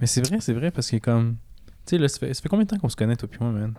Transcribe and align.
Mais 0.00 0.06
c'est 0.06 0.26
vrai, 0.26 0.38
c'est 0.40 0.52
vrai, 0.52 0.70
parce 0.70 0.90
que 0.90 0.96
comme. 0.98 1.36
Tu 1.86 1.90
sais, 1.90 1.98
là, 1.98 2.08
ça 2.08 2.18
fait, 2.18 2.34
ça 2.34 2.42
fait 2.42 2.48
combien 2.48 2.64
de 2.64 2.70
temps 2.70 2.78
qu'on 2.78 2.88
se 2.88 2.96
connaît, 2.96 3.16
toi 3.16 3.28
puis 3.30 3.38
moi, 3.40 3.50
man? 3.50 3.74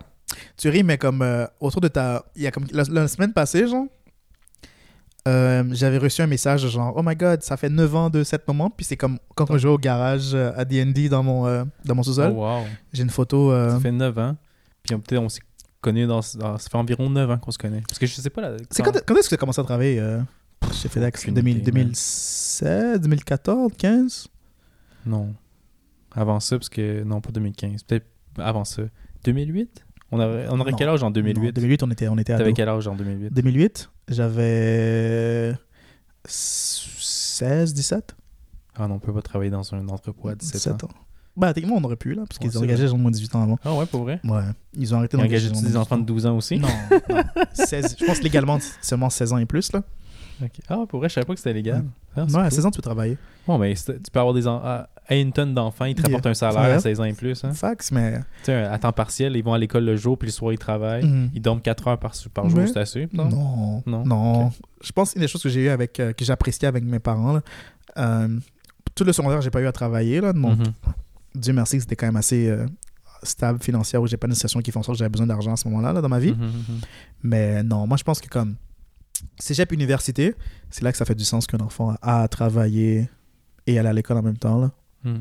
Tu 0.56 0.68
ris, 0.68 0.82
mais 0.82 0.98
comme 0.98 1.22
euh, 1.22 1.46
autour 1.60 1.80
de 1.80 1.88
ta. 1.88 2.24
Il 2.36 2.42
y 2.42 2.46
a 2.46 2.50
comme. 2.50 2.66
La, 2.72 2.82
la 2.90 3.08
semaine 3.08 3.32
passée, 3.32 3.66
genre. 3.66 3.86
euh, 5.26 5.64
j'avais 5.72 5.98
reçu 5.98 6.22
un 6.22 6.26
message 6.26 6.66
genre 6.68 6.94
Oh 6.96 7.02
my 7.04 7.14
god, 7.14 7.42
ça 7.42 7.56
fait 7.56 7.68
9 7.68 7.94
ans 7.94 8.10
de 8.10 8.24
cet 8.24 8.46
moment. 8.48 8.70
Puis 8.70 8.84
c'est 8.86 8.96
comme 8.96 9.18
quand 9.34 9.50
on 9.50 9.58
jouait 9.58 9.70
au 9.70 9.78
garage 9.78 10.34
euh, 10.34 10.52
à 10.56 10.64
DD 10.64 11.08
dans 11.08 11.22
mon, 11.22 11.46
euh, 11.46 11.64
dans 11.84 11.94
mon 11.94 12.02
sous-sol. 12.02 12.32
Oh, 12.34 12.40
wow. 12.40 12.64
J'ai 12.92 13.02
une 13.02 13.10
photo. 13.10 13.52
Ça 13.70 13.80
fait 13.80 13.92
9 13.92 14.18
ans. 14.18 14.36
Puis 14.82 14.96
peut-être 14.96 15.20
on 15.22 15.28
s'est 15.28 15.40
connus 15.80 16.06
dans, 16.06 16.20
dans- 16.36 16.58
Ça 16.58 16.68
fait 16.70 16.76
environ 16.78 17.10
9 17.10 17.30
ans 17.30 17.38
qu'on 17.38 17.50
se 17.52 17.58
connaît. 17.58 17.82
Parce 17.86 17.98
que 17.98 18.06
je 18.06 18.14
sais 18.14 18.30
pas. 18.30 18.40
Là, 18.40 18.56
C'est 18.70 18.82
quand, 18.82 18.92
quand 19.06 19.14
est-ce 19.16 19.24
que 19.24 19.28
tu 19.30 19.34
as 19.34 19.38
commencé 19.38 19.60
à 19.60 19.64
travailler 19.64 20.02
chez 20.72 20.88
FedEx? 20.88 21.22
Aucune 21.22 21.34
2000 21.34 21.58
idée, 21.58 21.72
man. 21.72 21.82
2016, 21.84 23.00
2014, 23.00 23.72
15 23.76 24.28
Non. 25.08 25.34
Avant 26.14 26.38
ça, 26.40 26.56
parce 26.58 26.68
que. 26.68 27.02
Non, 27.02 27.20
pas 27.20 27.30
2015. 27.32 27.82
Peut-être 27.82 28.06
avant 28.38 28.64
ça. 28.64 28.82
2008 29.24 29.84
On 30.12 30.20
aurait, 30.20 30.46
on 30.48 30.60
aurait 30.60 30.70
Non. 30.70 30.76
quel 30.76 30.88
âge 30.88 31.02
en 31.02 31.06
Non, 31.06 31.10
2008 31.12 31.52
2008, 31.52 31.82
on 31.82 31.90
était, 31.90 32.08
on 32.08 32.18
était 32.18 32.36
T'avais 32.36 32.52
quel 32.52 32.68
âge 32.68 32.86
en 32.86 32.94
2008 32.94 33.32
2008, 33.34 33.90
j'avais 34.08 35.54
16, 36.24 37.74
17 37.74 38.16
Ah 38.76 38.86
non, 38.88 38.94
on 38.94 38.98
peut 38.98 39.12
pas 39.12 39.22
travailler 39.22 39.50
dans 39.50 39.74
un 39.74 39.88
entrepôt 39.88 40.28
à 40.28 40.34
17, 40.34 40.84
ans. 40.84 40.86
ans. 40.86 40.90
Bah, 41.36 41.52
techniquement, 41.54 41.78
on 41.78 41.84
aurait 41.84 41.96
pu, 41.96 42.14
là, 42.14 42.24
parce 42.28 42.38
qu'ils 42.38 42.58
ont 42.58 42.62
engagé 42.62 42.82
les 42.82 42.88
gens 42.88 42.96
de 42.96 43.02
moins 43.02 43.10
de 43.12 43.16
18 43.16 43.34
ans 43.36 43.42
avant. 43.42 43.58
Ah 43.64 43.74
ouais, 43.74 43.86
pour 43.86 44.02
vrai? 44.02 44.20
Ouais, 44.24 44.40
ils 44.74 44.92
ont 44.94 44.98
arrêté 44.98 45.16
Ils 45.16 45.20
ont 45.20 45.22
d'engager 45.24 45.50
des 45.50 45.70
de 45.70 45.76
enfants 45.76 45.96
de 45.96 46.02
18 46.02 46.06
12 46.14 46.26
ans 46.26 46.36
aussi? 46.36 46.58
Non, 46.58 46.68
non. 47.10 47.22
16, 47.52 47.96
je 48.00 48.04
pense 48.04 48.22
légalement, 48.22 48.58
seulement 48.82 49.08
16 49.10 49.32
ans 49.32 49.38
et 49.38 49.46
plus, 49.46 49.72
là. 49.72 49.82
Ah, 50.68 50.84
pour 50.88 51.00
vrai, 51.00 51.08
je 51.08 51.14
savais 51.14 51.24
pas 51.26 51.34
que 51.34 51.40
c'était 51.40 51.52
légal. 51.52 51.84
Ah, 52.16 52.24
ouais, 52.24 52.34
à 52.36 52.42
cool. 52.42 52.50
16 52.52 52.66
ans, 52.66 52.70
tu 52.70 52.76
peux 52.76 52.82
travailler. 52.82 53.16
Bon, 53.46 53.58
mais 53.58 53.74
tu 53.74 53.92
peux 54.12 54.18
avoir 54.20 54.34
des 54.34 54.46
en- 54.46 54.58
à 54.62 54.88
à 55.10 55.14
une 55.14 55.32
tonne 55.32 55.54
d'enfants, 55.54 55.86
ils 55.86 55.94
te 55.94 56.00
Yeah. 56.02 56.08
rapportent 56.08 56.26
un 56.26 56.34
salaire 56.34 56.60
à 56.76 56.78
16 56.80 57.00
ans 57.00 57.04
et 57.04 57.14
plus. 57.14 57.42
Hein. 57.42 57.54
Fax, 57.54 57.92
mais. 57.92 58.18
Tu 58.18 58.24
sais, 58.44 58.52
à 58.64 58.78
temps 58.78 58.92
partiel, 58.92 59.34
ils 59.36 59.42
vont 59.42 59.54
à 59.54 59.58
l'école 59.58 59.84
le 59.86 59.96
jour, 59.96 60.18
puis 60.18 60.26
le 60.28 60.32
soir, 60.32 60.52
ils 60.52 60.58
travaillent. 60.58 61.06
Mhm. 61.06 61.30
Ils 61.34 61.40
dorment 61.40 61.62
4 61.62 61.88
heures 61.88 61.98
par, 61.98 62.12
par 62.34 62.50
jour, 62.50 62.60
c'est 62.66 62.76
assez. 62.76 63.08
non? 63.14 63.24
Non, 63.30 63.82
Non? 63.86 64.04
non? 64.04 64.52
Je 64.82 64.92
pense 64.92 65.14
une 65.14 65.22
des 65.22 65.28
choses 65.28 65.42
que 65.42 65.48
j'ai 65.48 65.62
eu 65.64 65.68
avec, 65.70 65.98
euh, 65.98 66.12
que 66.12 66.26
j'appréciais 66.26 66.68
avec 66.68 66.84
mes 66.84 66.98
parents, 66.98 67.32
là, 67.32 67.40
euh, 67.96 68.28
tout 68.94 69.04
le 69.04 69.12
secondaire, 69.14 69.40
j'ai 69.40 69.48
pas 69.50 69.62
eu 69.62 69.66
à 69.66 69.72
travailler, 69.72 70.20
là. 70.20 70.34
Donc, 70.34 70.58
Mhm. 70.58 70.72
Dieu 71.36 71.54
merci, 71.54 71.80
c'était 71.80 71.96
quand 71.96 72.06
même 72.06 72.16
assez 72.16 72.46
euh, 72.50 72.66
stable 73.22 73.62
financière, 73.62 74.02
où 74.02 74.06
j'ai 74.06 74.18
pas 74.18 74.26
une 74.26 74.34
situation 74.34 74.60
qui 74.60 74.70
font 74.72 74.80
en 74.80 74.82
sorte 74.82 74.96
que 74.96 74.98
j'avais 74.98 75.08
besoin 75.08 75.26
d'argent 75.26 75.54
à 75.54 75.56
ce 75.56 75.66
moment-là, 75.68 75.94
là, 75.94 76.02
dans 76.02 76.08
ma 76.10 76.18
vie. 76.18 76.32
Mhm, 76.32 76.44
mhm. 76.44 76.80
Mais 77.22 77.62
non, 77.62 77.86
moi, 77.86 77.96
je 77.96 78.04
pense 78.04 78.20
que 78.20 78.28
comme 78.28 78.56
cégep 79.38 79.72
université, 79.72 80.34
c'est 80.70 80.82
là 80.82 80.92
que 80.92 80.98
ça 80.98 81.04
fait 81.04 81.14
du 81.14 81.24
sens 81.24 81.46
qu'un 81.46 81.58
enfant 81.60 81.94
a 82.02 82.22
à 82.22 82.28
travailler 82.28 83.08
et 83.66 83.78
aller 83.78 83.88
à 83.88 83.92
l'école 83.92 84.18
en 84.18 84.22
même 84.22 84.38
temps, 84.38 84.58
là. 84.60 84.70
Mhm. 85.04 85.20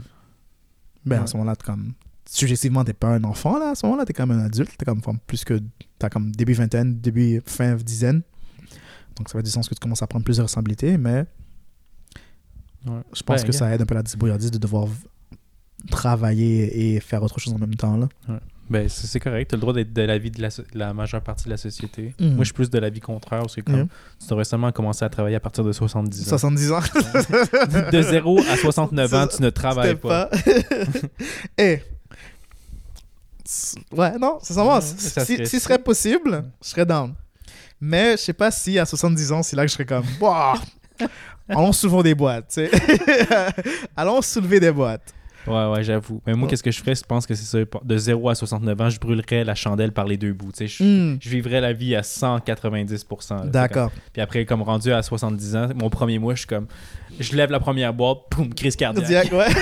Ben, 1.06 1.23
à 1.23 1.28
ce 1.28 1.38
moment-là, 1.38 1.56
comme. 1.56 1.94
Subjectivement, 2.30 2.84
t'es 2.84 2.94
pas 2.94 3.08
un 3.08 3.23
enfant, 3.23 3.58
là. 3.58 3.70
À 3.72 3.76
ce 3.76 3.86
moment-là, 3.86 4.04
t'es 4.06 4.12
comme 4.14 4.31
un 4.31 4.39
adulte. 4.45 4.72
T'es 4.78 4.84
comme, 4.86 5.02
comme 5.02 5.20
plus 5.20 5.45
que. 5.45 5.62
T'as 5.98 6.09
comme 6.09 6.31
début 6.31 6.54
vingtaine, 6.54 7.00
début 7.00 7.42
fin 7.45 7.76
dizaine. 7.76 8.22
Donc, 9.16 9.30
ça 9.30 9.38
fait 9.39 9.44
du 9.44 9.50
sens 9.50 9.70
que 9.70 9.73
tu 9.73 9.80
commences 9.80 10.02
à 10.04 10.08
prendre 10.08 10.26
plus 10.26 10.38
de 10.38 10.42
responsabilités, 10.42 10.98
mais 10.98 11.26
Ouais. 12.86 13.02
je 13.14 13.23
pense 13.23 13.42
Ben, 13.42 13.48
que 13.48 13.52
ça 13.54 13.73
aide 13.73 13.82
un 13.82 13.86
peu 13.86 13.95
la 13.95 14.04
débrouillardise 14.04 14.52
de 14.52 14.58
devoir 14.58 14.88
travailler 15.89 16.95
et 16.95 17.00
faire 17.00 17.23
autre 17.23 17.39
chose 17.39 17.54
en 17.54 17.58
même 17.58 17.76
temps, 17.76 17.98
là. 17.98 18.08
Ben, 18.70 18.90
c'est 18.90 19.20
correct. 19.20 19.50
Tu 19.50 19.56
as 19.56 19.58
le 19.58 19.62
droit 19.62 19.73
d'être 19.73 19.94
de 19.94 20.02
la 20.02 20.18
vie 20.18 20.30
de 20.32 20.42
la, 20.42 20.50
de 20.50 20.64
la 20.78 20.94
majeure 20.94 21.22
partie 21.22 21.46
de 21.46 21.50
la 21.52 21.58
société. 21.58 22.14
Mhm. 22.20 22.30
Moi, 22.36 22.40
je 22.40 22.46
suis 22.46 22.54
plus 22.54 22.70
de 22.70 22.78
la 22.80 22.90
vie 22.90 23.00
contraire. 23.00 23.44
C'est 23.50 23.62
comme, 23.62 23.88
tu 24.20 24.28
devrais 24.28 24.44
seulement 24.44 24.72
commencer 24.72 25.06
à 25.06 25.10
travailler 25.10 25.38
à 25.38 25.40
partir 25.40 25.64
de 25.64 25.72
70 25.72 26.22
ans. 26.22 26.38
70 26.38 26.72
ans. 26.73 26.80
de 27.92 28.02
0 28.02 28.40
à 28.50 28.58
69 28.58 29.14
ans, 29.14 29.28
tu 29.28 29.42
ne 29.42 29.50
travailles 29.50 29.95
pas. 29.95 30.30
Eh. 31.58 31.80
Ouais, 33.94 34.18
non, 34.20 34.40
c'est 34.42 34.54
ça. 34.54 34.82
Si, 34.82 34.98
si 34.98 35.10
serait- 35.10 35.45
ce 35.45 35.60
serait 35.60 35.80
possible, 35.80 36.44
je 36.62 36.67
serais 36.70 36.86
down. 36.86 37.14
Mais 37.80 38.11
je 38.17 38.17
sais 38.17 38.34
pas 38.34 38.52
si 38.52 38.78
à 38.78 38.86
70 38.86 39.32
ans, 39.32 39.44
c'est 39.44 39.55
là 39.55 39.64
que 39.64 39.70
je 39.70 39.73
serais 39.73 39.86
comme, 39.86 40.04
allons 41.49 41.72
soulevons 41.72 42.02
des 42.02 42.14
boîtes, 42.16 42.60
allons 43.95 44.22
soulever 44.22 44.60
des 44.60 44.72
boîtes. 44.72 45.14
Ouais, 45.48 45.66
ouais, 45.74 45.84
j'avoue. 45.84 46.22
Mais 46.28 46.34
moi, 46.34 46.44
Ouais. 46.44 46.50
qu'est-ce 46.50 46.64
que 46.64 46.72
je 46.72 46.80
ferais? 46.80 46.96
Je 46.96 47.04
pense 47.04 47.26
que 47.26 47.34
c'est 47.36 47.46
ça? 47.46 47.58
De 47.84 47.98
0 47.98 48.30
à 48.30 48.36
69 48.36 48.80
ans, 48.82 48.90
je 48.90 49.00
brûlerais 49.00 49.44
la 49.44 49.56
chandelle 49.56 49.92
par 49.92 50.06
les 50.06 50.18
deux 50.18 50.34
bouts. 50.34 50.52
Tu 50.52 50.68
sais, 50.68 50.68
je, 50.68 50.84
Hmm, 50.84 51.18
je 51.22 51.30
vivrais 51.30 51.62
la 51.62 51.74
vie 51.74 51.96
à 51.96 52.02
190%. 52.04 53.36
là, 53.36 53.42
tu 53.42 53.46
sais, 53.48 53.52
D'accord. 53.52 53.90
comme- 53.92 54.00
Puis 54.14 54.22
après, 54.22 54.46
comme 54.46 54.62
rendu 54.62 54.92
à 54.92 55.02
70 55.02 55.56
ans, 55.56 55.70
mon 55.76 55.90
premier 55.90 56.20
mois, 56.20 56.34
je 56.34 56.40
suis 56.40 56.48
comme. 56.48 56.68
Je 57.20 57.36
lève 57.36 57.50
la 57.52 57.60
première 57.60 57.94
boîte, 57.94 58.18
boum, 58.36 58.54
crise 58.54 58.76
cardiaque. 58.76 59.08
Cardiaque, 59.30 59.32
ouais. 59.34 59.62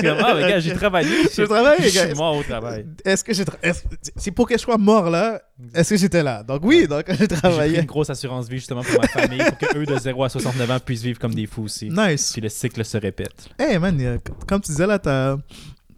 C'est 0.00 0.02
comme, 0.06 0.18
ah, 0.24 0.34
mais 0.34 0.48
gars, 0.48 0.60
j'ai 0.60 0.72
travaillé. 0.74 1.08
Je 1.36 1.42
travaille, 1.42 1.78
Je 1.88 1.94
gars. 1.94 2.06
suis 2.06 2.14
mort 2.14 2.36
au 2.36 2.42
travail. 2.42 2.86
Est-ce 3.04 3.22
que 3.22 3.32
j'ai. 3.34 3.44
tra- 3.44 3.58
est-ce- 3.62 3.84
C'est 4.16 4.30
pour 4.30 4.48
que 4.48 4.54
je 4.54 4.60
sois 4.62 4.78
mort 4.78 5.10
là, 5.10 5.40
est-ce 5.74 5.90
que 5.90 5.96
j'étais 5.96 6.22
là? 6.22 6.42
Donc 6.42 6.60
oui, 6.64 6.86
donc 6.86 7.04
j'ai 7.08 7.16
J'ai 7.16 7.26
pris 7.28 7.36
travaillé. 7.36 7.78
une 7.80 7.84
grosse 7.86 8.10
assurance 8.10 8.48
vie 8.48 8.58
justement 8.58 8.82
pour 8.82 9.00
ma 9.00 9.08
famille, 9.08 9.38
pour 9.44 9.58
que 9.58 9.78
eux 9.78 9.86
de 9.86 9.98
0 9.98 10.24
à 10.24 10.28
69 10.28 10.70
ans 10.70 10.78
puissent 10.84 11.02
vivre 11.02 11.18
comme 11.18 11.34
des 11.34 11.46
fous 11.46 11.64
aussi. 11.64 11.88
Nice. 11.90 12.32
Puis 12.32 12.40
le 12.40 12.48
cycle 12.48 12.84
se 12.84 12.96
répète. 12.96 13.48
Hey 13.58 13.78
man, 13.78 13.96
euh, 14.00 14.18
comme 14.46 14.60
tu 14.60 14.70
disais 14.70 14.86
là, 14.86 14.98
t'as 14.98 15.36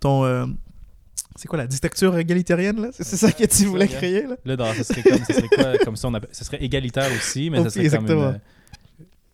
ton. 0.00 0.24
euh, 0.24 0.46
c'est 1.36 1.46
quoi 1.48 1.58
la 1.58 1.66
dictature 1.66 2.16
égalitarienne 2.18 2.80
là? 2.82 2.88
C'est 2.92 3.04
ça 3.16 3.30
que 3.32 3.44
tu 3.44 3.64
voulais 3.66 3.88
créer 3.88 4.22
là? 4.26 4.36
Là, 4.44 4.56
dans, 4.56 4.72
ça 4.74 4.84
serait 4.84 5.02
comme, 5.02 5.24
ça 5.24 5.32
serait 5.34 5.48
quoi, 5.48 5.78
comme 5.84 5.96
ça, 5.96 6.08
on 6.08 6.14
appelle- 6.14 6.28
ça 6.32 6.44
serait 6.44 6.62
égalitaire 6.62 7.10
aussi, 7.16 7.48
mais 7.50 7.58
Ok, 7.58 7.64
ça 7.64 7.70
serait 7.70 7.88
comme 7.88 8.04
exactement. 8.04 8.30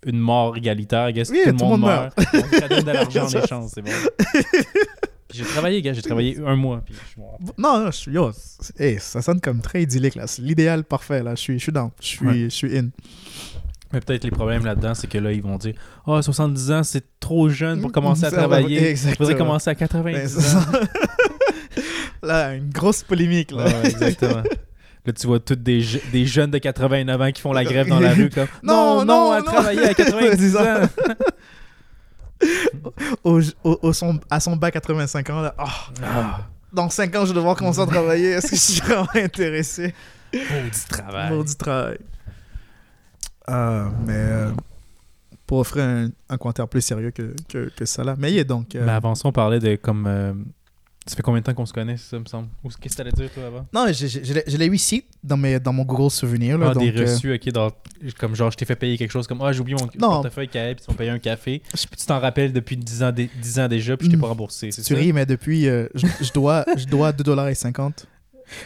une, 0.04 0.12
une 0.14 0.18
mort 0.20 0.56
égalitaire. 0.56 1.08
I 1.08 1.12
guess, 1.14 1.30
Oui, 1.30 1.40
tout, 1.44 1.50
le 1.50 1.56
tout 1.56 1.64
le 1.64 1.70
monde 1.70 1.80
monde 1.80 1.90
meurt. 1.90 2.14
On 2.62 2.68
donne 2.68 2.84
de 2.84 2.90
l'argent 2.92 3.24
en 3.34 3.42
échange, 3.44 3.70
c'est 3.74 3.82
bon. 3.82 3.90
J'ai 5.36 5.44
travaillé, 5.44 5.82
gars, 5.82 5.92
j'ai 5.92 6.02
travaillé 6.02 6.38
un 6.44 6.56
mois. 6.56 6.82
Puis 6.84 6.94
je. 6.94 7.20
Non, 7.58 7.80
non, 7.80 7.86
je 7.90 7.96
suis. 7.96 8.12
Yo, 8.12 8.30
hey, 8.78 8.98
ça 9.00 9.22
sonne 9.22 9.40
comme 9.40 9.60
très 9.60 9.82
idyllique 9.82 10.14
là. 10.14 10.26
C'est 10.26 10.42
l'idéal 10.42 10.84
parfait 10.84 11.22
là. 11.22 11.34
Je 11.34 11.40
suis, 11.40 11.58
je 11.58 11.62
suis 11.64 11.72
down. 11.72 11.90
Je 12.00 12.06
suis, 12.06 12.26
Ouais. 12.26 12.34
je 12.44 12.48
suis 12.48 12.76
in. 12.78 12.88
Mais 13.92 14.00
peut-être 14.00 14.24
les 14.24 14.30
problèmes 14.32 14.64
là-dedans, 14.64 14.94
c'est 14.94 15.06
que 15.06 15.16
là, 15.18 15.30
ils 15.32 15.42
vont 15.42 15.56
dire 15.58 15.74
Ah, 16.06 16.20
70 16.20 16.70
ans, 16.72 16.82
c'est 16.82 17.04
trop 17.20 17.48
jeune 17.48 17.80
pour 17.80 17.92
commencer 17.92 18.24
à 18.24 18.30
travailler. 18.30 18.80
Il 18.80 18.86
exactement. 18.86 19.26
faudrait 19.26 19.36
commencer 19.38 19.70
à 19.70 19.74
Ben, 19.74 19.78
90 19.78 20.38
c'est 20.40 20.56
ans. 20.56 20.60
là, 22.22 22.54
une 22.54 22.70
grosse 22.70 23.02
polémique 23.02 23.50
là. 23.52 23.64
Ouais, 23.66 23.86
exactement. 23.90 24.42
Là, 25.04 25.12
tu 25.12 25.26
vois 25.28 25.38
tous 25.38 25.54
des, 25.54 25.82
je- 25.82 26.00
des 26.10 26.26
jeunes 26.26 26.50
de 26.50 26.58
89 26.58 27.20
ans 27.20 27.30
qui 27.30 27.40
font 27.40 27.52
la 27.52 27.62
grève 27.62 27.86
dans 27.88 28.00
la 28.00 28.12
rue 28.14 28.28
comme 28.28 28.48
Non, 28.64 29.04
Non, 29.04 29.04
non, 29.04 29.26
non, 29.26 29.30
à 29.32 29.38
non. 29.38 29.44
travailler 29.44 29.84
à 29.84 29.94
90 29.94 30.56
ans. 30.56 30.62
Au, 33.24 33.40
au- 33.64 33.78
au 33.82 33.92
son, 33.92 34.20
à 34.30 34.40
son 34.40 34.56
bac 34.56 34.74
85 34.74 35.30
ans 35.30 35.40
là. 35.42 35.54
Ah, 35.58 35.66
Ah, 36.04 36.40
dans 36.72 36.90
5 36.90 37.14
ans, 37.16 37.24
je 37.24 37.30
vais 37.30 37.36
devoir 37.36 37.56
commencer 37.56 37.80
à 37.80 37.86
travailler. 37.86 38.30
Est-ce 38.32 38.50
que 38.50 38.56
je 38.56 38.60
suis 38.60 38.80
vraiment 38.80 39.06
intéressé? 39.14 39.94
maudit 40.34 40.84
travail. 40.88 41.30
Maudit 41.30 41.56
travail. 41.56 41.98
Ah, 43.46 43.88
mais 44.06 44.12
euh, 44.14 44.50
pour 45.46 45.58
offrir 45.58 45.84
un, 45.84 46.08
un 46.28 46.36
commentaire 46.36 46.68
plus 46.68 46.80
sérieux 46.82 47.10
que, 47.12 47.34
que, 47.48 47.70
que 47.74 47.84
ça 47.84 48.02
là. 48.04 48.16
Mais 48.18 48.32
il 48.32 48.38
est 48.38 48.44
donc. 48.44 48.74
euh, 48.74 48.84
Mais 48.84 48.92
avant 48.92 49.14
ça, 49.14 49.28
on 49.28 49.32
parlait 49.32 49.60
de 49.60 49.76
comme. 49.76 50.06
Ça 51.06 51.14
fait 51.16 51.22
combien 51.22 51.40
de 51.40 51.44
temps 51.44 51.54
qu'on 51.54 51.66
se 51.66 51.72
connaît, 51.72 51.96
ça 51.96 52.18
me 52.18 52.24
semble? 52.24 52.48
Ou 52.64 52.68
qu'est-ce 52.68 52.94
que 52.94 52.98
t'allais 52.98 53.12
dire, 53.12 53.30
toi, 53.32 53.44
avant? 53.46 53.66
Non, 53.72 53.86
je 53.92 54.56
l'ai- 54.56 54.66
eu 54.66 54.74
ici 54.74 55.04
dans, 55.22 55.36
mes, 55.36 55.60
dans 55.60 55.72
mon 55.72 55.84
Google 55.84 56.10
souvenir. 56.10 56.58
Là, 56.58 56.68
Ah, 56.70 56.74
donc, 56.74 56.82
des 56.82 57.00
euh, 57.00 57.04
reçus, 57.04 57.32
ok, 57.34 57.48
dans, 57.50 57.70
comme 58.18 58.34
genre, 58.34 58.50
je 58.50 58.56
t'ai 58.56 58.64
fait 58.64 58.74
payer 58.76 58.98
quelque 58.98 59.10
chose 59.12 59.26
comme 59.26 59.40
Ah, 59.40 59.52
j'ai 59.52 59.60
oublié 59.60 59.76
mon 59.80 59.86
Non. 60.00 60.14
portefeuille 60.22 60.48
qui 60.48 60.58
puis 60.58 60.74
tu 60.84 60.90
m'as 60.90 60.96
payé 60.96 61.10
un 61.10 61.18
café. 61.18 61.62
je- 61.74 61.86
tu 61.96 62.06
t'en 62.06 62.18
rappelles 62.18 62.52
depuis 62.52 62.76
10 62.76 63.02
ans, 63.02 63.12
dé- 63.12 63.30
10 63.40 63.58
ans 63.60 63.68
déjà, 63.68 63.96
puis 63.96 64.06
je 64.06 64.10
t'ai 64.10 64.16
Mm. 64.16 64.20
pas 64.20 64.26
remboursé. 64.28 64.70
C'est 64.72 64.82
tu 64.82 64.94
ça? 64.94 64.98
ris, 65.00 65.12
mais 65.12 65.26
depuis, 65.26 65.68
euh, 65.68 65.86
je, 65.94 66.06
je 66.20 66.32
dois, 66.32 66.64
je 66.76 66.86
dois 66.86 67.12
2,50$. 67.12 68.06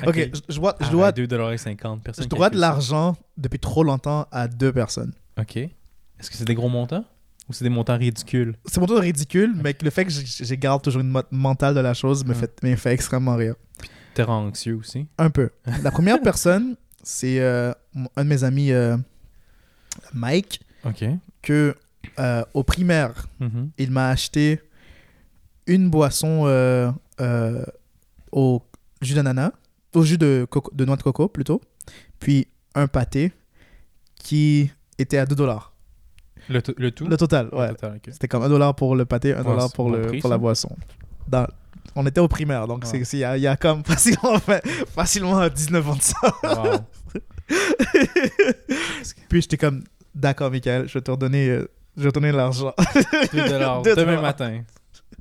Ok, 0.07 0.15
je, 0.35 0.41
je 0.55 0.59
dois, 0.59 0.77
je 0.81 0.91
dois, 0.91 1.11
2,50$. 1.13 2.01
Personne 2.01 2.25
je 2.25 2.29
dois 2.29 2.51
de 2.51 2.59
l'argent 2.59 3.17
depuis 3.37 3.59
trop 3.59 3.83
longtemps 3.85 4.27
à 4.33 4.49
deux 4.49 4.73
personnes. 4.73 5.13
Ok. 5.39 5.57
Est-ce 5.57 6.31
que 6.31 6.37
c'est 6.37 6.45
des 6.45 6.55
gros 6.55 6.69
montants? 6.69 7.05
Ou 7.51 7.53
c'est 7.53 7.65
des 7.65 7.69
montants 7.71 7.99
ridicules? 7.99 8.55
C'est 8.67 8.79
mon 8.79 8.87
tour 8.87 9.01
ridicule, 9.01 9.53
mais 9.61 9.77
le 9.83 9.91
fait 9.91 10.05
que 10.05 10.11
je 10.13 10.55
garde 10.55 10.83
toujours 10.83 11.01
une 11.03 11.21
mentale 11.33 11.75
de 11.75 11.81
la 11.81 11.95
chose 11.95 12.25
me, 12.25 12.31
Mm. 12.31 12.35
fait, 12.37 12.63
me 12.63 12.77
fait 12.77 12.93
extrêmement 12.95 13.35
rire. 13.35 13.57
T'es 14.15 14.23
rend 14.23 14.47
anxieux 14.47 14.77
aussi? 14.77 15.09
Un 15.19 15.31
peu. 15.31 15.51
La 15.83 15.91
première 15.91 16.21
personne, 16.23 16.77
c'est 17.03 17.41
euh, 17.41 17.73
un 18.17 18.23
de 18.25 18.29
mes 18.29 18.45
amis, 18.45 18.71
euh, 18.71 18.97
Mike, 20.13 20.61
que 21.43 21.75
euh, 22.21 22.45
au 22.55 22.63
primaire, 22.63 23.27
Mhm. 23.41 23.71
il 23.79 23.91
m'a 23.91 24.11
acheté 24.11 24.61
une 25.67 25.91
boisson 25.91 26.47
au 28.33 28.63
jus 29.03 29.15
d'ananas, 29.15 29.51
au 29.95 30.05
jus 30.05 30.19
de, 30.19 30.47
coco- 30.49 30.73
de 30.73 30.85
noix 30.85 30.97
de 30.97 31.03
coco 31.03 31.27
plutôt, 31.29 31.61
puis 32.21 32.47
un 32.77 32.87
pâté 32.87 33.33
qui 34.15 34.71
était 34.99 35.19
à 35.19 35.27
2 35.27 35.35
dollars. 35.35 35.70
Le, 36.51 36.61
to- 36.61 36.75
le 36.77 36.91
tout? 36.91 37.07
Le 37.07 37.17
total, 37.17 37.49
ouais. 37.53 37.69
C'était 38.11 38.29
comme 38.29 38.43
1 38.43 38.49
dollar 38.49 38.75
pour 38.75 38.97
le 38.97 39.05
pâté, 39.05 39.33
1 39.33 39.39
Ouais, 39.39 39.45
dollar 39.45 39.69
c'est 39.69 39.75
pour, 39.77 39.87
bon 39.89 39.97
le, 39.97 40.03
prix, 40.09 40.19
pour 40.19 40.29
la 40.31 40.37
boisson. 40.39 40.77
Dans- 41.29 41.47
on 41.97 42.05
était 42.07 42.21
au 42.21 42.29
primaire, 42.29 42.67
donc 42.69 42.85
il 42.93 43.19
y, 43.19 43.25
a- 43.25 43.37
y 43.39 43.47
a 43.47 43.57
comme 43.57 43.85
facilement, 43.87 44.37
facilement 44.95 45.49
19 45.49 45.89
ans 45.89 45.97
de 45.97 46.03
ça. 46.03 46.17
Wow. 46.43 46.81
Puis 49.29 49.43
j'étais 49.43 49.57
comme, 49.57 49.83
d'accord, 50.15 50.51
Michael, 50.51 50.89
je 50.89 50.95
vais 50.95 51.01
te 51.03 51.11
redonner, 51.11 51.49
euh, 51.49 51.69
Je 51.97 52.05
vais 52.05 52.13
donner 52.13 52.33
l'argent. 52.33 52.75
2 53.33 53.49
dollars 53.49 53.83
demain 53.97 54.21
matin. 54.21 54.63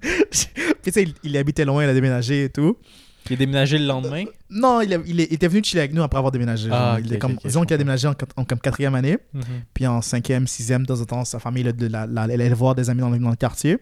Puis 0.01 0.47
tu 0.83 0.91
sais, 0.91 1.03
il, 1.03 1.13
il 1.23 1.37
habitait 1.37 1.65
loin, 1.65 1.83
il 1.83 1.89
a 1.89 1.93
déménagé 1.93 2.45
et 2.45 2.49
tout. 2.49 2.77
Il 3.27 3.33
est 3.33 3.37
déménagé 3.37 3.77
le 3.77 3.85
lendemain? 3.85 4.25
Non, 4.49 4.81
il, 4.81 4.93
a- 4.93 4.97
il 5.05 5.19
est- 5.19 5.27
il 5.29 5.33
était 5.33 5.47
venu 5.47 5.63
chiller 5.63 5.81
avec 5.81 5.93
nous 5.93 6.01
après 6.01 6.17
avoir 6.17 6.31
déménagé. 6.31 6.69
Ah, 6.71 6.77
genre. 6.77 6.93
ok, 6.99 7.01
il 7.05 7.11
est 7.13 7.15
ok, 7.15 7.21
comme, 7.21 7.31
ok, 7.33 7.45
disons 7.45 7.61
qu'il 7.63 7.73
a 7.73 7.77
déménagé 7.77 8.07
en, 8.07 8.13
quat- 8.13 8.31
en 8.37 8.43
comme 8.45 8.59
quatrième 8.59 8.95
année. 8.95 9.17
Mhm. 9.33 9.41
Puis 9.73 9.85
en 9.87 10.01
cinquième, 10.01 10.47
sixième, 10.47 10.81
de 10.83 10.87
temps 10.87 11.01
en 11.01 11.05
temps, 11.05 11.25
sa 11.25 11.39
famille 11.39 11.63
là, 11.63 11.71
de 11.71 11.87
la, 11.87 12.07
la- 12.07 12.25
elle 12.25 12.41
allait 12.41 12.49
voir 12.53 12.75
des 12.75 12.89
amis 12.89 13.01
dans 13.01 13.09
le, 13.09 13.19
dans 13.19 13.29
le 13.29 13.35
quartier. 13.35 13.77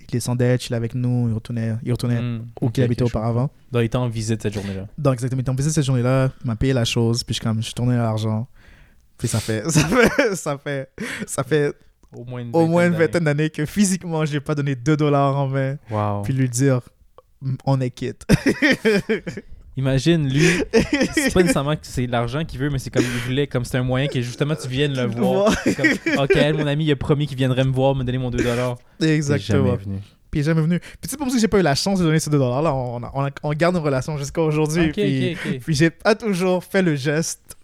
Il 0.00 0.06
descendait, 0.12 0.58
chillait 0.58 0.76
avec 0.76 0.94
nous, 0.94 1.28
il 1.30 1.34
retournait, 1.34 1.74
il 1.82 1.90
retournait 1.90 2.20
Hmm, 2.20 2.44
où 2.60 2.66
ok, 2.66 2.72
qu'il 2.72 2.84
habitait 2.84 3.04
je 3.04 3.10
auparavant. 3.10 3.48
comprends. 3.48 3.54
Donc, 3.72 3.82
il 3.82 3.86
était 3.86 3.96
en 3.96 4.08
visite 4.08 4.42
cette 4.42 4.52
journée-là. 4.54 4.86
Donc 4.98 5.14
exactement, 5.14 5.38
il 5.40 5.42
était 5.42 5.50
en 5.50 5.54
visite 5.54 5.72
cette 5.72 5.84
journée-là, 5.86 6.30
il 6.44 6.46
m'a 6.46 6.56
payé 6.56 6.72
la 6.74 6.84
chose, 6.84 7.24
puis 7.24 7.34
je, 7.34 7.40
comme, 7.40 7.56
je 7.58 7.62
suis 7.64 7.74
tourné 7.74 7.96
l'argent. 7.96 8.46
Puis 9.16 9.28
ça 9.28 9.40
fait, 9.40 9.62
ça 9.70 9.80
fait, 9.88 10.34
ça 10.36 10.58
fait, 10.58 10.90
ça 11.26 11.42
fait 11.42 11.72
Au 12.12 12.24
moins 12.24 12.42
une 12.42 12.50
au 12.52 12.66
moins 12.66 12.84
une 12.86 12.92
d'années. 12.92 13.04
vingtaine 13.06 13.24
d'années 13.24 13.50
que 13.50 13.64
physiquement, 13.64 14.24
j'ai 14.26 14.40
pas 14.40 14.54
donné 14.54 14.74
2 14.76 14.96
dollars 14.96 15.36
en 15.36 15.48
main, 15.48 15.76
Wow. 15.90 16.20
puis 16.22 16.34
lui 16.34 16.48
dire, 16.50 16.80
on 17.64 17.80
est 17.80 17.90
quitte. 17.90 18.24
Imagine, 19.76 20.28
lui, 20.32 20.46
c'est 21.14 21.34
pas 21.34 21.40
nécessairement 21.42 21.74
que 21.74 21.80
c'est 21.82 22.06
l'argent 22.06 22.44
qu'il 22.44 22.60
veut, 22.60 22.70
mais 22.70 22.78
c'est 22.78 22.90
comme 22.90 23.02
il 23.02 23.20
voulait, 23.26 23.48
comme 23.48 23.64
c'est 23.64 23.76
un 23.76 23.82
moyen 23.82 24.06
que 24.06 24.20
justement 24.20 24.54
tu 24.54 24.68
viennes 24.68 24.94
le 24.94 25.06
voir. 25.06 25.52
C'est 25.64 25.74
comme, 25.74 26.22
ok, 26.24 26.36
mon 26.54 26.66
ami, 26.68 26.84
il 26.84 26.92
a 26.92 26.96
promis 26.96 27.26
qu'il 27.26 27.36
viendrait 27.36 27.64
me 27.64 27.72
voir, 27.72 27.96
me 27.96 28.04
donner 28.04 28.18
mon 28.18 28.30
2 28.30 28.38
dollars. 28.44 28.76
Exactement. 29.00 29.64
jamais 29.66 29.76
venu. 29.84 29.96
Puis 30.30 30.38
il 30.38 30.42
est 30.42 30.44
jamais 30.44 30.62
venu. 30.62 30.78
Puis 30.78 31.10
sais, 31.10 31.16
pour 31.16 31.26
moi, 31.26 31.34
que 31.34 31.40
j'ai 31.40 31.48
pas 31.48 31.58
eu 31.58 31.62
la 31.62 31.74
chance 31.74 31.98
de 31.98 32.04
donner 32.04 32.20
ces 32.20 32.30
2 32.30 32.38
dollars-là, 32.38 32.72
on, 33.42 33.50
garde 33.54 33.74
une 33.74 33.82
relation 33.82 34.16
jusqu'à 34.16 34.42
aujourd'hui. 34.42 34.86
Ok, 34.86 34.92
puis 34.92 35.32
ok, 35.32 35.38
ok. 35.54 35.60
puis 35.64 35.74
j'ai 35.74 35.90
pas 35.90 36.14
toujours 36.14 36.62
fait 36.62 36.82
le 36.82 36.94
geste 36.94 37.56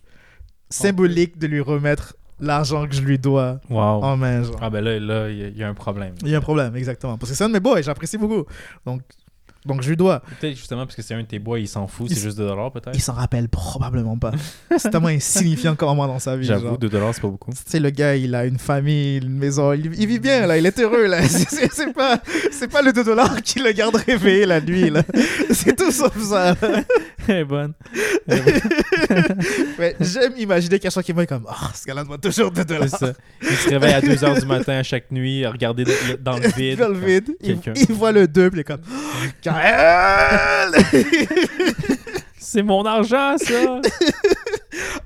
symbolique 0.69 1.39
de 1.39 1.47
lui 1.47 1.61
remettre 1.61 2.17
l'argent 2.41 2.87
que 2.89 2.95
je 2.95 3.03
lui 3.03 3.19
dois 3.19 3.61
Wow. 3.69 3.79
en 4.03 4.17
main. 4.17 4.43
Genre. 4.43 4.57
Ah 4.61 4.71
ben 4.71 4.83
là, 4.83 4.99
là, 4.99 5.31
il 5.31 5.39
y, 5.39 5.45
a- 5.45 5.49
il 5.49 5.57
y 5.59 5.63
a 5.63 5.69
un 5.69 5.75
problème. 5.75 6.15
Il 6.23 6.29
y 6.31 6.35
a 6.35 6.39
un 6.39 6.41
problème, 6.41 6.75
exactement. 6.75 7.19
Parce 7.19 7.31
que 7.31 7.37
c'est 7.37 7.45
un 7.45 7.49
de 7.49 7.53
mes 7.53 7.61
boys, 7.61 7.83
j'apprécie 7.83 8.19
beaucoup. 8.19 8.45
Donc, 8.87 9.03
donc 9.67 9.83
je 9.83 9.91
lui 9.91 9.97
dois. 9.97 10.21
Peut-être 10.41 10.57
justement 10.57 10.85
parce 10.87 10.97
que 10.97 11.03
c'est 11.03 11.15
un 11.15 11.21
de 11.21 11.27
tes 11.27 11.39
bois, 11.39 11.59
il 11.59 11.69
s'en 11.69 11.87
fout, 11.87 12.09
c'est 12.09 12.19
juste 12.21 12.39
2 12.39 12.47
dollars 12.47 12.73
peut-être. 12.73 12.95
Il 12.95 13.01
s'en 13.01 13.13
rappelle 13.13 13.49
probablement 13.49 14.17
pas. 14.17 14.33
c'est 14.79 14.91
tellement 14.91 15.09
insignifiant 15.09 15.75
comme 15.77 15.95
moi 15.97 16.07
dans 16.07 16.19
sa 16.19 16.37
vie. 16.37 16.47
J'avoue, 16.47 16.69
genre. 16.69 16.79
2 16.79 16.89
dollars, 16.89 17.15
c'est 17.15 17.21
pas 17.21 17.29
beaucoup. 17.29 17.51
Tu 17.53 17.59
sais, 17.67 17.81
le 17.81 17.91
gars, 17.91 18.17
il 18.17 18.35
a 18.35 18.47
une 18.47 18.59
famille, 18.59 19.19
une 19.19 19.37
maison, 19.37 19.73
il, 19.73 19.87
il 19.99 20.07
vit 20.07 20.19
bien, 20.19 20.47
là, 20.47 20.57
il 20.57 20.65
est 20.65 20.79
heureux, 20.79 21.07
là. 21.07 21.23
C'est- 21.29 21.93
pas, 21.93 22.19
pas 22.71 22.83
le 22.83 22.93
2 22.93 23.05
dollars 23.05 23.43
qui 23.43 23.59
le 23.59 23.73
garde 23.73 23.97
réveillé 23.97 24.47
la 24.47 24.61
nuit, 24.61 24.89
là. 24.91 25.03
C'est 25.51 25.77
tout 25.77 25.91
sauf 25.91 26.17
ça. 26.23 26.55
Elle 27.29 27.37
est 27.37 27.45
bonne. 27.45 27.73
Elle 28.29 28.39
est 28.39 28.43
bonne. 29.09 29.39
Mais 29.79 29.97
j'aime 30.01 30.33
imaginer 30.37 30.79
quelqu'un 30.79 31.03
qui 31.03 31.13
va 31.13 31.23
être 31.23 31.29
comme, 31.29 31.47
oh, 31.49 31.67
ce 31.75 31.85
gars-là 31.87 32.05
doit 32.05 32.19
toujours 32.19 32.51
2 32.51 32.61
C'est 32.61 32.67
dollars. 32.69 32.89
ça. 32.89 33.13
Il 33.43 33.49
se 33.57 33.69
réveille 33.69 33.93
à 33.95 34.01
2h 34.01 34.41
du 34.41 34.47
matin 34.47 34.75
à 34.75 34.83
chaque 34.83 35.11
nuit, 35.11 35.45
à 35.45 35.51
regarder 35.51 35.85
dans 36.21 36.37
le 36.37 36.49
vide. 36.57 36.79
Dans 36.79 36.89
le 36.89 36.99
vide. 36.99 37.31
Il, 37.41 37.59
il 37.77 37.93
voit 37.95 38.13
le 38.13 38.27
2, 38.29 38.51
puis 38.51 38.59
il 38.59 38.61
est 38.61 38.65
comme, 38.65 38.81
oh! 38.91 38.97
C'est 42.39 42.63
mon 42.63 42.85
argent, 42.85 43.37
ça! 43.39 43.81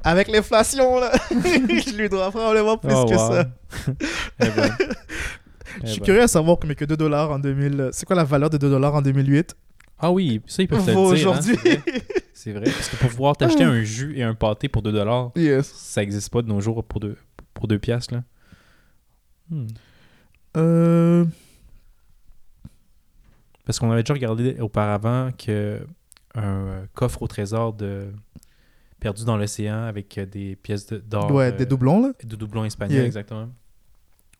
Avec 0.04 0.28
l'inflation, 0.28 0.98
là, 1.00 1.12
je 1.30 1.96
lui 1.96 2.08
dois 2.08 2.30
probablement 2.30 2.76
plus 2.78 2.92
Oh, 2.94 3.04
que 3.06 3.14
wow. 3.14 3.32
ça. 3.32 3.46
Je 5.84 5.90
suis 5.90 6.00
curieux 6.00 6.22
à 6.22 6.28
savoir 6.28 6.58
combien 6.60 6.74
que 6.76 6.84
2 6.84 6.96
dollars 6.96 7.30
en 7.32 7.38
2000. 7.38 7.88
C'est 7.92 8.06
quoi 8.06 8.14
la 8.16 8.24
valeur 8.24 8.48
de 8.50 8.56
2 8.58 8.70
dollars 8.70 8.94
en 8.94 9.02
2008 9.02 9.54
Ah 10.06 10.12
oui, 10.12 10.42
ça, 10.46 10.62
ils 10.62 10.68
peuvent 10.68 10.84
te 10.84 10.90
le 10.90 10.96
dire. 10.96 10.98
hein, 11.00 11.12
aujourd'hui. 11.12 11.56
c'est 12.34 12.52
vrai. 12.52 12.64
Parce 12.64 12.88
que 12.90 12.96
pour 12.96 13.08
pouvoir 13.10 13.36
t'acheter 13.36 13.64
un 13.64 13.82
jus 13.82 14.18
et 14.18 14.22
un 14.22 14.34
pâté 14.34 14.68
pour 14.68 14.82
2 14.82 14.92
dollars, 14.92 15.30
Yes. 15.34 15.66
ça 15.66 16.02
existe 16.02 16.30
pas 16.30 16.42
de 16.42 16.48
nos 16.48 16.60
jours 16.60 16.84
pour 16.84 17.00
2 17.00 17.16
pour 17.54 17.68
deux 17.68 17.78
piastres, 17.78 18.12
là. 18.14 18.22
Hmm. 19.50 19.66
Euh. 20.56 21.24
Parce 23.64 23.78
qu'on 23.78 23.90
avait 23.90 24.02
déjà 24.02 24.14
regardé 24.14 24.56
auparavant 24.60 25.30
que 25.38 25.86
un 26.34 26.42
euh, 26.66 26.84
coffre 26.94 27.22
au 27.22 27.28
trésor 27.28 27.72
de 27.72 28.08
perdu 29.00 29.24
dans 29.24 29.36
l'océan 29.36 29.84
avec 29.84 30.18
euh, 30.18 30.26
des 30.26 30.56
pièces 30.56 30.86
d'or. 30.92 31.30
ouais, 31.32 31.52
euh, 31.52 31.56
des 31.56 31.64
doublons, 31.66 32.02
là. 32.02 32.12
De 32.24 32.36
doublons 32.36 32.64
espagnols, 32.64 32.96
Yeah. 32.98 33.06
exactement. 33.06 33.48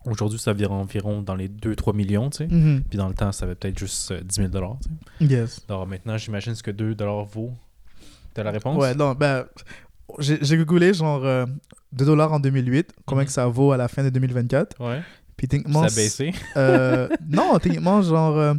Aujourd'hui, 0.07 0.39
ça 0.39 0.53
vient 0.53 0.69
environ 0.69 1.23
dans 1.23 1.35
les 1.35 1.49
2-3 1.49 1.95
millions, 1.95 2.29
tu 2.31 2.39
sais. 2.39 2.47
Mhm. 2.47 2.83
Puis 2.89 2.99
dans 2.99 3.09
le 3.09 3.15
temps, 3.15 3.33
ça 3.33 3.45
avait 3.47 3.55
peut-être 3.55 3.79
juste 3.79 4.11
euh, 4.11 4.21
10 4.21 4.35
000 4.37 4.49
tu 4.51 5.27
sais. 5.27 5.35
Yes. 5.35 5.61
Alors 5.69 5.87
maintenant, 5.87 6.17
j'imagine 6.19 6.55
ce 6.55 6.63
que 6.63 6.71
2 6.71 6.95
vaut. 7.25 7.53
T'as 8.35 8.43
la 8.43 8.51
réponse? 8.51 8.77
Ouais, 8.81 8.95
non, 8.95 9.13
ben. 9.13 9.45
J'ai 10.19 10.57
googlé 10.59 10.93
genre 10.93 11.25
euh, 11.25 11.47
2 11.93 12.05
dollars 12.05 12.33
en 12.33 12.39
2008, 12.39 12.93
combien 13.07 13.23
Mhm. 13.23 13.27
que 13.27 13.33
ça 13.33 13.47
vaut 13.47 13.73
à 13.73 13.77
la 13.79 13.89
fin 13.89 14.05
de 14.05 14.11
2024. 14.11 14.79
Ouais. 14.81 15.01
Puis 15.37 15.47
Ça 15.47 15.51
techniquement. 15.53 15.83
a 15.83 15.87
baissé? 15.87 16.33
euh, 16.57 17.09
non, 17.29 17.59
techniquement, 17.59 18.03
genre. 18.03 18.37
euh, 18.37 18.55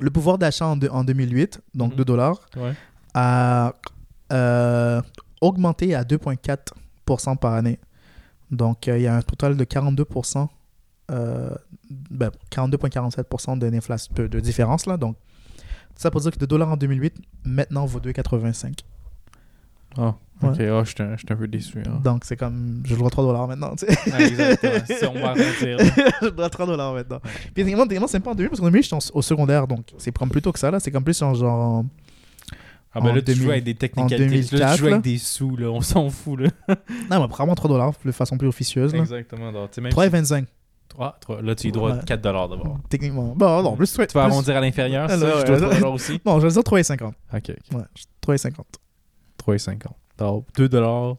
le 0.00 0.10
pouvoir 0.10 0.36
d'achat 0.38 0.66
en, 0.66 0.78
en 0.90 1.04
2008, 1.04 1.60
donc 1.74 1.90
Mhm. 1.92 1.96
2 1.98 2.04
dollars, 2.04 2.40
Ouais. 2.56 2.72
a 3.14 3.72
euh, 4.32 5.00
augmenté 5.40 5.94
à 5.94 6.02
2,4% 6.04 7.36
par 7.36 7.54
année. 7.54 7.78
Donc, 8.50 8.88
euh, 8.88 8.98
il 8.98 9.02
y 9.02 9.06
a 9.06 9.16
un 9.16 9.22
total 9.22 9.56
de 9.56 9.64
42%, 9.64 10.48
euh, 11.10 11.50
ben, 12.10 12.30
42,47% 12.50 13.58
de, 13.58 13.68
d'inflation- 13.70 14.12
de, 14.14 14.26
de 14.26 14.40
différence. 14.40 14.86
Là. 14.86 14.96
Donc, 14.96 15.16
ça 15.96 16.10
pour 16.10 16.20
dire 16.20 16.30
que 16.30 16.38
2 16.38 16.46
dollars 16.46 16.70
en 16.70 16.76
2008, 16.76 17.14
maintenant, 17.44 17.86
vaut 17.86 18.00
2,85. 18.00 18.80
Ah, 19.98 20.14
Ouais. 20.42 20.50
ok. 20.50 20.60
Ah, 20.60 20.84
j'étais 20.84 21.02
un 21.02 21.16
j'étais 21.16 21.32
un 21.32 21.36
peu 21.36 21.48
déçu. 21.48 21.78
hein. 21.86 22.00
Donc, 22.04 22.24
c'est 22.26 22.36
comme, 22.36 22.82
je 22.84 22.94
dois 22.94 23.08
3 23.08 23.24
dollars 23.24 23.48
maintenant. 23.48 23.74
tu 23.74 23.86
sais. 23.86 23.98
Ah, 24.12 24.20
exactement. 24.20 24.72
Si 24.86 25.06
on 25.06 25.14
va 25.14 25.34
je 26.22 26.28
dois 26.28 26.50
3 26.50 26.66
dollars 26.66 26.92
maintenant. 26.92 27.20
Puis, 27.54 27.64
techniquement, 27.64 28.06
c'est 28.06 28.20
pas 28.20 28.32
en 28.32 28.34
2008, 28.34 28.50
parce 28.50 28.60
qu'en 28.60 28.66
2008, 28.66 28.82
j'étais 28.82 28.96
au 29.14 29.22
secondaire. 29.22 29.66
Donc, 29.66 29.86
c'est 29.96 30.12
comme 30.12 30.28
plus 30.28 30.42
tôt 30.42 30.52
que 30.52 30.58
ça. 30.58 30.70
là. 30.70 30.78
C'est 30.78 30.90
comme 30.90 31.04
plus 31.04 31.20
en 31.22 31.32
genre. 31.32 31.84
Ah, 32.96 33.00
ben 33.02 33.10
En 33.10 33.14
là, 33.14 33.20
tu 33.20 33.26
2000 33.26 33.42
joues 33.42 33.50
avec 33.50 33.64
des 33.64 33.74
technicalités. 33.74 34.18
Là, 34.24 34.30
2004, 34.30 34.72
tu 34.72 34.78
joues 34.78 34.86
là. 34.86 34.92
avec 34.92 35.04
des 35.04 35.18
sous, 35.18 35.56
là. 35.56 35.66
On 35.70 35.80
s'en 35.82 36.08
fout, 36.10 36.40
là. 36.40 36.48
Non, 37.10 37.20
mais 37.20 37.26
vraiment 37.26 37.54
3 37.54 37.68
dollars 37.68 37.92
de 38.04 38.12
façon 38.12 38.38
plus 38.38 38.48
officieuse. 38.48 38.92
là. 38.94 39.00
Exactement. 39.00 39.52
Donc, 39.52 39.70
tu 39.70 39.74
sais, 39.76 39.80
même 39.82 39.92
3,25. 39.92 40.44
si- 40.46 40.96
Ah, 40.98 41.14
trois- 41.20 41.42
là, 41.42 41.54
tu 41.54 41.68
y 41.68 41.72
dois 41.72 41.92
Ouais. 41.92 42.00
4 42.06 42.22
d'abord. 42.22 42.78
Techniquement. 42.88 43.34
Bon, 43.36 43.62
non, 43.62 43.76
plus. 43.76 43.90
Tu 43.92 43.98
vas 43.98 44.06
plus- 44.06 44.18
arrondir 44.18 44.56
à 44.56 44.60
l'inférieur, 44.60 45.10
ça, 45.10 45.16
Ah, 45.16 45.18
là, 45.18 45.40
je 45.40 45.46
dois 45.46 45.58
là. 45.68 45.76
3 45.76 45.90
aussi. 45.90 46.20
Non, 46.26 46.40
je 46.40 46.46
vais 46.46 46.52
dire 46.52 46.62
3,50. 46.62 47.12
Ok, 47.34 47.52
Ouais, 47.74 47.82
3,50. 48.22 48.64
3,50. 49.38 49.92
Donc, 50.18 50.46
2 50.56 50.68
dollars 50.68 51.16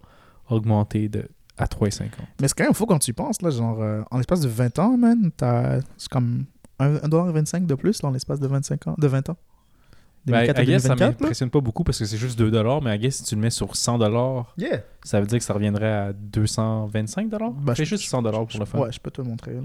augmenté 0.49 1.09
de, 1.09 1.27
à 1.57 1.67
3,50. 1.67 2.09
Mais 2.41 2.47
c'est 2.47 2.57
quand 2.57 2.63
même 2.63 2.73
fou 2.73 2.85
quand 2.87 2.97
tu 2.99 3.11
y 3.11 3.13
penses, 3.13 3.41
là. 3.41 3.49
Genre, 3.51 3.81
euh, 3.81 4.01
en 4.09 4.17
l'espace 4.17 4.39
de 4.41 4.47
20 4.47 4.79
ans, 4.79 4.97
man, 4.97 5.31
t'as. 5.37 5.79
C'est 5.97 6.09
comme 6.09 6.45
1,25$ 6.79 7.65
de 7.67 7.75
plus, 7.75 8.01
là, 8.01 8.09
en 8.09 8.11
l'espace 8.11 8.39
de 8.39 8.47
25 8.47 8.87
ans. 8.87 8.95
De 8.97 9.07
20 9.07 9.29
ans. 9.29 9.37
Ben, 10.27 10.33
2004 10.45 10.57
à 10.59 10.63
I 10.63 10.65
guess, 10.65 10.81
ça 10.83 10.87
2024, 10.89 10.99
là? 10.99 11.17
m'impressionne 11.25 11.49
pas 11.49 11.61
beaucoup 11.61 11.83
parce 11.83 11.99
que 11.99 12.05
c'est 12.05 12.17
juste 12.17 12.37
2 12.37 12.51
dollars, 12.51 12.81
mais 12.81 12.95
I 12.95 12.99
guess 12.99 13.15
si 13.17 13.23
tu 13.23 13.35
le 13.35 13.41
mets 13.41 13.49
sur 13.49 13.75
100 13.75 13.97
dollars, 13.97 14.53
Yeah. 14.57 14.81
ça 15.03 15.19
veut 15.21 15.25
dire 15.27 15.39
que 15.39 15.43
ça 15.45 15.53
reviendrait 15.53 15.91
à 15.91 16.13
225 16.13 17.29
dollars? 17.29 17.51
Ben, 17.51 17.73
c'est 17.75 17.85
juste 17.85 18.03
100 18.03 18.21
dollars 18.21 18.45
pour 18.45 18.59
le 18.59 18.65
fun. 18.65 18.79
Ouais, 18.79 18.91
je 18.91 18.99
peux 18.99 19.09
te 19.11 19.21
le 19.21 19.27
montrer, 19.27 19.53
là. 19.53 19.61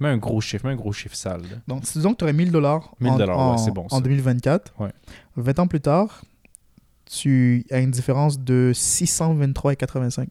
Mets 0.00 0.08
un 0.08 0.16
gros 0.18 0.40
chiffre, 0.40 0.66
mets 0.66 0.72
un 0.72 0.76
gros 0.76 0.92
chiffre 0.92 1.14
sale. 1.16 1.42
là. 1.42 1.56
Donc, 1.68 1.82
disons 1.82 2.12
que 2.12 2.18
tu 2.18 2.24
aurais 2.24 2.32
1000 2.32 2.50
dollars 2.50 2.94
1000 3.00 3.12
en, 3.12 3.16
dollars, 3.16 3.38
en- 3.38 3.52
ouais, 3.52 3.58
c'est 3.58 3.70
bon, 3.70 3.88
ça. 3.88 3.96
en 3.96 4.00
2024. 4.00 4.74
Ouais. 4.80 4.90
20 5.36 5.58
ans 5.60 5.66
plus 5.68 5.80
tard, 5.80 6.22
tu 7.06 7.64
as 7.70 7.78
une 7.78 7.90
différence 7.92 8.38
de 8.40 8.72
623,85. 8.74 10.28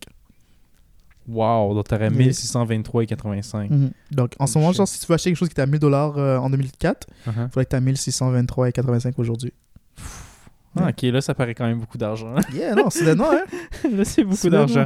Wow, 1.27 1.73
donc 1.73 1.87
t'aurais 1.87 2.09
Oui. 2.09 2.17
1623,85. 2.27 3.69
Mhm. 3.71 3.91
Donc, 4.11 4.33
en 4.39 4.45
ce 4.47 4.57
moment, 4.59 4.73
genre, 4.73 4.87
si 4.87 4.99
tu 4.99 5.05
veux 5.07 5.13
acheter 5.15 5.29
quelque 5.29 5.37
chose 5.37 5.47
qui 5.47 5.53
était 5.53 5.61
à 5.61 5.65
1000 5.65 5.79
dollars 5.79 6.17
euh, 6.17 6.37
en 6.37 6.49
2004, 6.49 7.07
il 7.25 7.31
Uh-huh. 7.31 7.47
faudrait 7.49 7.65
que 7.65 7.69
tu 7.69 7.75
aies 7.77 7.79
1623,85 7.81 9.13
aujourd'hui. 9.17 9.53
Ah, 10.75 10.89
ok, 10.89 11.01
là, 11.03 11.21
ça 11.21 11.33
paraît 11.35 11.53
quand 11.55 11.65
même 11.67 11.79
beaucoup 11.79 11.97
d'argent. 11.97 12.33
Yeah, 12.53 12.73
non, 12.75 12.89
soudainement, 12.89 13.31
hein. 13.31 13.43
là, 13.91 14.03
c'est 14.05 14.23
beaucoup 14.23 14.49
d'argent. 14.49 14.85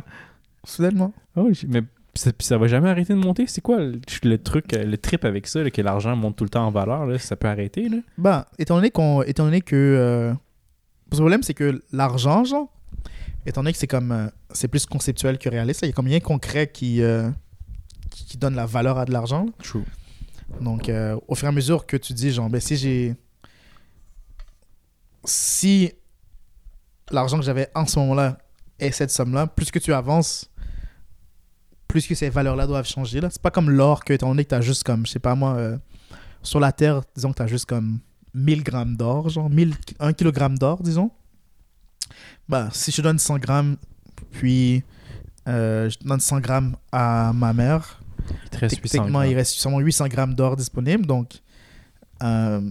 Soudainement. 0.63 1.13
Oh, 1.35 1.49
mais 1.69 1.81
ça, 2.13 2.33
puis 2.33 2.45
ça 2.47 2.57
va 2.57 2.67
jamais 2.67 2.89
arrêter 2.89 3.13
de 3.13 3.19
monter? 3.19 3.45
C'est 3.47 3.61
quoi 3.61 3.77
le, 3.79 4.01
le 4.23 4.37
truc, 4.37 4.73
euh, 4.73 4.83
le 4.83 4.97
trip 4.97 5.23
avec 5.23 5.47
ça, 5.47 5.61
là, 5.63 5.69
que 5.69 5.81
l'argent 5.81 6.15
monte 6.15 6.35
tout 6.35 6.43
le 6.43 6.49
temps 6.49 6.65
en 6.65 6.71
valeur? 6.71 7.05
Là, 7.05 7.17
ça 7.19 7.35
peut 7.35 7.47
arrêter, 7.47 7.87
là? 7.89 7.97
Ben, 8.17 8.43
étant 8.59 8.75
donné, 8.75 8.89
qu'on, 8.91 9.21
étant 9.23 9.45
donné 9.45 9.61
que. 9.61 9.75
euh, 9.75 10.33
le 11.11 11.17
problème, 11.17 11.43
c'est 11.43 11.53
que 11.53 11.81
l'argent, 11.93 12.43
genre, 12.43 12.67
étant 13.45 13.61
donné 13.61 13.71
que 13.71 13.77
c'est 13.79 13.87
comme. 13.87 14.11
euh, 14.11 14.27
c'est 14.51 14.67
plus 14.67 14.85
conceptuel 14.85 15.37
que 15.37 15.47
réaliste, 15.47 15.81
il 15.83 15.87
y 15.87 15.89
a 15.89 15.93
comme 15.93 16.07
rien 16.07 16.19
concret 16.19 16.67
qui, 16.67 17.01
euh, 17.01 17.29
qui 18.09 18.25
qui 18.25 18.37
donne 18.37 18.55
la 18.55 18.65
valeur 18.65 18.97
à 18.97 19.05
de 19.05 19.13
l'argent. 19.13 19.45
True. 19.63 19.83
Donc, 20.61 20.91
au 21.27 21.35
fur 21.35 21.45
et 21.45 21.49
à 21.49 21.51
mesure 21.51 21.85
que 21.85 21.97
tu 21.97 22.13
dis, 22.13 22.31
genre, 22.31 22.49
ben, 22.49 22.59
si 22.59 22.75
j'ai. 22.77 23.15
Si 25.27 25.91
l'argent 27.11 27.37
que 27.37 27.43
j'avais 27.43 27.69
en 27.75 27.85
ce 27.85 27.99
moment-là 27.99 28.37
est 28.79 28.91
cette 28.91 29.11
somme-là, 29.11 29.47
plus 29.47 29.71
que 29.71 29.79
tu 29.79 29.93
avances, 29.93 30.49
plus 31.87 32.07
que 32.07 32.15
ces 32.15 32.29
valeurs-là 32.29 32.65
doivent 32.65 32.87
changer. 32.87 33.19
C'est 33.29 33.41
pas 33.41 33.51
comme 33.51 33.69
l'or 33.69 34.03
que, 34.03 34.13
étant 34.13 34.29
donné 34.29 34.43
que 34.43 34.49
tu 34.49 34.55
as 34.55 34.61
juste 34.61 34.83
comme, 34.83 35.05
je 35.05 35.11
sais 35.11 35.19
pas 35.19 35.35
moi, 35.35 35.55
euh, 35.55 35.77
sur 36.41 36.59
la 36.59 36.71
Terre, 36.71 37.01
disons 37.15 37.31
que 37.31 37.37
tu 37.37 37.41
as 37.43 37.47
juste 37.47 37.65
comme 37.65 37.99
1000 38.33 38.63
grammes 38.63 38.95
d'or, 38.95 39.29
genre 39.29 39.49
1000, 39.49 39.75
1 39.99 40.13
kg 40.13 40.57
d'or, 40.57 40.81
disons. 40.81 41.11
Bah, 42.47 42.69
si 42.71 42.91
je 42.91 43.01
donne 43.01 43.19
100 43.19 43.39
grammes, 43.39 43.77
puis 44.31 44.83
euh, 45.47 45.89
je 45.89 45.97
donne 46.07 46.19
100 46.19 46.39
grammes 46.39 46.75
à 46.91 47.33
ma 47.33 47.53
mère, 47.53 48.01
Il 48.43 48.49
te 48.49 48.57
reste 48.59 48.81
800 48.81 48.97
techniquement, 48.97 49.23
il 49.23 49.35
reste 49.35 49.55
seulement 49.55 49.79
800 49.79 50.07
grammes 50.07 50.33
d'or 50.33 50.55
disponible. 50.55 51.05
Donc, 51.05 51.41
euh, 52.23 52.61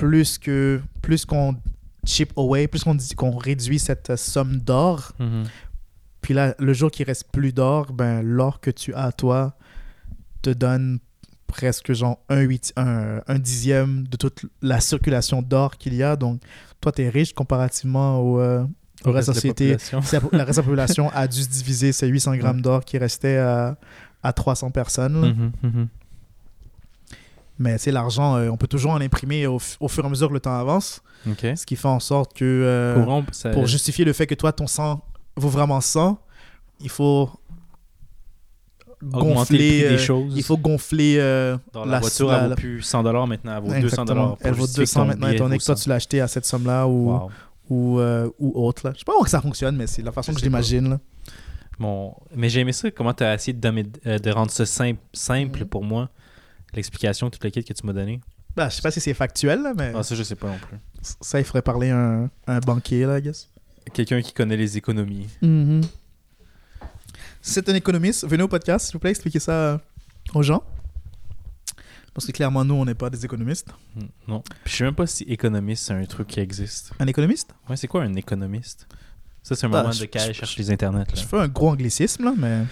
plus 0.00 0.38
que 0.38 0.80
plus 1.02 1.24
qu'on 1.24 1.56
chip 2.04 2.32
away, 2.36 2.66
plus 2.68 2.82
qu'on 2.84 2.96
qu'on 3.16 3.36
réduit 3.36 3.78
cette 3.78 4.10
euh, 4.10 4.16
somme 4.16 4.56
d'or, 4.58 5.12
Mhm. 5.18 5.44
puis 6.22 6.34
là, 6.34 6.54
le 6.58 6.72
jour 6.72 6.90
qu'il 6.90 7.06
reste 7.06 7.30
plus 7.32 7.52
d'or, 7.52 7.92
ben, 7.92 8.22
l'or 8.22 8.60
que 8.60 8.70
tu 8.70 8.94
as 8.94 9.04
à 9.04 9.12
toi 9.12 9.56
te 10.42 10.50
donne 10.50 10.98
presque 11.46 11.92
genre 11.92 12.18
un, 12.28 12.40
huit, 12.40 12.72
un, 12.76 13.20
un 13.26 13.38
dixième 13.38 14.06
de 14.06 14.16
toute 14.16 14.46
la 14.62 14.80
circulation 14.80 15.42
d'or 15.42 15.76
qu'il 15.78 15.94
y 15.94 16.02
a. 16.02 16.16
Donc, 16.16 16.40
toi, 16.80 16.92
tu 16.92 17.02
es 17.02 17.08
riche 17.08 17.32
comparativement 17.34 18.18
au, 18.20 18.40
euh, 18.40 18.64
au 19.04 19.10
reste 19.12 19.28
de 19.28 19.32
la 19.32 19.34
société. 19.34 19.76
la- 19.92 20.38
La 20.38 20.44
reste 20.44 20.58
de 20.58 20.62
la 20.62 20.66
population 20.68 21.10
a 21.12 21.26
dû 21.26 21.42
se 21.42 21.48
diviser 21.48 21.92
ces 21.92 22.06
800 22.06 22.36
grammes 22.36 22.62
d'or 22.62 22.84
qui 22.84 22.96
restaient 22.98 23.38
à, 23.38 23.76
à 24.22 24.32
300 24.32 24.70
personnes. 24.70 25.52
Mhm, 25.62 25.70
mhm. 25.70 25.88
Mais 27.60 27.76
sais, 27.78 27.92
l'argent, 27.92 28.36
euh, 28.36 28.48
on 28.48 28.56
peut 28.56 28.66
toujours 28.66 28.92
en 28.92 29.00
imprimer 29.02 29.46
au, 29.46 29.58
fur 29.58 30.02
et 30.02 30.06
à 30.06 30.08
mesure 30.08 30.28
que 30.28 30.32
le 30.34 30.40
temps 30.40 30.58
avance. 30.58 31.02
Ce 31.38 31.64
qui 31.66 31.76
fait 31.76 31.86
en 31.88 32.00
sorte 32.00 32.32
que 32.34 32.44
euh, 32.44 32.94
Pour 32.94 33.04
rompre, 33.04 33.34
ça- 33.34 33.50
pour 33.50 33.66
justifier 33.66 34.04
le 34.06 34.12
fait 34.14 34.26
que 34.26 34.34
toi, 34.34 34.50
ton 34.50 34.66
sang 34.66 35.04
vaut 35.36 35.50
vraiment 35.50 35.80
100, 35.82 36.18
il 36.80 36.88
faut 36.88 37.28
augmenter 39.02 39.28
le 39.28 39.34
gonfler. 39.34 39.56
prix 39.58 39.84
euh, 39.84 39.90
des 39.90 39.98
choses. 39.98 40.32
il 40.36 40.42
faut 40.42 40.56
gonfler 40.56 41.16
Dans 41.72 41.84
la, 41.84 42.00
voiture, 42.00 42.32
elle 42.32 42.48
vaut 42.50 42.54
plus 42.54 42.82
100 42.82 43.02
maintenant, 43.26 43.56
elle 43.56 43.62
vaut 43.62 43.68
200 43.68 43.78
Exactement. 44.02 44.38
Elle 44.40 44.54
vaut 44.54 44.66
200 44.66 45.04
maintenant, 45.04 45.28
étant 45.28 45.44
donné 45.44 45.58
que 45.58 45.64
toi, 45.64 45.74
tu 45.74 45.88
l'as 45.88 45.94
acheté 45.96 46.20
à 46.20 46.28
cette 46.28 46.44
somme-là 46.46 46.86
ou, 46.86 47.10
Wow. 47.10 47.30
ou, 47.68 48.00
ou 48.38 48.66
autre. 48.66 48.86
Là. 48.86 48.92
Je 48.94 49.00
sais 49.00 49.04
pas 49.04 49.12
comment 49.12 49.26
ça 49.26 49.40
fonctionne, 49.40 49.76
mais 49.76 49.86
c'est 49.86 50.02
la 50.02 50.12
façon 50.12 50.32
Je 50.32 50.36
que 50.36 50.40
je 50.40 50.46
l'imagine. 50.46 50.98
Bon, 51.78 52.14
mais 52.34 52.48
j'ai 52.50 52.60
aimé 52.60 52.72
ça, 52.72 52.90
comment 52.90 53.14
tu 53.14 53.22
as 53.24 53.34
essayé 53.34 53.54
de 53.56 54.30
rendre 54.30 54.50
ça 54.50 54.66
simple, 54.66 55.00
simple 55.12 55.60
Mhm. 55.60 55.66
pour 55.66 55.82
moi, 55.84 56.08
l'explication, 56.74 57.30
toute 57.30 57.42
la 57.44 57.50
kit 57.50 57.64
que 57.64 57.72
tu 57.72 57.86
m'as 57.86 57.92
donnée? 57.92 58.20
Bah, 58.56 58.68
je 58.68 58.76
sais 58.76 58.82
pas 58.82 58.90
si 58.90 59.00
c'est 59.00 59.14
factuel, 59.14 59.62
là, 59.62 59.72
mais 59.76 59.92
Ah, 59.94 60.02
ça, 60.02 60.14
je 60.14 60.22
sais 60.22 60.34
pas 60.34 60.48
non 60.48 60.58
plus. 60.58 60.76
ça, 61.20 61.38
il 61.38 61.44
faudrait 61.44 61.62
parler 61.62 61.90
à 61.90 61.96
un, 61.98 62.30
un 62.46 62.58
banquier, 62.60 63.04
là, 63.06 63.18
I 63.18 63.22
guess. 63.22 63.48
Quelqu'un 63.94 64.20
qui 64.22 64.32
connaît 64.32 64.56
les 64.56 64.76
économies. 64.76 65.26
Mm-hmm. 65.42 65.82
Si 67.42 67.52
c'est 67.54 67.68
un 67.68 67.74
économiste, 67.74 68.26
venez 68.28 68.42
au 68.42 68.48
podcast, 68.48 68.86
s'il 68.86 68.92
vous 68.94 68.98
plaît, 68.98 69.10
expliquez 69.10 69.38
ça 69.40 69.52
euh, 69.52 69.78
aux 70.34 70.42
gens. 70.42 70.62
Parce 72.12 72.26
que 72.26 72.32
clairement, 72.32 72.64
nous, 72.64 72.74
on 72.74 72.84
n'est 72.84 72.94
pas 72.94 73.08
des 73.08 73.24
économistes. 73.24 73.68
Hmm, 73.94 74.06
Non. 74.28 74.42
Puis 74.64 74.72
je 74.72 74.76
sais 74.78 74.84
même 74.84 74.94
pas 74.94 75.06
si 75.06 75.22
économiste, 75.24 75.84
c'est 75.86 75.94
un 75.94 76.04
truc 76.04 76.26
qui 76.28 76.40
existe. 76.40 76.92
Un 76.98 77.06
économiste? 77.06 77.50
Ouais, 77.68 77.76
c'est 77.76 77.86
quoi 77.86 78.02
un 78.02 78.14
économiste? 78.14 78.86
Ça, 79.42 79.54
c'est 79.56 79.66
un 79.66 79.70
Bah, 79.70 79.82
moment 79.82 79.92
je- 79.92 80.00
de 80.02 80.06
quand 80.12 80.18
je- 80.26 80.32
cherche 80.32 80.56
les 80.58 80.70
internets. 80.70 81.06
Je 81.14 81.20
Là. 81.20 81.26
fais 81.26 81.38
un 81.38 81.48
gros 81.48 81.70
anglicisme, 81.70 82.24
là, 82.24 82.34
mais. 82.36 82.64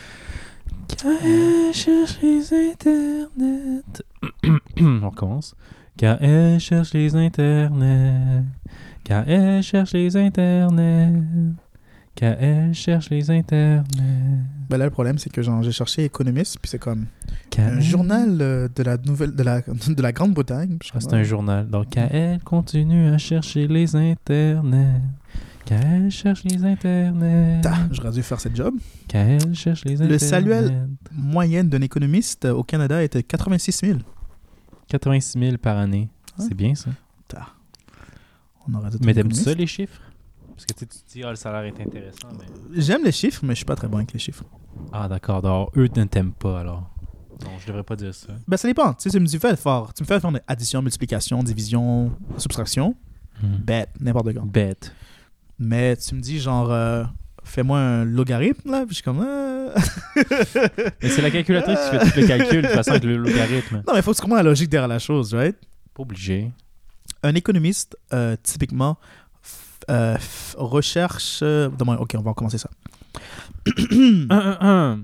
Cherche 1.73 2.18
les 2.23 2.52
internets. 2.52 3.83
On 4.80 5.11
recommence. 5.11 5.54
Car 5.97 6.23
elle 6.23 6.61
cherche 6.61 6.95
les 6.95 7.14
internets? 7.16 8.45
Car 9.04 9.28
elle 9.28 9.62
cherche 9.62 9.92
les 9.92 10.16
internets? 10.16 11.12
Car 12.14 12.37
elle 12.40 12.73
cherche 12.75 13.11
les 13.11 13.30
internets? 13.30 13.85
Ben 14.68 14.76
là, 14.76 14.85
le 14.85 14.90
problème, 14.90 15.18
c'est 15.18 15.30
que 15.30 15.42
genre, 15.42 15.62
j'ai 15.62 15.73
cherché 15.73 16.04
économiste, 16.04 16.59
puis 16.61 16.68
c'est 16.68 16.78
comme 16.78 17.07
Car 17.50 17.73
un 17.73 17.80
journal 17.80 18.38
euh, 18.40 18.68
de 18.75 18.83
la 18.83 18.97
nouvelle 18.97 19.35
de 19.35 19.42
la, 19.42 19.61
de 19.88 20.02
la 20.02 20.12
Grande-Bretagne. 20.12 20.78
Ah, 20.95 20.99
c'est 21.00 21.14
un 21.14 21.23
journal. 21.23 21.68
Donc, 21.68 21.90
car 21.90 22.09
elle 22.12 22.40
continue 22.40 23.09
à 23.09 23.18
chercher 23.18 23.66
les 23.66 23.97
internets. 23.97 25.00
Car 25.68 25.84
elle 25.84 26.10
cherche 26.10 26.44
les 26.44 26.64
internets? 26.64 27.60
J'aurais 27.92 28.12
dû 28.12 28.22
faire 28.22 28.40
cette 28.40 28.56
job. 28.56 28.75
Car 29.06 29.26
elle 29.26 29.54
cherche 29.54 29.84
les 29.84 29.96
Le 29.96 30.04
internets? 30.04 30.18
saluel. 30.18 30.88
Moyenne 31.12 31.68
d'un 31.68 31.82
économiste 31.82 32.46
euh, 32.46 32.54
au 32.54 32.62
Canada 32.62 33.02
était 33.02 33.22
86 33.22 33.72
000. 33.72 33.98
86 34.88 35.38
000 35.38 35.58
par 35.58 35.76
année. 35.76 36.08
Ouais. 36.38 36.46
C'est 36.48 36.54
bien 36.54 36.75
ça. 36.75 36.88
Ta. 37.28 37.48
On 38.66 38.72
aurait 38.76 38.88
dû 38.88 38.96
Mais 39.04 39.12
t'aimes 39.12 39.30
ça 39.32 39.52
les 39.52 39.66
chiffres? 39.66 40.00
Parce 40.54 40.64
que 40.64 40.72
tu 40.72 40.87
te 40.87 40.94
dis, 41.12 41.22
ah, 41.22 41.28
le 41.28 41.37
salaire 41.37 41.64
est 41.64 41.78
intéressant. 41.82 42.28
Mais... 42.38 42.80
J'aime 42.80 43.04
les 43.04 43.12
chiffres, 43.12 43.44
mais 43.44 43.50
je 43.52 43.56
suis 43.58 43.66
pas 43.66 43.76
très 43.76 43.88
bon 43.88 43.98
avec 43.98 44.14
les 44.14 44.18
chiffres. 44.18 44.44
Ah, 44.90 45.06
d'accord. 45.06 45.44
Alors, 45.44 45.70
eux 45.76 45.90
ne 45.94 46.04
t'aiment 46.04 46.32
pas 46.32 46.60
alors. 46.60 46.88
Non, 47.44 47.50
je 47.60 47.66
devrais 47.66 47.84
pas 47.84 47.94
dire 47.94 48.14
ça. 48.14 48.28
Ben, 48.48 48.56
ça 48.56 48.68
dépend. 48.68 48.94
Tu 48.94 49.10
sais, 49.10 49.10
tu 49.10 49.20
me 49.20 49.26
fais 49.26 49.50
le 49.50 49.56
fort. 49.56 49.92
Tu 49.92 50.02
me 50.02 50.06
fais 50.06 50.18
faire 50.18 50.32
addition, 50.46 50.80
multiplication, 50.80 51.42
division, 51.42 52.10
subtraction. 52.38 52.96
Bête, 53.42 53.90
n'importe 54.00 54.32
quoi. 54.32 54.42
Bête. 54.46 54.94
Mais 55.58 55.96
tu 55.96 56.14
me 56.14 56.20
dis, 56.20 56.38
genre, 56.38 56.70
euh, 56.70 57.04
fais-moi 57.44 57.78
un 57.78 58.04
logarithme, 58.04 58.70
là. 58.70 58.80
Puis 58.80 58.90
je 58.90 58.94
suis 58.94 59.02
comme, 59.02 59.24
euh, 59.26 59.74
Mais 61.02 61.08
c'est 61.08 61.22
la 61.22 61.30
calculatrice 61.30 61.78
qui 61.78 61.98
fait 61.98 62.10
tout 62.10 62.20
le 62.20 62.26
calcul 62.26 62.62
de 62.62 62.66
toute 62.66 62.76
façon 62.76 62.90
avec 62.92 63.04
le 63.04 63.16
logarithme. 63.16 63.76
Non, 63.86 63.92
mais 63.92 63.98
il 63.98 64.02
faut 64.02 64.12
que 64.12 64.16
tu 64.16 64.22
comprennes 64.22 64.44
la 64.44 64.50
logique 64.50 64.68
derrière 64.70 64.88
la 64.88 64.98
chose, 64.98 65.34
right? 65.34 65.56
Pas 65.94 66.02
obligé. 66.02 66.50
Un 67.22 67.34
économiste, 67.34 67.96
euh, 68.12 68.36
typiquement, 68.42 68.98
euh, 69.90 70.16
recherche. 70.56 71.42
non, 71.42 71.94
ok, 71.98 72.14
on 72.16 72.22
va 72.22 72.34
commencer 72.34 72.58
ça. 72.58 72.70
Un, 73.90 74.30
un, 74.30 74.58
un. 74.60 75.02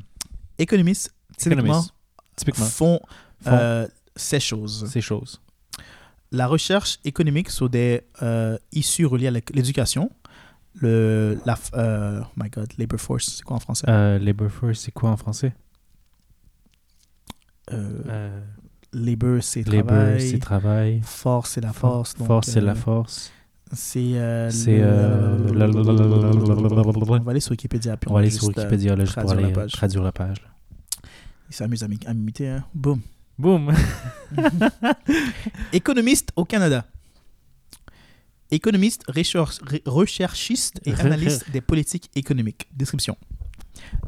Économistes, 0.59 1.13
typiquement, 1.37 1.63
Économiste. 1.63 1.95
Typiquement. 2.37 2.67
font 2.67 3.01
Font 3.43 3.89
ces 4.17 4.41
choses. 4.41 4.87
ces 4.89 5.01
choses. 5.01 5.41
La 6.31 6.47
recherche 6.47 6.99
économique 7.05 7.51
sur 7.51 7.69
des 7.69 8.03
euh, 8.23 8.59
issues 8.73 9.07
reliées 9.07 9.29
à 9.29 9.31
l'éducation 9.31 10.11
le 10.81 11.39
la 11.45 11.59
euh, 11.75 12.21
oh 12.23 12.27
my 12.37 12.51
god 12.51 12.73
labor 12.79 13.01
force 13.01 13.37
c'est 13.37 13.43
quoi 13.43 13.57
en 13.57 13.61
français? 13.61 13.87
Euh, 13.89 14.19
labor 14.19 14.51
force 14.51 14.81
c'est 14.81 14.93
quoi 14.93 15.11
en 15.11 15.17
français? 15.17 15.53
Euh, 17.73 18.03
euh 18.07 18.41
labor 18.93 19.43
c'est 19.43 19.65
travail. 20.41 21.01
force 21.03 21.51
c'est 21.53 21.61
la 21.61 21.73
force 21.73 22.15
force 22.15 22.49
c'est 22.49 22.61
la 22.61 22.73
euh, 22.73 22.75
force. 22.77 23.33
c'est 23.73 24.51
c'est 24.51 24.85
on 24.85 25.53
va 27.23 27.31
aller 27.31 27.41
sur 27.41 27.53
Wikipédia 27.53 27.97
puis 27.97 28.11
on, 28.11 28.15
va 28.15 28.21
aller 28.21 28.31
sur 28.31 28.49
Wikipédia 28.49 28.95
là, 28.95 29.05
juste 29.05 29.21
pour 29.21 29.35
la 29.35 29.67
traduire 29.67 30.03
la 30.03 30.13
page. 30.13 30.39
Il 31.51 31.55
s'amuse 31.55 31.83
à 31.83 31.89
m'imiter 32.15 32.49
hein. 32.49 32.65
Boum. 32.75 33.01
Boum. 33.39 33.73
Économiste 35.73 36.33
au 36.37 36.45
Canada. 36.45 36.85
Économiste, 38.55 39.03
recher- 39.09 39.39
re- 39.39 39.83
recherchiste 39.87 40.81
et 40.85 40.93
analyste 41.07 41.51
des 41.51 41.61
politiques 41.61 42.09
économiques. 42.15 42.69
Description. 42.77 43.17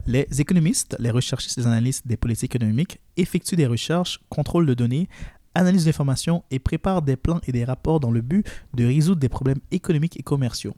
Les 0.07 0.27
économistes, 0.41 0.95
les 0.99 1.11
recherchistes 1.11 1.59
et 1.59 1.63
les 1.63 1.67
analystes 1.67 2.07
des 2.07 2.17
politiques 2.17 2.55
économiques 2.55 3.01
effectuent 3.17 3.57
des 3.57 3.67
recherches, 3.67 4.21
contrôlent 4.29 4.67
de 4.67 4.75
données, 4.75 5.09
analysent 5.55 5.87
l'information 5.87 6.45
et 6.51 6.59
préparent 6.61 7.03
des 7.03 7.17
plans 7.17 7.41
et 7.47 7.53
des 7.53 7.65
rapports 7.65 7.99
dans 7.99 8.11
le 8.13 8.21
but 8.21 8.47
de 8.75 8.85
résoudre 8.87 9.21
des 9.21 9.29
problèmes 9.29 9.61
économiques 9.73 10.19
et 10.19 10.23
commerciaux. 10.23 10.75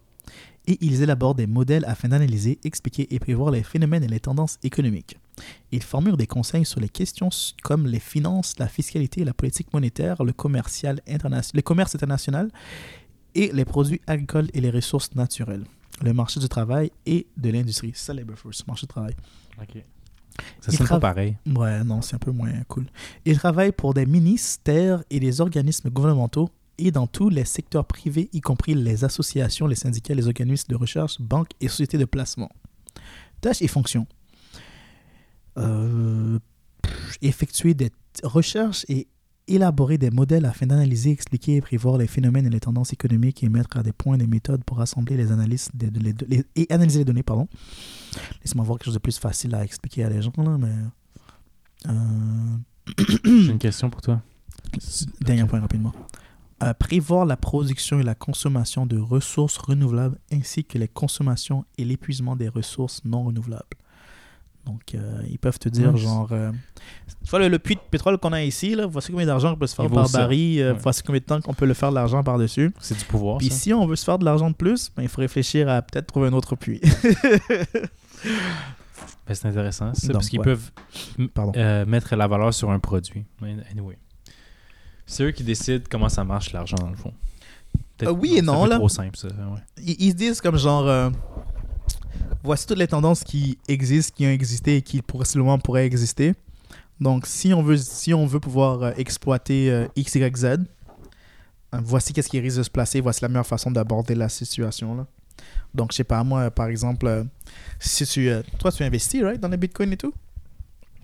Et 0.67 0.79
ils 0.81 1.03
élaborent 1.03 1.35
des 1.35 1.47
modèles 1.47 1.85
afin 1.87 2.09
d'analyser, 2.09 2.59
expliquer 2.65 3.13
et 3.15 3.19
prévoir 3.19 3.51
les 3.51 3.63
phénomènes 3.63 4.05
et 4.05 4.09
les 4.09 4.21
tendances 4.21 4.59
économiques. 4.63 5.17
Ils 5.73 5.83
formulent 5.83 6.17
des 6.17 6.27
conseils 6.27 6.65
sur 6.67 6.81
les 6.81 6.89
questions 6.91 7.31
comme 7.63 7.87
les 7.87 8.01
finances, 8.01 8.55
la 8.59 8.69
fiscalité, 8.69 9.25
la 9.25 9.33
politique 9.35 9.73
monétaire, 9.73 10.23
le, 10.25 10.33
commercial 10.33 11.01
interna- 11.07 11.51
le 11.55 11.63
commerce 11.63 11.95
international 11.95 12.51
et 13.39 13.53
les 13.53 13.65
produits 13.65 14.01
agricoles 14.09 14.49
et 14.53 14.61
les 14.61 14.71
ressources 14.71 15.15
naturelles, 15.15 15.65
le 16.03 16.13
marché 16.13 16.41
du 16.41 16.49
travail 16.49 16.91
et 17.07 17.29
de 17.37 17.51
l'industrie. 17.51 17.93
C'est 17.95 18.07
ça, 18.07 18.15
Labor 18.15 18.37
Force, 18.37 18.67
marché 18.67 18.87
du 18.87 18.89
travail. 18.89 19.15
Ok. 19.63 19.81
Ça 20.61 20.73
Il 20.73 20.79
sonne 20.79 20.89
pas 20.89 20.99
pareil. 20.99 21.37
Ouais, 21.47 21.85
non, 21.85 22.03
c'est 22.03 22.17
un 22.17 22.19
peu 22.19 22.33
moins 22.33 22.51
cool. 22.67 22.87
Ils 23.25 23.39
travaillent 23.39 23.73
pour 23.73 23.95
des 23.95 24.07
ministères 24.07 25.05
et 25.09 25.21
des 25.21 25.41
organismes 25.41 25.89
gouvernementaux 25.89 26.51
et 26.79 26.91
dans 26.91 27.07
tous 27.07 27.29
les 27.29 27.45
secteurs 27.45 27.85
privés, 27.85 28.29
y 28.33 28.41
compris 28.41 28.75
les 28.75 29.05
associations, 29.05 29.69
les 29.69 29.77
syndicats, 29.77 30.15
les 30.15 30.27
organismes 30.27 30.71
de 30.71 30.77
recherche, 30.77 31.21
banques 31.21 31.51
et 31.61 31.69
sociétés 31.69 31.99
de 31.99 32.05
placement. 32.05 32.51
Tâches 33.41 33.63
et 33.63 33.69
fonctions. 33.69 34.07
Euh, 35.59 36.41
effectuer 37.23 37.75
des 37.75 37.93
recherches 38.25 38.85
et 38.89 39.07
élaborer 39.49 39.99
des 39.99 40.11
modèles 40.11 40.45
afin 40.45 40.67
d'analyser, 40.67 41.11
expliquer 41.11 41.57
et 41.57 41.61
prévoir 41.61 41.99
les 41.99 42.07
phénomènes 42.07 42.47
et 42.47 42.51
les 42.51 42.61
tendances 42.61 42.93
économiques 42.93 43.43
et 43.43 43.49
mettre 43.49 43.77
à 43.79 43.83
des 43.83 43.93
points 43.93 44.17
des 44.19 44.27
méthodes 44.27 44.63
pour 44.65 44.79
rassembler 44.79 45.17
les 45.17 45.33
analyses 45.33 45.69
des- 45.75 45.91
les- 45.91 46.15
les- 46.29 46.45
et 46.57 46.67
analyser 46.73 47.01
les 47.01 47.05
données. 47.05 47.23
Pardon. 47.23 47.49
Laisse-moi 48.45 48.65
voir 48.65 48.79
quelque 48.79 48.87
chose 48.87 48.95
de 48.95 48.99
plus 49.01 49.19
facile 49.19 49.55
à 49.55 49.65
expliquer 49.65 50.05
à 50.05 50.09
les 50.11 50.23
gens, 50.23 50.33
là, 50.37 50.57
mais... 50.59 50.73
Euh, 51.87 51.93
J'ai 53.25 53.51
une 53.51 53.59
question 53.59 53.91
pour 53.91 54.01
toi. 54.01 54.23
Dernier 55.21 55.45
point 55.45 55.61
rapidement. 55.61 55.93
Euh, 56.63 56.75
prévoir 56.75 57.25
la 57.25 57.37
production 57.37 58.01
et 58.01 58.03
la 58.03 58.15
consommation 58.17 58.85
de 58.87 58.99
ressources 58.99 59.57
renouvelables 59.59 60.19
ainsi 60.33 60.65
que 60.65 60.77
les 60.79 60.89
consommations 60.89 61.65
et 61.77 61.85
l'épuisement 61.85 62.35
des 62.35 62.49
ressources 62.49 63.05
non 63.05 63.23
renouvelables. 63.23 63.65
Donc, 64.69 64.95
euh, 64.95 65.23
ils 65.31 65.39
peuvent 65.39 65.59
te 65.59 65.69
dire, 65.71 65.97
genre, 65.97 66.29
euh, 66.33 66.51
tu 67.25 67.31
vois, 67.31 67.39
le, 67.39 67.49
le 67.49 67.59
puits 67.59 67.75
de 67.77 67.81
pétrole 67.91 68.19
qu'on 68.19 68.33
a 68.35 68.43
ici, 68.45 68.75
là, 68.75 68.87
voici 68.87 69.11
combien 69.11 69.27
d'argent 69.27 69.53
on 69.53 69.57
peut 69.57 69.67
se 69.67 69.75
faire 69.75 69.89
par 69.91 70.07
ça. 70.09 70.19
baril, 70.19 70.61
euh, 70.61 70.73
Ouais. 70.75 70.79
voici 70.83 71.03
combien 71.03 71.21
de 71.21 71.25
temps 71.25 71.41
qu'on 71.41 71.55
peut 71.55 71.65
le 71.67 71.73
faire 71.75 71.89
de 71.91 71.95
l'argent 71.95 72.23
par-dessus. 72.23 72.71
C'est 72.81 72.99
du 72.99 73.05
pouvoir, 73.07 73.39
Puis 73.39 73.49
si 73.51 73.73
on 73.73 73.87
veut 73.87 73.97
se 73.97 74.05
faire 74.05 74.19
de 74.19 74.25
l'argent 74.27 74.51
de 74.51 74.55
plus, 74.55 74.91
ben, 74.97 75.03
il 75.03 75.09
faut 75.09 75.21
réfléchir 75.23 75.69
à 75.69 75.81
peut-être 75.83 76.07
trouver 76.07 76.29
un 76.29 76.33
autre 76.35 76.55
puits. 76.55 76.81
Ben, 79.27 79.35
c'est 79.35 79.47
intéressant, 79.49 79.93
ça, 79.95 80.07
Donc, 80.07 80.15
parce 80.15 80.29
qu'ils 80.31 80.39
ouais. 80.41 80.45
peuvent 80.47 80.71
Pardon. 81.35 81.53
mettre 81.87 82.17
la 82.17 82.27
valeur 82.27 82.53
sur 82.55 82.71
un 82.71 82.79
produit. 82.79 83.25
Anyway. 83.71 83.99
C'est 85.07 85.23
eux 85.25 85.31
qui 85.33 85.45
décident 85.45 85.85
comment 85.91 86.09
ça 86.09 86.25
marche, 86.25 86.53
l'argent, 86.53 86.77
dans 86.81 86.89
le 86.91 86.97
fond. 86.97 87.13
Euh, 88.03 88.11
oui 88.11 88.37
et 88.39 88.43
non, 88.43 88.65
là. 88.65 88.77
trop 88.77 88.89
simple, 88.89 89.17
ça. 89.17 89.29
ouais. 89.29 89.61
ils, 89.79 89.97
ils 90.03 90.11
se 90.13 90.17
disent 90.17 90.41
comme 90.41 90.57
genre 90.57 91.11
voici 92.43 92.67
toutes 92.67 92.79
les 92.79 92.89
tendances 92.89 93.25
qui 93.25 93.59
existent, 93.69 94.15
qui 94.17 94.27
ont 94.27 94.31
existé 94.31 94.77
et 94.77 94.83
qui 94.83 95.03
possiblement 95.03 95.59
pourraient 95.59 95.87
exister. 95.87 96.35
Donc 97.01 97.27
si 97.27 97.55
on 97.55 97.63
veut 97.63 97.77
si 97.77 98.13
on 98.13 98.27
veut 98.27 98.41
pouvoir 98.41 98.83
euh, 98.83 98.93
exploiter 98.97 99.71
euh, 99.71 99.87
X, 99.95 100.17
Y, 100.17 100.37
Z, 100.37 100.45
euh, 100.45 100.57
voici 101.73 102.13
qu'est-ce 102.13 102.29
qui 102.29 102.41
risque 102.41 102.59
de 102.59 102.63
se 102.65 102.71
placer, 102.71 103.01
voici 103.01 103.21
la 103.23 103.29
meilleure 103.29 103.47
façon 103.47 103.71
d'aborder 103.71 104.15
la 104.15 104.29
situation 104.29 104.97
là. 104.97 105.07
Donc 105.75 105.93
je 105.93 105.97
sais 105.97 106.05
pas 106.05 106.25
moi 106.25 106.51
par 106.51 106.67
exemple 106.67 107.07
euh, 107.07 107.25
si 107.79 108.05
tu 108.05 108.29
euh, 108.29 108.43
toi 108.59 108.73
tu 108.73 108.83
investis 108.83 109.23
right 109.23 109.41
dans 109.41 109.49
les 109.49 109.57
bitcoins 109.57 109.93
et 109.93 109.97
tout? 109.97 110.13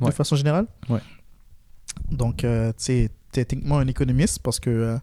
Ouais. 0.00 0.08
de 0.08 0.14
façon 0.14 0.34
générale? 0.34 0.66
Ouais. 0.88 1.00
Donc 2.10 2.38
tu 2.38 2.46
t'es 2.76 3.10
techniquement 3.30 3.78
un 3.78 3.86
économiste 3.86 4.40
parce 4.40 4.58
que 4.58 4.98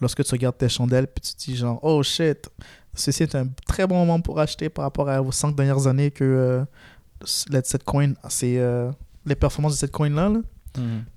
lorsque 0.00 0.24
tu 0.24 0.30
regardes 0.32 0.58
tes 0.58 0.68
chandelles 0.68 1.06
puis 1.06 1.22
tu 1.22 1.34
te 1.34 1.50
dis 1.50 1.56
genre 1.56 1.78
oh 1.82 2.02
shit 2.02 2.48
ceci 2.94 3.22
est 3.24 3.34
un 3.34 3.48
très 3.66 3.86
bon 3.86 3.96
moment 3.96 4.20
pour 4.20 4.38
acheter 4.40 4.68
par 4.68 4.84
rapport 4.84 5.08
à 5.08 5.20
vos 5.20 5.32
cinq 5.32 5.54
dernières 5.54 5.86
années 5.86 6.10
que 6.10 6.24
euh, 6.24 6.64
cette 7.24 7.84
coin 7.84 8.12
c'est 8.28 8.58
euh, 8.58 8.90
les 9.24 9.34
performances 9.34 9.72
de 9.72 9.78
cette 9.78 9.92
coin 9.92 10.10
là, 10.10 10.28
là. 10.28 10.40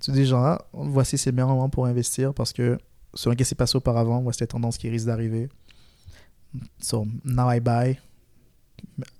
tu 0.00 0.12
dis 0.12 0.26
genre 0.26 0.44
ah, 0.44 0.68
voici 0.72 1.18
c'est 1.18 1.30
le 1.30 1.36
meilleur 1.36 1.48
moment 1.48 1.68
pour 1.68 1.86
investir 1.86 2.32
parce 2.34 2.52
que 2.52 2.78
selon 3.14 3.32
ce 3.34 3.38
qui 3.38 3.44
s'est 3.44 3.54
passé 3.54 3.76
auparavant 3.76 4.20
voici 4.22 4.40
les 4.40 4.46
tendances 4.46 4.78
qui 4.78 4.88
risquent 4.88 5.06
d'arriver 5.06 5.48
so 6.78 7.06
now 7.24 7.50
I 7.50 7.60
buy 7.60 7.98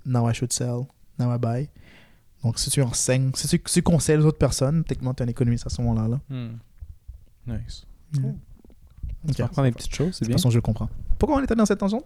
now 0.07 0.29
I 0.29 0.35
should 0.35 0.53
sell 0.53 0.87
now 1.19 1.35
I 1.35 1.39
buy 1.39 1.69
donc 2.45 2.59
si 2.59 2.71
tu 2.71 2.81
enseignes 2.83 3.33
si 3.35 3.49
tu, 3.49 3.61
si 3.67 3.75
tu 3.75 3.83
conseilles 3.83 4.19
les 4.19 4.25
autres 4.25 4.39
personnes 4.39 4.85
techniquement 4.85 5.15
tu 5.15 5.23
es 5.23 5.27
un 5.27 5.29
économiste 5.29 5.67
à 5.67 5.71
ce 5.71 5.83
moment 5.83 6.01
là, 6.01 6.09
là. 6.09 6.21
Hmm. 6.29 6.59
Nice. 7.47 7.87
Peux 9.27 9.43
apprendre 9.43 9.69
des 9.69 9.73
petites 9.75 9.95
choses, 9.95 10.15
c'est 10.15 10.21
de 10.21 10.27
toute 10.27 10.29
bien. 10.29 10.37
façon 10.37 10.51
je 10.51 10.57
le 10.57 10.63
comprends 10.63 10.89
pourquoi 11.19 11.39
on 11.39 11.43
était 11.43 11.55
dans 11.57 11.67
cette 11.67 11.81
tangente? 11.81 12.05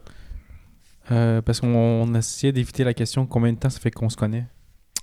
Euh, 1.10 1.42
parce 1.42 1.60
qu'on 1.60 1.68
on 1.74 2.14
essayait 2.14 2.52
d'éviter 2.52 2.84
la 2.84 2.94
question 2.94 3.26
combien 3.26 3.52
de 3.52 3.58
temps 3.58 3.68
ça 3.70 3.78
fait 3.80 3.90
qu'on 3.90 4.08
se 4.08 4.16
connaît? 4.16 4.46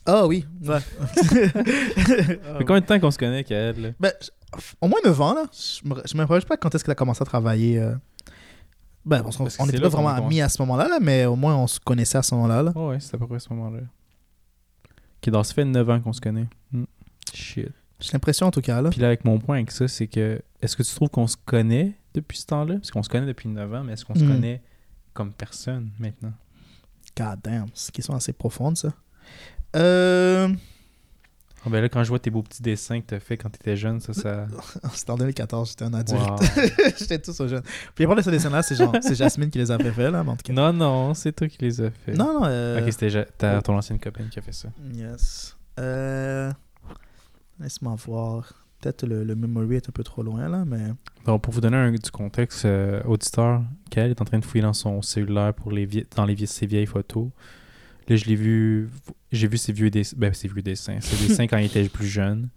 ah 0.05 0.25
oui 0.25 0.45
ouais 0.63 0.79
fait 1.43 2.39
combien 2.65 2.79
de 2.81 2.85
temps 2.85 2.99
qu'on 2.99 3.11
se 3.11 3.17
connaît, 3.17 3.43
Kael? 3.43 3.93
Ben, 3.99 4.11
je- 4.21 4.29
au 4.81 4.87
moins 4.87 4.99
9 5.05 5.21
ans, 5.21 5.33
là. 5.35 5.43
Je 5.53 5.87
me, 5.87 5.95
je 6.05 6.17
me 6.17 6.23
rappelle 6.23 6.45
pas 6.45 6.57
quand 6.57 6.73
est-ce 6.73 6.83
que 6.83 6.87
tu 6.87 6.91
as 6.91 6.95
commencé 6.95 7.21
à 7.21 7.25
travailler. 7.25 7.77
euh. 7.79 7.93
Ben, 9.05 9.21
on, 9.25 9.31
se- 9.31 9.37
Parce 9.39 9.57
que 9.57 9.61
on 9.61 9.65
c'est 9.65 9.71
était 9.71 9.77
là 9.83 9.89
pas 9.89 9.97
vraiment 9.97 10.09
a 10.09 10.15
amis 10.25 10.41
à 10.41 10.49
ce 10.49 10.61
moment-là, 10.63 10.87
là, 10.87 10.99
mais 11.01 11.25
au 11.25 11.35
moins 11.35 11.55
on 11.55 11.67
se 11.67 11.79
connaissait 11.79 12.17
à 12.17 12.23
ce 12.23 12.33
moment-là. 12.35 12.63
Là. 12.63 12.71
Oh, 12.75 12.89
ouais, 12.89 12.99
c'est 12.99 13.13
à 13.15 13.17
peu 13.19 13.27
près 13.27 13.39
ce 13.39 13.49
moment-là. 13.53 13.81
Ok, 15.21 15.29
donc 15.31 15.45
ça 15.45 15.53
fait 15.53 15.65
9 15.65 15.89
ans 15.89 15.99
qu'on 15.99 16.13
se 16.13 16.21
connaît. 16.21 16.47
Hmm. 16.71 16.85
Shit. 17.33 17.69
J'ai 17.99 18.11
l'impression, 18.13 18.47
en 18.47 18.51
tout 18.51 18.61
cas. 18.61 18.81
Là. 18.81 18.89
Puis 18.89 19.01
là, 19.01 19.07
avec 19.07 19.25
mon 19.25 19.37
point 19.37 19.57
avec 19.57 19.71
ça, 19.71 19.87
c'est 19.87 20.07
que 20.07 20.41
est-ce 20.61 20.75
que 20.77 20.83
tu 20.83 20.95
trouves 20.95 21.09
qu'on 21.09 21.27
se 21.27 21.35
connaît 21.45 21.93
depuis 22.13 22.37
ce 22.39 22.45
temps-là? 22.47 22.75
Parce 22.75 22.91
qu'on 22.91 23.03
se 23.03 23.09
connaît 23.09 23.27
depuis 23.27 23.49
9 23.49 23.73
ans, 23.73 23.83
mais 23.83 23.93
est-ce 23.93 24.05
qu'on 24.05 24.15
se 24.15 24.23
Hmm. 24.23 24.29
connaît 24.33 24.61
comme 25.13 25.33
personne 25.33 25.89
maintenant? 25.99 26.33
God 27.17 27.39
damn, 27.43 27.65
c'est 27.73 27.89
une 27.89 27.93
question 27.93 28.15
assez 28.15 28.33
profonde, 28.33 28.77
ça. 28.77 28.89
Euh... 29.75 30.49
Ah 31.65 31.69
ben 31.69 31.81
là, 31.81 31.89
quand 31.89 32.01
je 32.05 32.09
vois 32.09 32.19
tes 32.19 32.29
beaux 32.29 32.41
petits 32.41 32.61
dessins 32.61 33.01
que 33.01 33.07
t'as 33.07 33.19
fait 33.19 33.35
quand 33.35 33.49
t'étais 33.49 33.75
jeune, 33.75 33.99
ça, 33.99 34.13
ça... 34.13 34.47
C'était 34.93 35.11
en 35.11 35.17
2014, 35.17 35.69
j'étais 35.71 35.83
un 35.83 35.93
adulte. 35.93 36.21
Wow. 36.21 36.37
j'étais 36.97 37.19
tout 37.19 37.33
jeune. 37.33 37.61
Puis 37.95 38.05
après, 38.05 38.23
ce 38.23 38.29
dessin-là, 38.29 38.63
c'est 38.63 38.75
genre, 38.75 38.95
c'est 39.01 39.15
Jasmine 39.15 39.49
qui 39.49 39.57
les 39.57 39.69
a 39.69 39.77
fait, 39.77 40.09
là, 40.09 40.23
mais 40.23 40.29
en 40.31 40.37
tout 40.37 40.43
cas. 40.43 40.53
non, 40.53 40.71
non, 40.71 41.13
c'est 41.13 41.33
toi 41.33 41.49
qui 41.49 41.57
les 41.59 41.81
as 41.81 41.91
fait. 41.91 42.13
non, 42.13 42.39
non. 42.39 42.45
euh, 42.45 42.81
Ok, 42.81 42.93
c'était 42.93 43.25
ta- 43.37 43.61
ton 43.61 43.75
ancienne 43.77 43.99
copine 43.99 44.29
qui 44.29 44.39
a 44.39 44.41
fait 44.41 44.53
ça. 44.53 44.69
Yes. 44.93 45.57
Euh... 45.81 46.49
Laisse-moi 47.59 47.95
voir. 48.05 48.53
Peut-être 48.81 49.05
le, 49.05 49.23
le 49.25 49.35
memory 49.35 49.75
est 49.75 49.89
un 49.89 49.91
peu 49.91 50.03
trop 50.03 50.23
loin, 50.23 50.47
là, 50.47 50.63
mais... 50.65 50.93
Donc, 51.25 51.41
pour 51.41 51.53
vous 51.53 51.59
donner 51.61 51.75
un- 51.77 51.91
du 51.91 52.11
contexte, 52.11 52.63
euh, 52.65 53.01
auditeur, 53.03 53.61
Kael 53.89 54.11
est 54.11 54.21
en 54.21 54.25
train 54.25 54.39
de 54.39 54.45
fouiller 54.45 54.61
dans 54.61 54.73
son 54.73 55.01
cellulaire 55.01 55.53
pour 55.53 55.71
les 55.71 55.85
vie- 55.85 56.05
dans 56.15 56.25
les 56.25 56.45
ses 56.45 56.65
vieilles 56.65 56.85
photos. 56.85 57.27
Là, 58.07 58.15
je 58.15 58.25
l'ai 58.25 58.35
vu, 58.35 58.89
j'ai 59.31 59.47
vu 59.47 59.57
ses 59.57 59.73
vieux 59.73 59.89
dessins, 59.89 60.15
ben, 60.17 60.33
ses 60.33 60.47
vieux 60.47 60.61
dessins, 60.61 60.99
ses 61.01 61.27
dessins 61.27 61.45
quand 61.47 61.57
il 61.57 61.65
était 61.65 61.87
plus 61.89 62.07
jeune. 62.07 62.49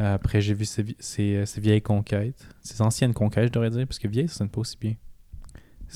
Euh, 0.00 0.14
après, 0.16 0.40
j'ai 0.40 0.54
vu 0.54 0.64
euh, 0.78 1.46
ses 1.46 1.60
vieilles 1.60 1.80
conquêtes, 1.82 2.48
ses 2.60 2.82
anciennes 2.82 3.14
conquêtes, 3.14 3.46
je 3.46 3.52
devrais 3.52 3.70
dire, 3.70 3.86
parce 3.86 4.00
que 4.00 4.08
vieille, 4.08 4.26
ça 4.28 4.34
sonne 4.38 4.48
pas 4.48 4.60
aussi 4.60 4.76
bien. 4.80 4.94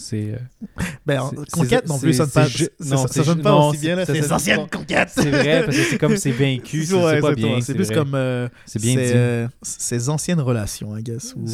C'est 0.01 0.33
euh, 0.35 0.83
Ben, 1.05 1.21
conquête 1.53 1.89
non 1.89 1.99
plus, 1.99 2.15
ça 2.15 2.27
c'est- 2.27 2.33
pas, 2.33 2.47
non, 2.97 3.07
ça 3.09 3.25
sonne 3.25 3.43
pas 3.43 3.51
non, 3.51 3.69
aussi 3.71 3.81
bien, 3.81 4.05
c'est- 4.05 4.13
les 4.13 4.33
anciennes 4.33 4.69
conquêtes. 4.71 5.11
c'est 5.13 5.29
vrai, 5.31 5.65
parce 5.65 5.77
que 5.77 5.83
c'est 5.83 5.99
comme 5.99 6.17
c'est 6.17 6.31
vaincu, 6.31 6.85
c'est 6.87 6.95
Ouais, 6.95 7.21
pas 7.21 7.35
bien. 7.35 7.61
C'est 7.61 7.75
plus 7.75 7.85
vrai. 7.87 7.95
comme 7.97 8.15
euh, 8.15 8.49
C'est 8.65 8.81
bien 8.81 8.95
dit. 8.95 9.01
euh, 9.03 9.49
ces 9.63 10.09
anciennes 10.09 10.41
relations, 10.41 10.97
I 10.97 11.03
guess. 11.03 11.35
Ou, 11.37 11.47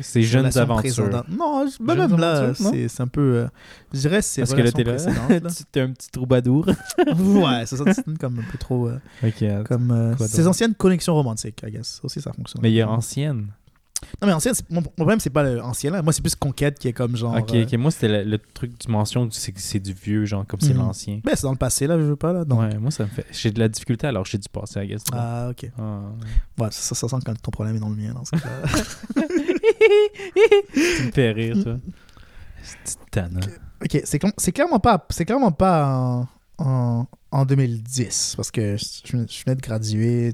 c'est 0.00 0.22
jeunes 0.22 0.56
aventures. 0.58 1.24
Non, 1.30 1.66
même 1.80 2.16
là, 2.18 2.52
c'est 2.54 2.88
c'est 2.88 3.02
un 3.02 3.08
peu. 3.08 3.46
je 3.92 3.98
dirais 4.00 4.20
c'est 4.22 4.42
Parce 4.42 4.54
que 4.54 4.60
là, 4.60 4.72
t'es 4.72 4.84
là, 4.84 4.96
t'es 5.72 5.80
un 5.80 5.90
petit 5.92 6.10
troubadour. 6.10 6.66
ouais, 6.98 7.64
ça 7.66 7.76
sonne 7.76 8.18
comme 8.20 8.38
un 8.40 8.50
peu 8.52 8.58
trop. 8.58 8.90
comme 9.66 10.16
ces 10.28 10.46
anciennes 10.46 10.74
connexions 10.74 11.14
romantiques, 11.14 11.62
I 11.66 11.70
guess. 11.70 12.00
Aussi, 12.02 12.20
ça 12.20 12.32
fonctionne. 12.32 12.60
Mais 12.62 12.70
il 12.70 12.74
y 12.74 12.82
a 12.82 12.88
ancienne. 12.90 13.46
Non, 14.22 14.28
mais 14.28 14.32
ancienne, 14.32 14.54
c'est- 14.54 14.68
mon 14.70 14.80
mon 14.80 14.88
problème, 14.88 15.20
c'est 15.20 15.28
pas 15.30 15.42
le 15.42 15.62
ancien 15.62 15.90
là. 15.90 16.00
Moi, 16.02 16.12
c'est 16.12 16.22
plus 16.22 16.34
conquête 16.34 16.78
qui 16.78 16.88
est 16.88 16.92
comme 16.94 17.16
genre. 17.16 17.34
ok, 17.36 17.54
euh, 17.54 17.64
ok. 17.64 17.72
Moi, 17.74 17.90
c'était 17.90 18.08
le, 18.08 18.30
le 18.30 18.38
truc 18.38 18.72
du 18.80 18.90
mention, 18.90 19.28
c'est 19.30 19.52
que 19.52 19.60
c'est 19.60 19.78
du 19.80 19.92
vieux, 19.92 20.24
genre 20.24 20.46
comme 20.46 20.60
c'est 20.60 20.72
Mhm. 20.72 20.78
l'ancien. 20.78 21.20
Ben, 21.22 21.32
c'est 21.36 21.42
dans 21.42 21.50
le 21.52 21.58
passé, 21.58 21.86
là, 21.86 21.98
je 21.98 22.04
veux 22.04 22.16
pas, 22.16 22.32
là. 22.32 22.44
Donc... 22.46 22.60
Ouais, 22.60 22.78
moi, 22.78 22.90
ça 22.90 23.04
me 23.04 23.08
fait. 23.10 23.26
J'ai 23.30 23.50
de 23.50 23.58
la 23.58 23.68
difficulté 23.68 24.06
alors 24.06 24.24
j'ai 24.24 24.38
du 24.38 24.48
passé, 24.48 24.80
I 24.82 24.86
guess. 24.88 25.02
là. 25.12 25.18
Ah, 25.46 25.48
ok. 25.50 25.70
Ah, 25.78 26.00
Ouais, 26.58 26.68
ça, 26.70 26.94
ça 26.94 27.08
sent 27.08 27.16
quand 27.26 27.34
ton 27.42 27.50
problème 27.50 27.76
est 27.76 27.80
dans 27.80 27.90
le 27.90 27.96
mien, 27.96 28.14
dans 28.14 28.24
ce 28.24 28.30
cas-là. 28.30 28.62
tu 30.74 31.02
me 31.04 31.10
fais 31.12 31.32
rire, 31.32 31.56
toi. 31.62 31.76
C'est. 32.84 32.98
Ok, 33.82 34.00
c'est 34.04 34.22
cl- 34.22 34.32
c'est 34.38 34.52
clairement 34.52 34.80
pas, 34.80 35.04
c'est 35.10 35.24
clairement 35.24 35.52
pas 35.52 35.86
en, 35.86 36.28
en, 36.64 37.06
en 37.30 37.44
2010 37.44 38.34
parce 38.36 38.50
que 38.50 38.76
je, 38.76 38.84
je 39.04 39.44
venais 39.44 39.54
de 39.56 39.60
graduer. 39.60 40.32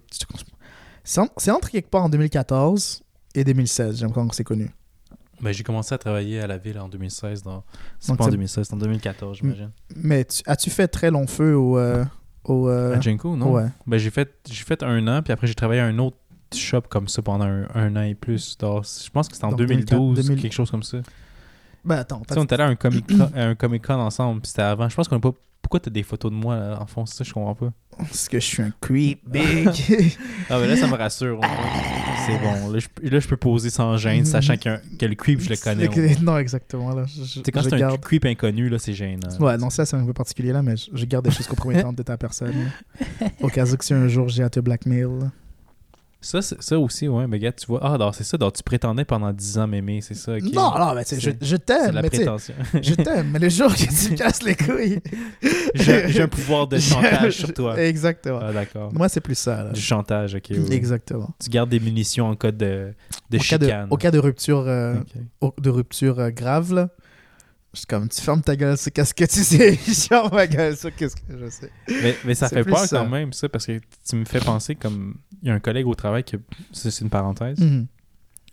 C'est 1.05 1.21
en- 1.21 1.29
c'est 1.37 1.51
entre 1.51 1.69
quelque 1.71 1.91
part 1.91 2.05
en 2.05 2.09
2014 2.09 3.03
et 3.35 3.45
2016, 3.45 3.97
j'ai 3.99 4.03
l'impression 4.05 4.29
que 4.29 4.35
c'est 4.37 4.45
connu. 4.45 4.71
Ben, 5.41 5.53
j'ai 5.53 5.65
commencé 5.65 5.93
à 5.95 5.99
travailler 5.99 6.41
à 6.41 6.47
la 6.47 6.57
ville 6.59 6.79
en 6.79 6.89
2016. 6.89 7.43
Dans... 7.43 7.65
C'est 7.99 8.15
pas 8.17 8.23
en 8.23 8.27
c'est- 8.27 8.31
2016, 8.33 8.67
c'est 8.69 8.75
en 8.75 8.79
2014, 8.79 9.39
j'imagine. 9.39 9.71
Mais 9.97 10.25
tu- 10.25 10.43
as-tu 10.47 10.71
fait 10.71 10.87
très 10.89 11.11
long 11.11 11.27
feu 11.27 11.57
au. 11.57 11.79
euh, 11.79 12.05
au 12.45 12.69
euh, 12.69 12.97
À 12.97 13.01
Genko, 13.01 13.37
non? 13.37 13.51
Ouais. 13.53 13.67
Ben, 13.87 13.99
j'ai 13.99 14.11
fait, 14.11 14.33
j'ai 14.49 14.63
fait 14.65 14.83
un 14.85 15.07
an, 15.09 15.21
puis 15.23 15.33
après, 15.33 15.47
j'ai 15.49 15.55
travaillé 15.55 15.81
à 15.81 15.87
un 15.87 15.99
autre 15.99 16.17
shop 16.55 16.83
comme 16.83 17.09
ça 17.09 17.23
pendant 17.23 17.47
un, 17.47 17.67
un 17.75 17.97
an 17.97 18.03
et 18.03 18.15
plus. 18.15 18.57
Donc, 18.59 18.85
je 18.85 19.11
pense 19.11 19.27
que 19.29 19.35
c'était 19.35 19.47
en 19.47 19.51
Donc, 19.51 19.59
2012, 19.61 20.27
2000. 20.27 20.41
quelque 20.43 20.53
chose 20.53 20.71
comme 20.71 20.83
ça. 20.85 20.99
Ben 21.85 21.97
attends, 21.97 22.21
Tu 22.21 22.35
sais, 22.35 22.39
on 22.39 22.45
était 22.45 22.55
allé 22.55 22.63
à 22.65 22.67
un 22.67 22.77
Comic 22.77 23.07
Con, 23.09 23.31
un 23.35 23.55
Comic 23.57 23.85
Con 23.85 23.95
ensemble, 23.95 24.43
puis 24.43 24.51
c'était 24.51 24.63
avant. 24.63 24.89
Je 24.89 24.95
pense 24.95 25.09
qu'on 25.09 25.17
a 25.17 25.21
pas. 25.21 25.33
Pourquoi 25.61 25.81
t'as 25.81 25.91
des 25.91 26.03
photos 26.05 26.31
de 26.31 26.37
moi 26.37 26.57
là, 26.57 26.81
en 26.81 26.87
fond? 26.87 27.05
C'est 27.07 27.17
ça, 27.17 27.25
je 27.25 27.33
comprends 27.33 27.55
pas. 27.57 27.73
Parce 27.97 28.29
que 28.29 28.41
je 28.41 28.45
suis 28.45 28.63
un 28.63 28.73
creep 28.81 29.21
big. 29.29 29.69
Ah, 30.51 30.59
ben 30.59 30.67
là, 30.67 30.77
ça 30.77 30.87
me 30.87 30.95
rassure. 30.95 31.41
C'est 32.27 32.39
bon. 32.39 32.71
Là 32.71 32.79
je, 32.79 33.09
là, 33.09 33.21
je 33.21 33.29
peux 33.29 33.37
poser 33.37 33.71
sans 33.71 33.97
gêne, 33.97 34.25
sachant 34.25 34.57
qu'un- 34.57 34.81
que 34.99 35.07
le 35.07 35.15
creep, 35.15 35.41
je 35.41 35.51
le 35.51 35.57
connais. 35.57 36.17
non, 36.23 36.37
exactement. 36.39 36.95
Là, 36.95 37.05
je, 37.07 37.41
quand 37.51 37.63
c'est 37.63 37.75
un 37.75 37.79
garde. 37.79 38.01
creep 38.01 38.25
inconnu, 38.27 38.69
là, 38.69 38.79
c'est 38.79 38.93
gênant. 38.93 39.29
Ouais, 39.41 39.57
non, 39.57 39.71
ça 39.71 39.87
c'est 39.87 39.97
un 39.97 40.05
peu 40.05 40.13
particulier 40.13 40.53
là, 40.53 40.63
mais 40.63 40.75
je, 40.77 41.05
garde 41.07 41.25
des 41.25 41.31
choses 41.31 41.47
compromettantes 41.47 41.97
de 41.97 42.03
ta 42.03 42.17
personne. 42.17 42.55
là. 43.21 43.29
Au 43.41 43.49
cas 43.49 43.65
où 43.65 43.77
si 43.81 43.95
un 43.95 44.09
jour 44.09 44.29
j'ai 44.29 44.43
à 44.43 44.51
te 44.51 44.61
blackmail. 44.61 45.07
Ça, 46.23 46.79
aussi, 46.79 47.09
ouais. 47.09 47.27
Mais 47.27 47.37
regarde, 47.37 47.57
tu 47.57 47.67
vois. 47.67 47.81
Ah, 47.83 47.99
non, 47.99 48.13
c'est 48.13 48.25
ça. 48.25 48.39
Donc, 48.39 48.55
tu 48.55 48.63
prétendais 48.63 49.05
pendant 49.05 49.33
10 49.33 49.59
ans 49.59 49.67
m'aimer, 49.67 50.01
c'est 50.01 50.15
ça. 50.15 50.33
ok. 50.37 50.43
Non, 50.55 50.73
non, 50.79 50.95
mais 50.95 51.03
je, 51.11 51.31
je 51.41 51.57
C'est 51.57 51.65
t'aime, 51.67 51.95
la 51.95 52.03
mais 52.03 52.11
prétention. 52.11 52.55
je 52.83 52.95
t'aime, 52.95 53.31
mais 53.33 53.39
le 53.39 53.49
jour 53.49 53.73
que 53.75 53.79
tu 53.81 54.13
me 54.13 54.17
casses 54.17 54.43
les 54.43 54.55
couilles. 54.55 55.01
J'ai 55.75 56.23
un 56.23 56.29
pouvoir 56.29 56.67
de 56.69 56.79
chantage 56.79 57.33
sur 57.39 57.53
toi. 57.53 57.81
Exactement. 57.81 58.41
Ah, 58.43 58.53
d'accord. 58.53 58.93
Moi, 58.95 59.09
c'est 59.09 59.21
plus 59.21 59.35
ça. 59.37 59.65
Là. 59.65 59.71
Du 59.71 59.81
chantage, 59.81 60.35
ok. 60.35 60.47
oui. 60.51 60.67
Exactement. 60.71 61.31
Tu 61.43 61.51
gardes 61.51 61.71
des 61.71 61.81
munitions 61.81 62.27
en 62.29 62.37
cas 62.37 62.53
de, 62.53 62.93
de 63.31 63.37
au, 63.39 63.41
cas 63.41 63.59
de, 63.59 63.65
chicane. 63.67 63.87
au 63.91 63.97
cas 63.97 64.11
de 64.11 64.19
rupture, 64.19 64.65
euh, 64.67 64.95
Ok. 64.97 65.07
au- 65.41 65.55
de 65.61 65.71
rupture 65.71 66.19
euh, 66.21 66.31
grave, 66.31 66.73
là, 66.73 66.89
je 67.73 67.79
suis 67.79 67.87
comme, 67.87 68.09
tu 68.09 68.21
fermes 68.21 68.43
ta 68.43 68.55
gueule 68.57 68.77
sur 68.77 68.93
qu'est-ce 68.93 69.15
que 69.15 69.25
tu 69.25 69.43
sais, 69.43 69.75
je 69.87 69.93
ferme 70.09 70.31
ma 70.33 70.47
gueule 70.47 70.77
sur 70.77 70.95
qu'est-ce 70.95 71.17
que 71.17 71.23
je 71.39 71.49
sais. 71.49 71.71
Mais, 71.89 72.17
mais 72.25 72.35
ça 72.35 72.49
C'est 72.49 72.57
fait 72.63 72.65
peur 72.71 72.79
ça. 72.81 72.99
quand 72.99 73.09
même, 73.09 73.33
ça, 73.33 73.49
parce 73.49 73.67
que 73.67 73.81
tu 74.09 74.17
me 74.17 74.25
fais 74.25 74.41
penser 74.41 74.75
comme. 74.75 75.17
Il 75.43 75.49
y 75.49 75.51
a 75.51 75.55
un 75.55 75.61
collègue 75.61 75.87
au 75.87 75.95
travail 75.95 76.23
qui. 76.25 76.37
ça, 76.73 76.91
C'est 76.91 77.03
une 77.03 77.11
parenthèse. 77.11 77.59
Mhm. 77.59 77.87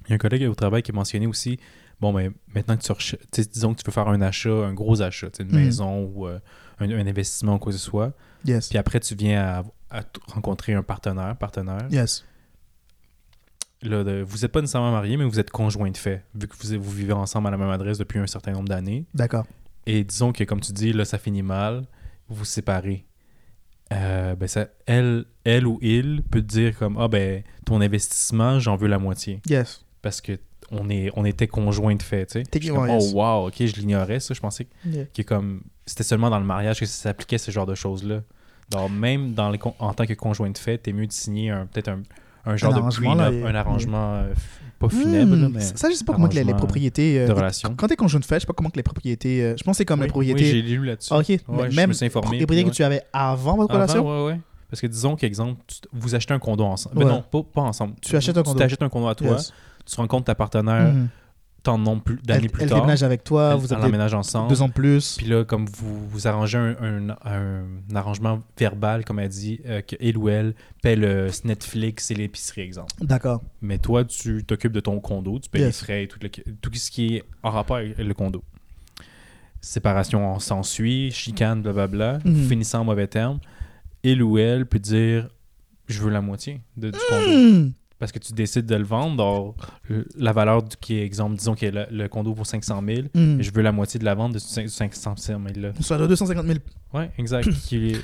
Il 0.06 0.10
y 0.10 0.14
a 0.14 0.16
un 0.16 0.18
collègue 0.18 0.44
au 0.50 0.56
travail 0.56 0.82
qui 0.82 0.92
a 0.92 0.94
mentionné 0.96 1.28
aussi. 1.28 1.60
Bon, 2.02 2.14
mais 2.14 2.32
maintenant 2.56 2.78
que 2.78 2.82
tu 2.82 2.94
sais, 3.34 3.46
Disons 3.52 3.74
que 3.74 3.82
tu 3.82 3.86
veux 3.86 3.92
faire 3.92 4.08
un 4.08 4.22
achat, 4.22 4.50
un 4.50 4.74
gros 4.74 5.02
achat, 5.02 5.28
une 5.40 5.48
Mhm. 5.48 5.56
maison 5.56 6.04
ou 6.06 6.28
euh, 6.28 6.40
un, 6.80 6.90
un 6.90 7.06
investissement 7.08 7.56
ou 7.56 7.60
quoi 7.60 7.72
que 7.74 7.78
ce 7.78 7.84
soit. 7.84 8.14
Yes. 8.46 8.70
Puis 8.70 8.78
après, 8.78 9.02
tu 9.02 9.16
viens 9.16 9.64
à, 9.92 9.98
à 10.00 10.02
rencontrer 10.28 10.74
un 10.74 10.82
partenaire. 10.84 11.36
partenaire. 11.38 11.88
Yes. 11.92 12.24
Là, 13.82 14.04
de- 14.04 14.22
vous 14.28 14.39
n'êtes 14.39 14.52
pas 14.52 14.60
nécessairement 14.62 14.92
mariés, 14.92 15.15
mais 15.18 15.24
vous 15.26 15.39
êtes 15.39 15.52
conjoints 15.52 15.89
de 15.92 15.98
fait, 15.98 16.24
vu 16.36 16.48
que 16.48 16.56
vous, 16.58 16.82
vous 16.84 16.92
vivez 16.92 17.13
ensemble 17.13 17.48
à 17.48 17.52
la 17.52 17.58
même 17.58 17.70
adresse 17.70 17.98
depuis 17.98 18.20
un 18.20 18.28
certain 18.28 18.52
nombre 18.52 18.68
d'années. 18.68 19.06
D'accord. 19.13 19.46
Et 19.86 20.04
disons 20.04 20.34
que, 20.34 20.44
comme 20.44 20.60
tu 20.60 20.74
dis, 20.74 20.92
là, 20.92 21.06
ça 21.06 21.18
finit 21.18 21.42
mal, 21.44 21.84
vous 22.28 22.36
vous 22.36 22.46
séparez. 22.46 23.06
euh, 23.94 24.36
ben 24.36 24.48
ça, 24.48 24.68
elle, 24.86 25.26
elle 25.46 25.65
ou 25.65 25.80
il 25.82 26.22
peut 26.24 26.42
te 26.42 26.48
dire 26.48 26.78
comme 26.78 26.98
ah 27.00 27.08
ben 27.08 27.42
ton 27.65 27.82
investissement 27.82 28.60
j'en 28.60 28.76
veux 28.76 28.88
la 28.88 29.00
moitié 29.00 29.42
Yes. 29.48 29.84
parce 30.04 30.22
que 30.22 30.38
on 30.70 30.89
est 30.92 31.10
on 31.15 31.26
était 31.26 31.48
conjoints 31.48 31.96
de 31.96 32.04
fait 32.04 32.28
tu 32.28 32.44
sais 32.44 32.70
comme, 32.70 32.88
oh 32.88 33.00
wow 33.13 33.48
ok 33.48 33.56
je 33.65 33.76
l'ignorais 33.78 34.20
ça 34.20 34.36
je 34.36 34.39
pensais 34.42 34.68
Yeah. 34.86 35.06
que 35.06 35.24
comme 35.24 35.63
c'était 35.88 36.04
seulement 36.04 36.30
dans 36.30 36.38
le 36.39 36.46
mariage 36.46 36.80
que 36.80 36.86
ça 36.86 37.02
s'appliquait 37.10 37.39
ce 37.39 37.50
genre 37.50 37.65
de 37.65 37.74
choses 37.74 38.04
là 38.04 38.22
donc 38.70 38.92
même 38.92 39.34
dans 39.34 39.50
les 39.50 39.58
en 39.80 39.94
tant 39.96 40.06
que 40.06 40.13
conjoint 40.13 40.52
de 40.52 40.58
fait 40.60 40.78
t'es 40.78 40.94
mieux 40.94 41.08
de 41.08 41.12
signer 41.12 41.52
peut-être 41.74 41.88
un, 41.88 42.04
un 42.50 42.58
genre 42.58 42.74
de 42.74 42.80
prenup, 42.82 43.34
et- 43.34 43.44
un 43.48 43.56
arrangement 43.56 44.14
euh, 44.16 44.34
pas 44.80 44.90
funèbre 44.90 45.36
Hmm, 45.36 45.50
mais 45.54 45.60
Ça, 45.62 45.90
je 45.90 45.96
sais 45.96 46.06
pas 46.06 46.14
comment 46.14 46.28
que 46.30 46.36
les, 46.36 46.54
propriétés. 46.54 47.20
euh, 47.20 47.28
de 47.28 47.32
relation. 47.34 47.74
Quand 47.76 47.88
t'es 47.88 47.96
conjoint 47.98 48.20
de 48.20 48.26
fait, 48.26 48.36
je 48.36 48.40
sais 48.42 48.46
pas 48.48 48.54
comment 48.54 48.70
que 48.70 48.78
les 48.78 48.84
propriétés. 48.84 49.42
euh, 49.44 49.56
je 49.58 49.64
pense 49.64 49.74
que 49.74 49.78
c'est 49.80 49.86
comme 49.86 50.00
oui, 50.02 50.08
les 50.08 50.14
oui, 50.14 50.26
j'ai 50.28 50.34
propriétés. 50.34 50.62
lu 50.70 50.86
là-dessus 50.86 51.10
Ah, 51.14 51.18
ok. 51.20 51.28
Ouais, 51.30 51.38
mais 51.48 51.72
je 51.72 51.76
même 51.76 51.90
me 51.90 51.94
suis 51.94 52.06
informé, 52.06 52.38
les 52.40 52.46
propriétés 52.46 52.70
que 52.70 52.76
tu 52.76 52.84
avais 52.84 53.02
avant 53.12 53.58
votre 53.58 53.74
Avant, 53.76 53.84
relation? 53.84 54.26
ouais, 54.26 54.32
ouais. 54.34 54.40
Parce 54.70 54.82
que 54.82 54.88
disons 54.88 55.16
qu'exemple, 55.16 55.60
tu- 55.68 55.80
vous 55.92 56.14
achetez 56.16 56.34
un 56.34 56.40
condo 56.40 56.64
ensemble. 56.64 56.96
Mais 57.00 57.06
non, 57.06 57.24
pas, 57.30 57.42
pas 57.44 57.62
ensemble. 57.62 57.96
Tu 58.02 58.16
achètes 58.16 58.38
un 58.38 58.42
Tu 58.44 58.48
condo. 58.50 58.60
t'achètes 58.60 58.82
un 58.84 58.90
condo 58.90 59.08
à 59.08 59.16
toi, 59.16 59.32
Yes. 59.32 59.52
tu 59.86 59.96
rencontres 59.96 60.26
ta 60.26 60.36
partenaire 60.36 60.94
Mhm. 60.94 61.08
Tant 61.63 61.78
plus- 62.00 62.17
d'années 62.24 62.45
Elle, 62.45 62.52
plus 62.52 62.63
elle 62.63 62.69
tard. 62.69 62.80
déménage 62.80 63.04
avec 63.04 63.24
toi, 63.24 63.52
elle, 63.54 63.60
vous 63.60 63.74
elle 63.74 63.74
avez 63.82 64.13
ensemble. 64.15 64.50
deux 64.50 64.62
ans 64.62 64.67
de 64.67 64.74
plus. 64.74 65.15
Puis 65.17 65.26
là, 65.28 65.43
comme 65.43 65.65
vous, 65.65 66.08
vous 66.08 66.28
arrangez 66.28 66.58
un, 66.58 66.76
un- 66.82 67.15
un 67.26 67.95
arrangement 67.95 68.41
verbal, 68.58 69.04
comme 69.06 69.19
elle 69.19 69.30
dit, 69.30 69.60
euh, 69.65 69.82
que 69.82 69.95
elle 70.00 70.17
ou 70.17 70.30
elle 70.30 70.56
paie 70.82 70.95
le 70.95 71.28
Netflix 71.43 72.12
et 72.12 72.15
l'épicerie, 72.15 72.62
exemple. 72.62 72.93
D'accord. 73.02 73.41
Mais 73.62 73.78
toi, 73.78 74.06
tu 74.06 74.43
t'occupes 74.45 74.72
de 74.74 74.80
ton 74.80 75.00
condo, 75.00 75.39
tu 75.39 75.50
payes 75.50 75.63
les 75.63 75.72
frais 75.72 76.04
et 76.04 76.08
tout, 76.08 76.19
le- 76.22 76.30
tout 76.30 76.72
ce 76.74 76.89
qui 76.91 77.15
est 77.17 77.24
en 77.43 77.50
rapport 77.52 77.78
avec 77.78 77.98
le 77.98 78.13
condo. 78.13 78.43
Séparation 79.62 80.39
s'ensuit, 80.39 81.12
chicane, 81.12 81.62
blablabla, 81.62 82.19
Mhm. 82.24 82.48
finissant 82.48 82.80
en 82.82 82.86
mauvais 82.86 83.08
terme. 83.08 83.39
Il 84.04 84.24
ou 84.24 84.38
elle 84.38 84.65
peut 84.65 84.80
dire 84.80 85.28
Je 85.89 86.02
veux 86.04 86.12
la 86.12 86.22
moitié 86.22 86.62
de, 86.78 86.91
du 86.91 87.00
condo. 87.10 87.72
Hmm. 88.00 88.02
Parce 88.02 88.12
que 88.14 88.20
tu 88.20 88.34
décides 88.34 88.66
de 88.66 88.76
le 88.76 88.84
vendre, 88.86 89.56
la 90.18 90.32
valeur 90.32 90.64
du, 90.64 90.76
qui 90.78 90.96
est, 90.98 91.04
exemple, 91.04 91.36
disons 91.36 91.56
que 91.56 91.66
le, 91.66 91.86
le 91.92 92.08
condo 92.08 92.34
vaut 92.34 92.44
500 92.46 92.82
000, 92.88 93.08
Hmm. 93.14 93.40
et 93.40 93.44
je 93.44 93.52
veux 93.54 93.62
la 93.62 93.72
moitié 93.72 94.00
de 94.00 94.06
la 94.06 94.16
vente 94.16 94.34
de 94.34 94.40
ce 94.40 94.68
500 94.68 95.16
000 95.18 95.44
là. 95.58 95.72
Soit 95.82 95.98
de 95.98 96.08
250 96.08 96.46
000. 96.46 96.60
Ouais, 96.94 97.12
exact. 97.18 97.50
qui 97.68 97.92
est- 97.92 97.96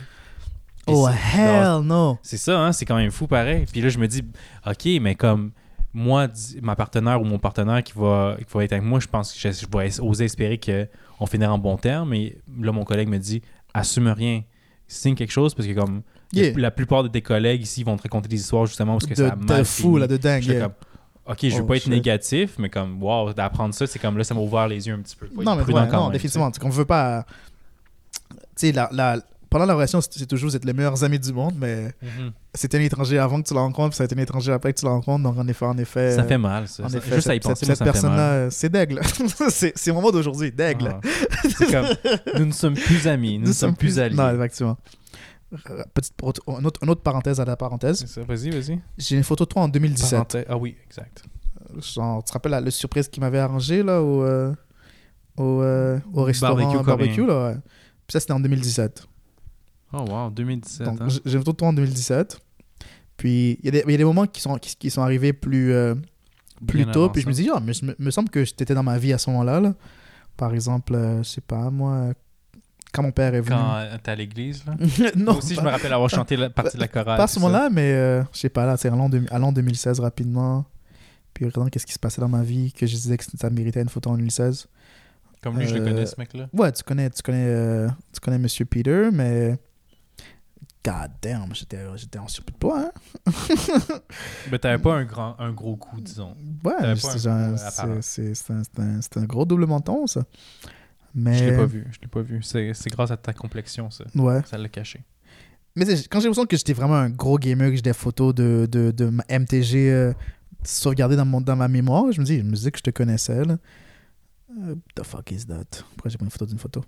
et 0.87 0.91
Oh, 0.93 1.07
hell 1.09 1.79
no. 1.83 2.19
c'est 2.21 2.37
ça, 2.37 2.59
hein, 2.59 2.71
c'est 2.71 2.85
quand 2.85 2.97
même 2.97 3.09
fou 3.09 3.25
pareil. 3.25 3.65
Puis 3.71 3.81
là, 3.81 3.89
je 3.89 3.97
me 3.97 4.07
dis, 4.07 4.21
OK, 4.67 4.85
mais 5.01 5.15
comme 5.15 5.51
moi, 5.93 6.27
ma 6.61 6.75
partenaire 6.75 7.19
ou 7.21 7.23
mon 7.25 7.39
partenaire 7.39 7.81
qui 7.83 7.93
va, 7.95 8.35
qui 8.37 8.45
va 8.53 8.63
être 8.65 8.73
avec 8.73 8.83
moi, 8.85 8.99
je 8.99 9.07
pense 9.07 9.33
que 9.33 9.39
je, 9.39 9.51
je 9.51 9.65
vais 9.77 9.99
oser 10.01 10.25
espérer 10.25 10.59
qu'on 10.59 11.25
finira 11.25 11.53
en 11.53 11.57
bon 11.57 11.77
terme. 11.77 12.13
Et 12.13 12.37
là, 12.61 12.71
mon 12.71 12.83
collègue 12.83 13.07
me 13.07 13.17
dit, 13.17 13.41
assume 13.73 14.09
rien. 14.09 14.43
Signe 14.87 15.15
quelque 15.15 15.31
chose 15.31 15.55
parce 15.55 15.67
que 15.67 15.73
comme 15.73 16.03
Yeah. 16.33 16.51
la, 16.57 16.71
plupart 16.71 17.03
de 17.03 17.07
tes 17.07 17.21
collègues 17.21 17.61
ici 17.61 17.83
vont 17.83 17.95
te 17.97 18.03
raconter 18.03 18.27
des 18.27 18.35
histoires 18.39 18.65
justement 18.65 18.93
parce 18.93 19.05
que 19.05 19.11
De, 19.13 19.27
ça 19.27 19.33
a 19.33 19.35
mal 19.35 19.59
de 19.59 19.63
fou, 19.63 19.81
fini. 19.89 19.99
là, 19.99 20.07
de 20.07 20.17
dingue. 20.17 20.41
J'étais 20.41 20.57
yeah. 20.57 20.63
comme, 20.65 20.73
OK, 21.27 21.37
je 21.41 21.55
veux 21.55 21.61
Oh, 21.61 21.65
pas 21.65 21.77
être 21.77 21.87
négatif, 21.87 22.55
mais 22.59 22.69
comme, 22.69 23.01
wow, 23.01 23.33
d'apprendre 23.33 23.73
ça, 23.73 23.87
c'est 23.87 23.99
comme 23.99 24.17
là, 24.17 24.23
ça 24.23 24.33
m'a 24.33 24.41
ouvert 24.41 24.67
les 24.67 24.85
yeux 24.87 24.93
un 24.93 24.99
petit 24.99 25.15
peu. 25.15 25.27
Non, 25.27 25.55
mais 25.55 25.63
ouais, 25.63 25.73
non, 25.87 26.03
même, 26.03 26.11
définitivement. 26.11 26.51
On 26.61 26.69
veut 26.69 26.85
pas. 26.85 27.25
Tu 28.29 28.67
sais, 28.67 28.71
la, 28.71 28.89
la- 28.91 29.19
pendant 29.49 29.65
la 29.65 29.73
relation, 29.75 30.01
c'est 30.01 30.25
toujours 30.25 30.49
vous 30.49 30.55
êtes 30.55 30.65
les 30.65 30.73
meilleurs 30.73 31.01
amis 31.03 31.19
du 31.19 31.31
monde, 31.31 31.53
mais. 31.57 31.93
Mhm. 32.01 32.31
c'était 32.53 32.77
un 32.77 32.81
étranger 32.81 33.17
avant 33.19 33.41
que 33.41 33.47
tu 33.47 33.53
la 33.53 33.61
rencontres, 33.61 33.89
puis 33.91 33.97
ça 33.97 34.03
a 34.03 34.05
été 34.05 34.15
un 34.15 34.21
étranger 34.21 34.51
après 34.51 34.73
que 34.73 34.79
tu 34.79 34.85
la 34.85 34.91
rencontres. 34.91 35.23
Donc, 35.23 35.37
en 35.37 35.47
effet, 35.47 35.65
en 35.65 35.77
effet. 35.77 36.11
Ça 36.15 36.23
fait 36.23 36.37
mal, 36.37 36.67
ça. 36.67 36.83
En 36.83 36.89
Ça- 36.89 36.97
effet, 36.97 37.15
Juste 37.15 37.29
à 37.29 37.35
y 37.35 37.37
cette, 37.37 37.43
penser, 37.43 37.65
cette- 37.65 37.83
personne-là, 37.83 38.49
c'est 38.51 38.69
d'aigle. 38.69 38.99
c'est 39.49 39.91
au 39.91 39.93
moment 39.93 40.11
d'aujourd'hui, 40.11 40.51
d'aigle. 40.51 40.95
Ah. 41.01 41.07
C'est 41.57 41.71
comme, 41.71 41.85
nous 42.39 42.45
ne 42.47 42.51
sommes 42.51 42.73
plus 42.75 43.07
amis, 43.07 43.39
nous 43.39 43.47
ne 43.47 43.53
sommes 43.53 43.75
plus 43.75 43.97
alliés. 43.99 44.15
Non, 44.15 44.33
effectivement. 44.35 44.77
Euh, 45.53 45.83
Petite, 45.93 46.13
une, 46.47 46.65
autre, 46.65 46.79
une 46.83 46.89
autre 46.89 47.01
parenthèse 47.01 47.39
à 47.39 47.45
la 47.45 47.55
parenthèse. 47.55 48.03
Vas-y, 48.27 48.49
vas-y. 48.49 48.79
J'ai 48.97 49.15
une 49.17 49.23
photo 49.23 49.45
de 49.45 49.49
toi 49.49 49.61
en 49.63 49.67
2017. 49.69 50.11
Parenthèse- 50.19 50.45
Ah 50.49 50.57
oui, 50.57 50.75
exact. 50.85 51.23
Genre, 51.79 52.23
tu 52.23 52.27
te 52.29 52.33
rappelles 52.33 52.51
la, 52.63 52.71
surprise 52.71 53.07
qu'il 53.07 53.21
m'avait 53.21 53.39
arrangé 53.39 53.83
là, 53.83 54.01
au, 54.01 54.23
euh, 54.23 54.53
au, 55.37 55.61
euh, 55.61 55.99
au 56.13 56.23
restaurant 56.23 56.55
Barbecue 56.55 56.83
barbecue, 56.85 57.25
là, 57.25 57.47
ouais. 57.49 57.55
Puis 57.55 58.11
ça, 58.13 58.19
c'était 58.19 58.33
en 58.33 58.39
2017. 58.39 59.07
Oh 59.93 60.05
wow, 60.09 60.29
2017. 60.29 60.85
Donc, 60.87 61.01
hein. 61.01 61.07
j'ai 61.09 61.33
une 61.33 61.39
photo 61.39 61.51
de 61.51 61.57
toi 61.57 61.67
en 61.69 61.73
2017. 61.73 62.39
Puis, 63.17 63.57
il 63.61 63.65
y, 63.65 63.67
a 63.69 63.71
des- 63.71 63.83
il 63.85 63.91
y 63.91 63.95
a 63.95 63.97
des 63.97 64.03
moments 64.05 64.25
qui 64.27 64.41
sont, 64.41 64.57
qui, 64.57 64.75
qui 64.75 64.89
sont 64.89 65.01
arrivés 65.01 65.31
plus, 65.33 65.71
euh, 65.71 65.95
plus 66.67 66.85
tôt. 66.91 67.09
Puis 67.09 67.21
je 67.21 67.27
me 67.27 67.33
dis, 67.33 67.49
ah, 67.53 67.59
mais 67.63 67.73
je 67.73 67.85
me, 67.85 67.95
me 67.97 68.11
semble 68.11 68.29
que 68.29 68.43
j'étais 68.43 68.73
dans 68.73 68.83
ma 68.83 68.97
vie 68.97 69.13
à 69.13 69.17
ce 69.17 69.29
moment-là. 69.29 69.59
là. 69.61 69.73
Par 70.37 70.53
exemple, 70.53 70.93
euh, 70.95 71.19
je 71.23 71.29
sais 71.29 71.41
pas, 71.41 71.69
moi, 71.69 71.91
euh, 71.93 72.13
quand 72.95 73.03
mon 73.03 73.11
père 73.11 73.33
est 73.35 73.41
venu. 73.41 73.55
Quand 73.55 73.75
euh, 73.75 73.97
t'es 74.01 74.11
à 74.11 74.15
l'église, 74.15 74.63
là? 74.65 74.73
non, 75.15 75.33
Moi 75.33 75.37
aussi, 75.37 75.55
pas, 75.55 75.61
je 75.61 75.65
me 75.65 75.71
rappelle 75.71 75.93
avoir 75.93 76.09
chanté 76.09 76.35
la 76.37 76.49
partie 76.49 76.77
de 76.77 76.81
la 76.81 76.87
chorale. 76.87 77.17
pas 77.17 77.23
à 77.23 77.27
ce 77.27 77.39
moment-là, 77.39 77.69
mais 77.71 77.91
euh, 77.93 78.23
je 78.33 78.39
sais 78.39 78.49
pas, 78.49 78.65
là, 78.65 78.77
c'est 78.77 78.89
de- 78.89 79.25
allant 79.31 79.51
2016 79.51 79.99
rapidement. 79.99 80.65
Puis 81.33 81.45
regardant 81.45 81.69
qu'est-ce 81.69 81.85
qui 81.85 81.93
se 81.93 81.99
passait 81.99 82.21
dans 82.21 82.29
ma 82.29 82.43
vie, 82.43 82.71
que 82.71 82.85
je 82.87 82.93
disais 82.95 83.17
que 83.17 83.25
ça 83.37 83.49
méritait 83.49 83.81
une 83.81 83.89
photo 83.89 84.09
en 84.11 84.13
2016. 84.15 84.67
Comme 85.43 85.59
lui, 85.59 85.67
je 85.67 85.75
le 85.75 85.81
Euh, 85.81 85.85
connais, 85.85 86.05
ce 86.05 86.15
mec-là. 86.17 86.47
Ouais, 86.53 86.71
tu 86.71 86.81
connais, 86.83 87.09
tu 87.09 87.21
connais, 87.21 87.45
euh, 87.47 87.87
tu 88.13 88.19
connais 88.21 88.39
Monsieur 88.39 88.65
Peter, 88.65 89.09
mais. 89.11 89.57
God 90.83 91.11
damn, 91.21 91.53
j'étais, 91.55 91.79
j'étais 91.95 92.19
en 92.19 92.27
surplus 92.27 92.53
de 92.53 92.57
poids, 92.59 92.79
hein? 93.25 93.31
Mais 94.51 94.59
t'avais 94.59 94.77
pas 94.77 94.93
un, 94.93 95.03
grand, 95.03 95.35
un 95.39 95.51
gros 95.51 95.75
coup, 95.75 95.99
disons. 95.99 96.35
Ouais, 96.63 96.73
un 96.79 96.95
un, 98.79 99.01
c'est 99.01 99.17
un 99.17 99.23
gros 99.25 99.45
double 99.45 99.65
menton, 99.65 100.05
ça. 100.05 100.21
Mais. 101.15 101.37
Je 101.37 101.45
l'ai 101.45 101.55
pas 101.57 101.65
vu, 101.65 101.87
je 101.91 101.99
l'ai 102.01 102.07
pas 102.07 102.21
vu. 102.21 102.43
C'est 102.43 102.89
grâce 102.89 103.09
à 103.11 103.17
ta 103.17 103.33
complexion, 103.33 103.89
ça. 103.89 104.03
Ouais. 104.15 104.41
Ça 104.45 104.57
l'a 104.57 104.69
caché. 104.69 105.01
Mais 105.75 105.85
quand 105.85 106.19
j'ai 106.19 106.27
l'impression 106.27 106.45
que 106.45 106.55
j'étais 106.55 106.73
vraiment 106.73 106.95
un 106.95 107.09
gros 107.09 107.37
gamer, 107.37 107.69
que 107.69 107.75
j'ai 107.75 107.81
des 107.81 107.93
photos 107.93 108.33
de, 108.33 108.67
de, 108.71 108.91
de 108.91 109.05
ma 109.05 109.23
MTG 109.29 109.89
euh, 109.91 110.13
sauvegardées 110.63 111.17
dans, 111.17 111.25
mon, 111.25 111.41
dans 111.41 111.55
ma 111.55 111.67
mémoire, 111.67 112.11
je 112.11 112.21
me 112.21 112.25
dis, 112.25 112.37
je 112.37 112.43
me 112.43 112.53
disais 112.53 112.71
que 112.71 112.77
je 112.77 112.83
te 112.83 112.91
connaissais, 112.91 113.43
là. 113.43 113.57
Euh, 114.51 114.75
the 114.95 115.03
fuck 115.03 115.31
is 115.31 115.45
that? 115.47 115.65
Pourquoi 115.95 116.09
j'ai 116.11 116.17
pris 116.17 116.25
une 116.25 116.31
photo 116.31 116.45
d'une 116.45 116.59
photo? 116.59 116.81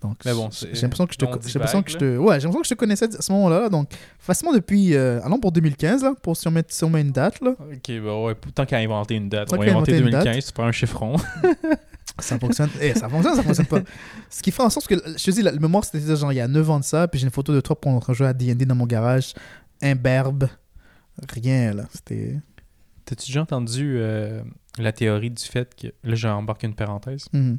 Donc, 0.00 0.16
Mais 0.24 0.32
bon, 0.32 0.48
j'ai 0.50 0.80
l'impression 0.80 1.06
que 1.06 1.12
je 1.12 1.18
te, 1.18 1.24
j'ai 1.46 1.58
l'impression 1.58 1.82
que 1.82 1.90
je 1.90 1.98
te, 1.98 2.16
ouais, 2.16 2.40
j'ai 2.40 2.46
l'impression 2.46 2.60
que 2.62 2.66
je 2.68 2.74
te 2.74 2.78
connaissais 2.78 3.14
à 3.14 3.20
ce 3.20 3.32
moment-là. 3.32 3.68
Donc, 3.68 3.90
facilement 4.18 4.54
depuis, 4.54 4.94
euh, 4.94 5.20
allons 5.22 5.38
pour 5.38 5.52
2015 5.52 6.02
là, 6.04 6.14
pour 6.22 6.36
si 6.36 6.46
on 6.48 6.52
met, 6.52 6.64
si 6.68 6.84
on 6.84 6.90
met 6.90 7.02
une 7.02 7.12
date 7.12 7.40
là, 7.42 7.50
Ok, 7.50 7.90
bah 8.02 8.22
ouais, 8.22 8.34
tant 8.54 8.64
qu'à 8.64 8.78
inventer 8.78 9.16
une 9.16 9.28
date, 9.28 9.48
Tant 9.48 9.56
on 9.56 9.58
va 9.58 9.64
inventer 9.70 9.92
inventer 9.92 9.98
une 9.98 10.10
2015, 10.10 10.46
tu 10.46 10.52
prends 10.52 10.64
un 10.64 10.72
chiffron. 10.72 11.16
ça 12.22 12.38
fonctionne. 12.38 12.70
Eh, 12.80 12.94
ça 12.94 13.08
fonctionne, 13.08 13.34
ça 13.36 13.42
fonctionne 13.42 13.66
pas. 13.66 13.80
Ce 14.28 14.42
qui 14.42 14.50
fait 14.50 14.62
en 14.62 14.70
sorte 14.70 14.86
que, 14.86 14.94
je 14.94 15.24
te 15.24 15.30
dis, 15.30 15.42
la- 15.42 15.52
le 15.52 15.58
mémoire 15.58 15.84
c'était 15.84 16.16
genre 16.16 16.32
il 16.32 16.36
y 16.36 16.40
a 16.40 16.48
9 16.48 16.68
ans 16.70 16.78
de 16.80 16.84
ça, 16.84 17.08
puis 17.08 17.18
j'ai 17.20 17.24
une 17.26 17.32
photo 17.32 17.52
de 17.54 17.60
toi 17.60 17.80
pour 17.80 17.92
en 17.92 18.12
jouer 18.12 18.26
à 18.28 18.32
D&D 18.32 18.64
dans 18.66 18.74
mon 18.74 18.86
garage, 18.86 19.34
imberbe, 19.82 20.48
rien 21.28 21.72
là, 21.74 21.84
c'était. 21.92 22.38
T'as-tu 23.04 23.26
déjà 23.26 23.42
entendu 23.42 23.96
euh, 23.98 24.42
la 24.78 24.92
théorie 24.92 25.30
du 25.30 25.42
fait 25.42 25.74
que. 25.74 25.88
Là, 26.04 26.14
j'ai 26.14 26.28
embarqué 26.28 26.66
une 26.66 26.74
parenthèse. 26.74 27.26
Mhm. 27.32 27.58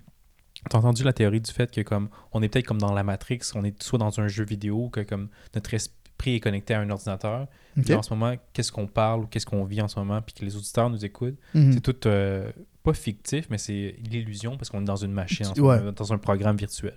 T'as 0.70 0.78
entendu 0.78 1.04
la 1.04 1.12
théorie 1.14 1.42
du 1.42 1.52
fait 1.52 1.72
que, 1.72 1.82
comme, 1.82 2.10
on 2.32 2.42
est 2.44 2.48
peut-être 2.48 2.68
comme 2.68 2.78
dans 2.80 2.94
la 2.94 3.04
Matrix, 3.04 3.40
on 3.56 3.64
est 3.64 3.82
soit 3.82 3.98
dans 3.98 4.20
un 4.20 4.28
jeu 4.28 4.46
vidéo, 4.46 4.90
que 4.90 5.02
comme 5.02 5.28
notre 5.56 5.74
esprit 5.74 5.96
est 6.30 6.40
connecté 6.40 6.74
à 6.74 6.80
un 6.80 6.90
ordinateur. 6.90 7.48
Ok. 7.78 7.84
Puis 7.86 7.94
en 7.94 8.02
ce 8.04 8.14
moment, 8.14 8.34
qu'est-ce 8.54 8.72
qu'on 8.72 8.88
parle 8.88 9.22
ou 9.22 9.28
qu'est-ce 9.28 9.46
qu'on 9.46 9.64
vit 9.66 9.82
en 9.82 9.88
ce 9.88 9.98
moment, 10.00 10.22
puis 10.22 10.34
que 10.34 10.46
les 10.46 10.56
auditeurs 10.56 10.90
nous 10.90 11.04
écoutent, 11.06 11.38
Mhm. 11.54 11.74
c'est 11.74 11.82
tout 11.82 12.08
euh, 12.08 12.52
pas 12.84 12.94
fictif, 12.94 13.48
mais 13.50 13.58
c'est 13.58 13.96
l'illusion 14.10 14.58
parce 14.58 14.70
qu'on 14.70 14.82
est 14.82 14.86
dans 14.86 14.96
une 14.96 15.12
machine, 15.14 15.48
en 15.48 15.56
ce 15.56 15.62
Ouais. 15.62 15.80
moment, 15.80 15.92
dans 15.92 16.14
un 16.14 16.18
programme 16.18 16.56
virtuel. 16.58 16.96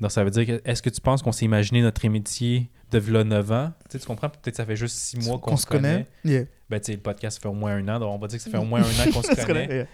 Donc 0.00 0.10
ça 0.10 0.22
veut 0.24 0.30
dire 0.30 0.46
que, 0.46 0.60
est-ce 0.68 0.82
que 0.82 0.90
tu 0.90 1.00
penses 1.00 1.22
qu'on 1.22 1.32
s'est 1.32 1.46
imaginé 1.46 1.80
notre 1.80 2.04
amitié 2.04 2.70
de 2.90 2.98
v'là 2.98 3.24
9 3.24 3.50
ans? 3.50 3.72
Tu, 3.88 3.92
sais, 3.92 3.98
tu 4.00 4.06
comprends? 4.06 4.28
Peut-être 4.28 4.50
que 4.50 4.56
ça 4.56 4.66
fait 4.66 4.76
juste 4.76 4.94
6 4.96 5.26
mois 5.26 5.38
qu'on, 5.38 5.56
se 5.56 5.64
connaît. 5.64 6.06
Yeah. 6.22 6.44
Ben, 6.68 6.78
tu 6.80 6.86
sais, 6.86 6.92
le 6.92 6.98
podcast, 7.00 7.36
ça 7.38 7.40
fait 7.42 7.48
au 7.48 7.54
moins 7.54 7.72
un 7.76 7.88
an, 7.88 7.98
donc 7.98 8.12
on 8.12 8.18
va 8.18 8.26
dire 8.26 8.38
que 8.38 8.44
ça 8.44 8.50
fait 8.50 8.58
au 8.58 8.64
moins 8.64 8.80
un 8.80 8.84
an 8.84 8.86
qu'on 9.12 9.22
se 9.22 9.30
On 9.30 9.34
se 9.34 9.46
connaît. 9.46 9.68
yeah. 9.68 9.86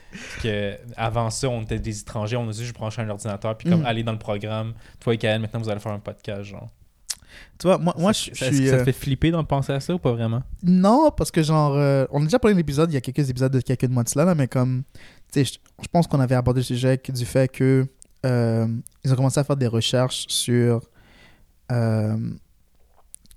que 0.42 0.76
avant 0.96 1.30
ça, 1.30 1.48
on 1.48 1.62
était 1.62 1.78
des 1.78 2.00
étrangers, 2.00 2.36
on 2.36 2.48
a 2.48 2.52
dit 2.52 2.64
je 2.66 2.72
branche 2.72 2.98
un 2.98 3.08
ordinateur, 3.08 3.56
puis 3.56 3.70
comme 3.70 3.82
Mm. 3.82 3.86
aller 3.86 4.02
dans 4.02 4.12
le 4.12 4.18
programme, 4.18 4.74
toi 4.98 5.14
et 5.14 5.18
Kael, 5.18 5.40
maintenant 5.40 5.60
vous 5.60 5.68
allez 5.68 5.80
faire 5.80 5.92
un 5.92 6.00
podcast, 6.00 6.42
genre. 6.42 6.68
Tu 7.58 7.66
vois, 7.66 7.78
moi, 7.78 7.94
moi 7.98 8.12
je, 8.12 8.18
suis. 8.18 8.34
ça 8.34 8.46
euh, 8.46 8.78
te 8.78 8.84
fait 8.84 8.92
flipper 8.92 9.30
d'en 9.30 9.44
penser 9.44 9.72
à 9.72 9.80
ça 9.80 9.94
ou 9.94 9.98
pas 9.98 10.12
vraiment? 10.12 10.42
Non, 10.62 11.10
parce 11.16 11.30
que 11.30 11.42
genre, 11.42 11.74
euh, 11.76 12.06
on 12.10 12.20
a 12.20 12.24
déjà 12.24 12.38
parlé 12.38 12.54
d'un 12.54 12.60
épisode, 12.60 12.90
il 12.90 12.94
y 12.94 12.96
a 12.96 13.00
quelques 13.00 13.30
épisodes 13.30 13.52
de 13.52 13.60
quelques 13.60 13.84
mois 13.84 14.02
de 14.04 14.08
cela, 14.08 14.24
là, 14.24 14.34
mais 14.34 14.48
comme, 14.48 14.82
tu 15.32 15.44
sais, 15.44 15.44
je, 15.44 15.58
je 15.82 15.88
pense 15.88 16.06
qu'on 16.06 16.20
avait 16.20 16.34
abordé 16.34 16.60
le 16.60 16.64
sujet 16.64 17.00
du 17.08 17.24
fait 17.24 17.48
que 17.50 17.86
euh, 18.24 18.66
ils 19.04 19.12
ont 19.12 19.16
commencé 19.16 19.40
à 19.40 19.44
faire 19.44 19.56
des 19.56 19.66
recherches 19.66 20.26
sur 20.28 20.82
euh, 21.70 22.16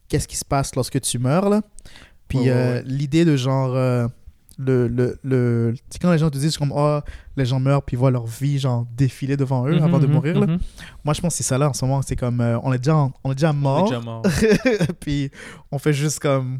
qu'est-ce 0.07 0.27
qui 0.27 0.37
se 0.37 0.45
passe 0.45 0.75
lorsque 0.75 0.99
tu 1.01 1.19
meurs, 1.19 1.49
là. 1.49 1.61
Puis 2.27 2.39
Ouais, 2.39 2.45
ouais, 2.45 2.51
euh, 2.51 2.75
ouais. 2.77 2.83
l'idée 2.85 3.25
de 3.25 3.35
genre, 3.35 3.75
euh, 3.75 4.07
le, 4.57 4.87
le, 4.87 5.19
le, 5.23 5.73
quand 6.01 6.11
les 6.11 6.17
gens 6.17 6.29
te 6.29 6.37
disent 6.37 6.57
comme, 6.57 6.71
oh, 6.75 6.99
les 7.35 7.45
gens 7.45 7.59
meurent, 7.59 7.81
puis 7.83 7.95
ils 7.95 7.99
voient 7.99 8.11
leur 8.11 8.25
vie, 8.25 8.57
genre, 8.59 8.85
défiler 8.95 9.35
devant 9.37 9.67
eux 9.67 9.81
avant 9.83 9.99
de 9.99 10.07
Mhm, 10.07 10.13
mourir, 10.13 10.39
là. 10.39 10.47
mhm. 10.47 10.59
Moi, 11.03 11.13
je 11.13 11.21
pense 11.21 11.33
que 11.33 11.37
c'est 11.37 11.43
ça, 11.43 11.57
là, 11.57 11.69
en 11.69 11.73
ce 11.73 11.83
moment, 11.85 12.01
c'est 12.01 12.15
comme, 12.15 12.39
euh, 12.41 12.57
on 12.63 12.71
est 12.73 12.77
déjà, 12.77 12.95
on 13.23 13.31
est 13.31 13.35
déjà 13.35 13.49
On 13.49 13.53
est 13.53 13.55
mort, 13.55 13.83
déjà 13.89 13.99
mort. 14.01 14.21
puis 14.99 15.29
on 15.71 15.77
fait 15.79 15.93
juste 15.93 16.19
comme 16.19 16.59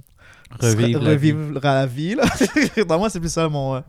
Revivre 0.60 1.02
la 1.04 1.16
vie. 1.16 1.32
revivre 1.32 1.60
la 1.62 1.86
vie. 1.86 2.16
Là. 2.16 2.24
Dans 2.88 2.98
moi, 3.00 3.10
c'est 3.10 3.20
plus 3.20 3.30
ça 3.32 3.48
mon, 3.50 3.76
euh, 3.76 3.80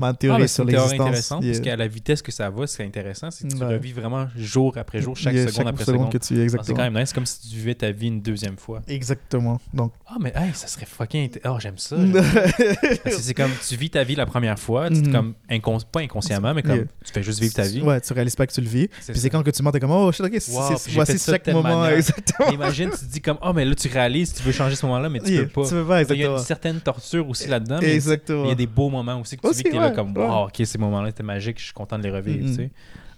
ma 0.00 0.08
Ah, 0.08 0.14
théorie 0.14 0.42
c'est 0.42 0.48
sur 0.48 0.64
une 0.64 0.70
théorie 0.70 0.84
l'existence. 0.98 1.06
intéressante, 1.08 1.44
Yeah. 1.44 1.52
parce 1.52 1.64
qu'à 1.64 1.76
la 1.76 1.88
vitesse 1.88 2.22
que 2.22 2.32
ça 2.32 2.50
va, 2.50 2.66
ce 2.66 2.76
qui 2.76 2.82
est 2.82 2.86
intéressant, 2.86 3.30
c'est 3.30 3.46
que 3.48 3.54
tu 3.54 3.62
Ouais. 3.62 3.66
revis 3.74 3.92
vraiment 3.92 4.26
jour 4.36 4.76
après 4.76 5.00
jour, 5.00 5.16
chaque 5.16 5.34
Yeah, 5.34 5.48
seconde 5.48 5.68
après 5.68 5.84
seconde 5.84 6.00
seconde. 6.10 6.12
que 6.12 6.18
tu 6.18 6.56
Ah, 6.58 6.62
C'est 6.62 6.74
quand 6.74 6.82
même 6.82 6.94
nice, 6.98 7.08
c'est 7.08 7.14
comme 7.14 7.26
si 7.26 7.40
tu 7.48 7.56
vivais 7.56 7.74
ta 7.74 7.90
vie 7.90 8.08
une 8.08 8.20
deuxième 8.20 8.56
fois. 8.56 8.80
Exactement. 8.88 9.60
Donc, 9.74 9.92
Ah, 10.06 10.16
mais 10.20 10.32
hey, 10.34 10.50
ça 10.54 10.66
serait 10.66 10.86
fucking. 10.86 11.30
Oh, 11.44 11.56
j'aime 11.60 11.78
ça. 11.78 11.96
Parce 13.04 13.16
que 13.16 13.22
c'est 13.22 13.34
comme 13.34 13.50
tu 13.68 13.76
vis 13.76 13.90
ta 13.90 14.02
vie 14.04 14.14
la 14.14 14.26
première 14.26 14.58
fois, 14.58 14.88
tu 14.88 14.96
Mhm. 14.96 15.12
comme 15.12 15.34
incons- 15.50 15.84
pas 15.90 16.00
inconsciemment, 16.00 16.54
mais 16.54 16.62
comme 16.62 16.74
Yeah. 16.76 16.84
tu 17.04 17.12
fais 17.12 17.22
juste 17.22 17.40
vivre 17.40 17.54
ta 17.54 17.62
vie. 17.62 17.82
Ouais, 17.82 18.00
tu 18.00 18.12
réalises 18.12 18.36
pas 18.36 18.46
que 18.46 18.52
tu 18.52 18.60
le 18.60 18.68
vis. 18.68 18.88
C'est 19.00 19.12
Puis 19.12 19.20
c'est 19.20 19.30
quand 19.30 19.42
que 19.42 19.50
tu 19.50 19.62
mens, 19.62 19.70
t'es 19.72 19.80
comme, 19.80 19.90
oh 19.90 20.10
shit, 20.12 20.24
ok, 20.24 20.32
c'est, 20.38 20.52
Wow, 20.52 20.76
c'est- 20.76 20.90
voici 20.92 21.18
chaque 21.18 21.46
moment. 21.48 21.86
Imagine, 22.52 22.90
tu 22.90 22.98
te 22.98 23.04
dis 23.12 23.20
comme, 23.20 23.38
oh, 23.42 23.52
mais 23.54 23.64
là, 23.64 23.74
tu 23.74 23.88
réalises, 23.88 24.32
tu 24.34 24.42
veux 24.42 24.52
changer 24.52 24.74
ce 24.76 24.86
moment-là, 24.86 25.08
mais 25.08 25.20
tu 25.20 25.46
peux 25.46 25.62
pas. 25.62 25.64
Il 26.14 26.20
y 26.20 26.24
a 26.24 26.30
une 26.30 26.38
certaine 26.38 26.80
torture 26.80 27.28
aussi 27.28 27.48
là-dedans, 27.48 27.80
Exactement. 27.80 28.44
il 28.44 28.48
y 28.48 28.52
a 28.52 28.56
des 28.56 28.66
beaux 28.66 28.88
moments 28.90 29.20
aussi 29.20 29.36
que 29.36 29.42
tu 29.42 29.46
Aussi, 29.48 29.58
vis 29.58 29.64
que 29.64 29.68
t'es 29.70 29.76
là 29.78 29.88
ouais, 29.88 29.94
comme, 29.94 30.16
ouais. 30.16 30.24
wow, 30.26 30.46
ok, 30.46 30.62
ces 30.64 30.78
moments-là 30.78 31.08
étaient 31.08 31.22
magiques, 31.22 31.58
je 31.58 31.64
suis 31.64 31.72
content 31.72 31.98
de 31.98 32.02
les 32.04 32.10
revivre, 32.10 32.44
Mhm. 32.44 32.50
tu 32.56 32.62
sais. 32.62 32.70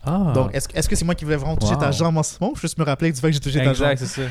Ah, 0.02 0.32
Donc, 0.34 0.54
est-ce, 0.54 0.66
est-ce 0.72 0.88
que 0.88 0.96
c'est 0.96 1.04
moi 1.04 1.14
qui 1.14 1.26
voulais 1.26 1.36
vraiment 1.36 1.58
toucher 1.58 1.76
ta 1.76 1.90
jambe 1.90 2.16
en 2.16 2.22
ce 2.22 2.38
moment 2.40 2.54
ou 2.54 2.56
juste 2.58 2.78
me 2.78 2.84
rappeler 2.86 3.12
du 3.12 3.20
fait 3.20 3.26
que 3.26 3.34
j'ai 3.34 3.40
touché 3.40 3.58
ta 3.58 3.74
jambe? 3.74 3.90
exact, 3.90 3.98
c'est 3.98 4.22
ça. 4.22 4.28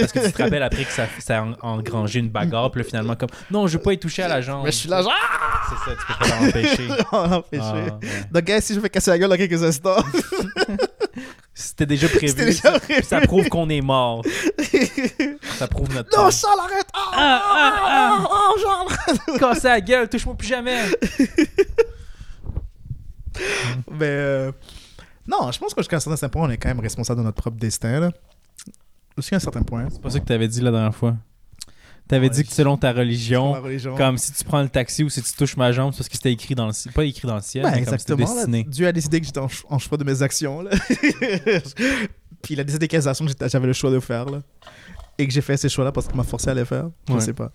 Parce 0.00 0.10
que 0.10 0.24
tu 0.26 0.32
te 0.32 0.42
rappelles 0.42 0.62
après 0.62 0.84
que 0.86 0.90
ça, 0.90 1.04
ça 1.18 1.40
a 1.40 1.42
en- 1.44 1.54
engrangé 1.60 2.18
une 2.20 2.30
bagarre, 2.30 2.70
puis 2.70 2.80
là, 2.80 2.88
finalement, 2.88 3.14
comme, 3.14 3.28
non, 3.50 3.66
je 3.66 3.76
veux 3.76 3.82
pas 3.82 3.92
y 3.92 3.98
toucher 3.98 4.22
à 4.22 4.28
la 4.28 4.40
jambe. 4.40 4.64
Mais 4.64 4.72
je 4.72 4.76
suis 4.78 4.88
là, 4.88 5.02
genre, 5.02 5.12
C'est 5.68 5.90
ça, 5.90 5.96
tu 6.00 6.06
peux 6.06 6.18
pas 6.30 6.40
l'empêcher. 6.46 6.88
l'a. 6.88 6.96
Ah, 7.12 7.42
ouais. 7.74 7.90
Donc, 8.32 8.50
si 8.62 8.72
je 8.72 8.78
me 8.78 8.82
fais 8.84 8.88
casser 8.88 9.10
la 9.10 9.18
gueule 9.18 9.28
dans 9.28 9.36
quelques 9.36 9.62
instants, 9.62 10.02
C'était 11.60 11.86
déjà 11.86 12.08
prévu. 12.08 12.32
Déjà 12.34 12.72
ça, 12.72 12.80
prévu. 12.80 13.02
ça 13.02 13.20
prouve 13.20 13.48
qu'on 13.48 13.68
est 13.68 13.82
mort. 13.82 14.24
Ça 15.58 15.68
prouve 15.68 15.94
notre 15.94 16.16
non. 16.16 16.30
Charles, 16.30 16.60
arrête! 16.60 16.86
Ah, 16.94 17.10
Ah, 17.12 17.42
ah, 17.52 18.26
ah. 18.28 18.28
oh, 18.30 18.56
Charles! 18.62 19.60
La 19.64 19.80
gueule, 19.82 20.08
touche-moi 20.08 20.34
plus 20.34 20.48
jamais. 20.48 20.84
Mais 23.90 24.06
euh, 24.06 24.52
non, 25.26 25.52
je 25.52 25.58
pense 25.58 25.74
que 25.74 25.82
jusqu'à 25.82 25.96
un 25.96 26.00
certain 26.00 26.28
point, 26.30 26.46
on 26.46 26.50
est 26.50 26.56
quand 26.56 26.68
même 26.68 26.80
responsable 26.80 27.20
de 27.20 27.24
notre 27.24 27.40
propre 27.42 27.58
destin. 27.58 28.00
Là. 28.00 28.10
Jusqu'à 29.18 29.36
un 29.36 29.40
certain 29.40 29.62
point. 29.62 29.86
C'est 29.90 30.00
pas 30.00 30.10
ça 30.10 30.18
que 30.20 30.24
t'avais 30.24 30.48
dit 30.48 30.60
la 30.62 30.70
dernière 30.70 30.94
fois. 30.94 31.16
T'avais 32.10 32.26
Ouais, 32.28 32.34
dit 32.34 32.44
que 32.44 32.52
selon 32.52 32.76
ta 32.76 32.92
religion, 32.92 33.54
comme 33.96 34.18
si 34.18 34.32
tu 34.32 34.42
prends 34.44 34.60
le 34.62 34.68
taxi 34.68 35.04
ou 35.04 35.08
si 35.08 35.22
tu 35.22 35.32
touches 35.32 35.56
ma 35.56 35.70
jambe, 35.70 35.92
c'est 35.92 35.98
parce 35.98 36.08
que 36.08 36.16
c'était 36.16 36.32
écrit 36.32 36.54
dans 36.56 36.66
le 36.66 36.72
ciel. 36.72 36.92
Pas 36.92 37.04
écrit 37.04 37.28
dans 37.28 37.36
le 37.36 37.40
ciel, 37.40 37.62
Ben, 37.62 37.70
mais 37.70 37.84
comme 37.84 37.94
exactement. 37.94 38.26
là. 38.26 38.34
destiné. 38.34 38.64
Dieu 38.64 38.86
a 38.88 38.92
décidé 38.92 39.20
que 39.20 39.26
j'étais 39.26 39.38
en, 39.38 39.48
ch- 39.48 39.64
en 39.70 39.78
choix 39.78 39.96
de 39.96 40.02
mes 40.04 40.20
actions. 40.20 40.60
Là. 40.60 40.70
Puis 42.42 42.54
il 42.54 42.60
a 42.60 42.64
décidé 42.64 42.88
quelles 42.88 43.06
actions 43.06 43.26
j'avais 43.46 43.66
le 43.66 43.72
choix 43.72 43.90
de 43.90 44.00
faire. 44.00 44.24
Là. 44.26 44.40
Et 45.18 45.26
que 45.26 45.32
j'ai 45.32 45.40
fait 45.40 45.56
ces 45.56 45.68
choix-là 45.68 45.92
parce 45.92 46.06
qu'il 46.08 46.16
m'a 46.16 46.24
forcé 46.24 46.48
à 46.50 46.54
les 46.54 46.64
faire. 46.64 46.90
Je 47.08 47.14
Ouais. 47.14 47.20
sais 47.20 47.32
pas. 47.34 47.52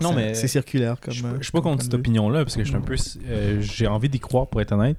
Non, 0.00 0.12
mais- 0.12 0.34
C'est 0.34 0.48
circulaire 0.48 0.98
comme. 1.00 1.12
Je 1.12 1.24
euh, 1.26 1.36
je 1.38 1.42
suis 1.44 1.52
pas 1.52 1.60
comme 1.60 1.72
contre 1.72 1.84
cette 1.84 1.94
opinion-là, 1.94 2.44
parce 2.44 2.56
que 2.56 2.62
je 2.64 2.68
suis 2.68 2.76
un 2.76 2.80
peu. 2.80 2.96
euh, 3.26 3.60
J'ai 3.60 3.86
envie 3.86 4.08
d'y 4.08 4.20
croire 4.20 4.46
pour 4.46 4.60
être 4.60 4.72
honnête, 4.72 4.98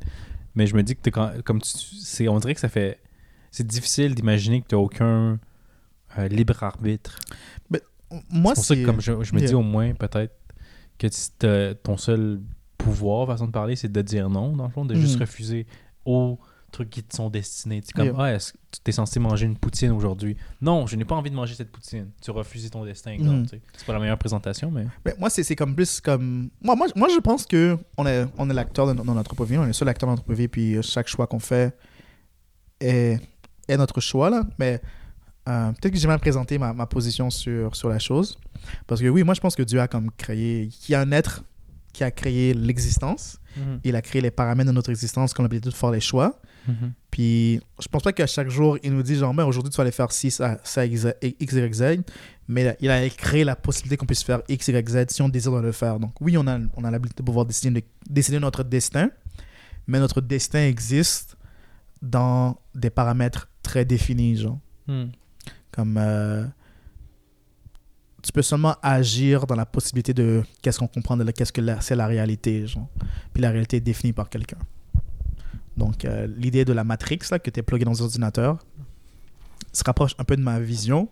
mais 0.55 0.67
je 0.67 0.75
me 0.75 0.83
dis 0.83 0.95
que 0.95 1.09
quand- 1.09 1.31
comme 1.43 1.61
tu. 1.61 2.27
On 2.29 2.39
dirait 2.39 2.53
que 2.55 2.59
ça 2.59 2.69
fait. 2.69 2.99
C'est 3.51 3.65
difficile 3.65 4.15
d'imaginer 4.15 4.61
que 4.61 4.67
tu 4.67 4.75
aucun 4.75 5.39
euh, 6.17 6.27
libre 6.27 6.61
arbitre. 6.63 7.17
Moi, 8.29 8.53
c'est 8.55 8.59
pour 8.59 8.65
ça 8.65 8.75
c'est. 8.75 8.81
que 8.81 8.85
comme 8.85 9.01
je, 9.01 9.23
je 9.23 9.33
me 9.35 9.39
dis 9.39 9.53
au 9.53 9.61
moins 9.61 9.93
peut-être 9.93 10.33
que 10.97 11.73
ton 11.73 11.97
seul 11.97 12.41
pouvoir, 12.77 13.27
façon 13.27 13.47
de 13.47 13.51
parler, 13.51 13.75
c'est 13.75 13.91
de 13.91 14.01
dire 14.01 14.29
non, 14.29 14.55
dans 14.55 14.65
le 14.65 14.71
fond, 14.71 14.85
de 14.85 14.95
juste 14.95 15.15
Mhm. 15.15 15.21
refuser 15.21 15.67
aux 16.05 16.39
trucs 16.71 16.89
qui 16.89 17.03
te 17.03 17.15
sont 17.15 17.29
destinés. 17.29 17.81
Tu 17.81 17.87
sais, 17.87 17.93
comme, 17.93 18.05
Yeah. 18.05 18.15
ah, 18.17 18.33
est-ce 18.33 18.53
que 18.53 18.57
tu 18.71 18.89
es 18.89 18.91
censé 18.93 19.19
manger 19.19 19.45
une 19.45 19.57
poutine 19.57 19.91
aujourd'hui? 19.91 20.37
Non, 20.61 20.87
je 20.87 20.95
n'ai 20.95 21.03
pas 21.05 21.15
envie 21.15 21.29
de 21.29 21.35
manger 21.35 21.53
cette 21.53 21.69
poutine. 21.71 22.09
Tu 22.21 22.31
refuses 22.31 22.69
ton 22.69 22.85
destin, 22.85 23.17
Mhm. 23.19 23.45
C'est 23.75 23.85
pas 23.85 23.93
la 23.93 23.99
meilleure 23.99 24.17
présentation, 24.17 24.71
mais... 24.71 24.85
Mais 25.05 25.13
moi, 25.19 25.29
c'est 25.29 25.43
c'est 25.43 25.55
comme 25.55 25.75
plus 25.75 25.99
comme. 26.01 26.49
Moi, 26.61 26.75
moi, 26.75 26.87
moi 26.95 27.07
je 27.13 27.19
pense 27.19 27.45
que 27.45 27.77
on 27.97 28.05
est, 28.07 28.25
on 28.37 28.49
est 28.49 28.53
l'acteur 28.53 28.87
de 28.87 28.93
dans 28.93 29.13
notre 29.13 29.43
vie. 29.45 29.57
On 29.57 29.63
est 29.63 29.67
le 29.67 29.73
seul 29.73 29.89
acteur 29.89 30.07
dans 30.07 30.15
notre 30.15 30.33
vie. 30.33 30.47
Puis 30.47 30.81
chaque 30.81 31.07
choix 31.07 31.27
qu'on 31.27 31.39
fait 31.39 31.75
est, 32.79 33.19
est 33.67 33.77
notre 33.77 33.99
choix. 34.01 34.29
Là. 34.29 34.43
Mais 34.57 34.81
euh, 35.49 35.71
peut-être 35.71 35.93
que 35.93 35.99
j'ai 35.99 36.07
mal 36.07 36.19
présenté 36.19 36.57
ma, 36.57 36.73
ma 36.73 36.85
position 36.85 37.29
sur, 37.29 37.75
sur 37.75 37.89
la 37.89 37.99
chose. 37.99 38.37
Parce 38.87 39.01
que 39.01 39.07
oui, 39.07 39.23
moi, 39.23 39.33
je 39.33 39.41
pense 39.41 39.55
que 39.55 39.63
Dieu 39.63 39.79
a 39.81 39.87
comme 39.87 40.11
créé. 40.11 40.67
Qu'il 40.67 40.93
y 40.93 40.95
a 40.95 41.01
un 41.01 41.11
être 41.11 41.43
qui 41.93 42.03
a 42.03 42.11
créé 42.11 42.53
l'existence. 42.53 43.37
Il 43.83 43.97
a 43.97 44.01
créé 44.01 44.21
les 44.21 44.31
paramètres 44.31 44.69
de 44.69 44.73
notre 44.73 44.91
existence 44.91 45.33
comme 45.33 45.43
l'habilité 45.43 45.67
de 45.69 45.73
faire 45.75 45.91
les 45.91 45.99
choix. 45.99 46.39
Mhm. 46.67 46.93
Puis, 47.09 47.59
je 47.81 47.87
pense 47.89 48.01
pas 48.01 48.13
qu'à 48.13 48.25
chaque 48.27 48.49
jour, 48.49 48.77
il 48.81 48.93
nous 48.93 49.03
dit 49.03 49.15
genre, 49.17 49.33
mais 49.33 49.43
aujourd'hui, 49.43 49.69
tu 49.71 49.75
vas 49.75 49.81
aller 49.81 49.91
faire 49.91 50.09
6 50.11 50.39
à, 50.39 50.57
ça, 50.63 50.85
X, 50.85 51.05
Y, 51.21 51.73
Z. 51.73 51.83
Mais 52.47 52.77
il 52.79 52.89
a 52.89 53.09
créé 53.09 53.43
la 53.43 53.57
possibilité 53.57 53.97
qu'on 53.97 54.05
puisse 54.05 54.23
faire 54.23 54.41
X, 54.47 54.69
Y, 54.69 54.89
Z 54.89 55.05
si 55.09 55.21
on 55.21 55.27
désire 55.27 55.51
de 55.53 55.59
le 55.59 55.71
faire. 55.73 55.99
Donc, 55.99 56.13
oui, 56.21 56.37
on 56.37 56.47
a, 56.47 56.59
on 56.77 56.83
a 56.85 56.91
l'habilité 56.91 57.21
de 57.21 57.25
pouvoir 57.25 57.45
décider, 57.45 57.81
de- 57.81 57.85
décider 58.09 58.39
notre 58.39 58.63
destin. 58.63 59.09
Mais 59.87 59.99
notre 59.99 60.21
destin 60.21 60.65
existe 60.65 61.35
dans 62.01 62.57
des 62.73 62.89
paramètres 62.89 63.49
très 63.63 63.83
définis, 63.83 64.37
genre. 64.37 64.59
Mhm. 64.87 65.11
Comme. 65.71 65.97
euh, 65.97 66.45
tu 68.23 68.31
peux 68.31 68.41
seulement 68.43 68.75
agir 68.83 69.47
dans 69.47 69.55
la 69.55 69.65
possibilité 69.65 70.13
de 70.13 70.43
qu'est-ce 70.61 70.77
qu'on 70.77 70.87
comprend 70.87 71.17
de 71.17 71.29
qu'est-ce 71.31 71.51
que 71.51 71.61
c'est 71.79 71.95
la 71.95 72.05
réalité, 72.05 72.67
genre. 72.67 72.87
Puis 73.33 73.41
la 73.41 73.49
réalité 73.49 73.77
est 73.77 73.81
définie 73.81 74.13
par 74.13 74.29
quelqu'un. 74.29 74.59
Donc, 75.75 76.05
euh, 76.05 76.27
l'idée 76.37 76.63
de 76.63 76.73
la 76.73 76.83
matrix, 76.83 77.19
là, 77.31 77.39
que 77.39 77.49
tu 77.49 77.59
es 77.59 77.63
plugué 77.63 77.83
dans 77.85 77.99
un 77.99 78.05
ordinateur, 78.05 78.59
se 79.73 79.81
rapproche 79.83 80.11
un 80.19 80.23
peu 80.23 80.35
de 80.35 80.41
ma 80.43 80.59
vision. 80.59 81.07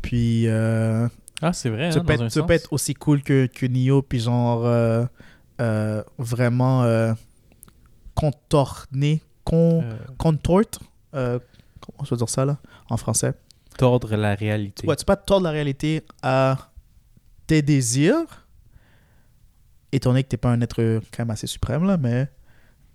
Puis, 0.00 0.46
euh, 0.46 1.08
Ah, 1.42 1.52
c'est 1.52 1.70
vrai, 1.70 1.90
tu, 1.90 1.98
hein, 1.98 2.04
peux 2.04 2.14
dans 2.16 2.22
un 2.22 2.26
être, 2.26 2.32
tu 2.32 2.40
peux 2.42 2.46
sens. 2.46 2.50
être 2.64 2.72
aussi 2.72 2.94
cool 2.94 3.22
que, 3.22 3.46
que 3.46 3.66
Neo, 3.66 4.02
puis 4.02 4.20
genre, 4.20 4.62
vraiment 6.18 7.14
contorné, 8.14 9.22
con, 9.44 9.82
contorte, 10.18 10.80
euh, 11.14 11.38
comment 11.80 12.04
je 12.04 12.10
veux 12.10 12.16
dire 12.16 12.28
ça, 12.28 12.44
là, 12.44 12.58
en 12.90 12.96
français? 12.96 13.32
Tordre 13.78 14.14
la 14.16 14.34
réalité. 14.34 14.86
Ouais, 14.86 14.94
tu 14.96 15.04
peux 15.06 15.12
pas 15.12 15.16
tordre 15.16 15.44
la 15.44 15.50
réalité 15.50 16.02
à 16.22 16.70
tes 17.46 17.62
désirs, 17.62 18.46
étant 19.92 20.10
donné 20.10 20.22
que 20.24 20.28
t'es 20.28 20.36
pas 20.36 20.50
un 20.50 20.60
être 20.60 21.00
quand 21.10 21.20
même 21.20 21.30
assez 21.30 21.46
suprême, 21.46 21.84
là, 21.84 21.96
mais... 21.96 22.28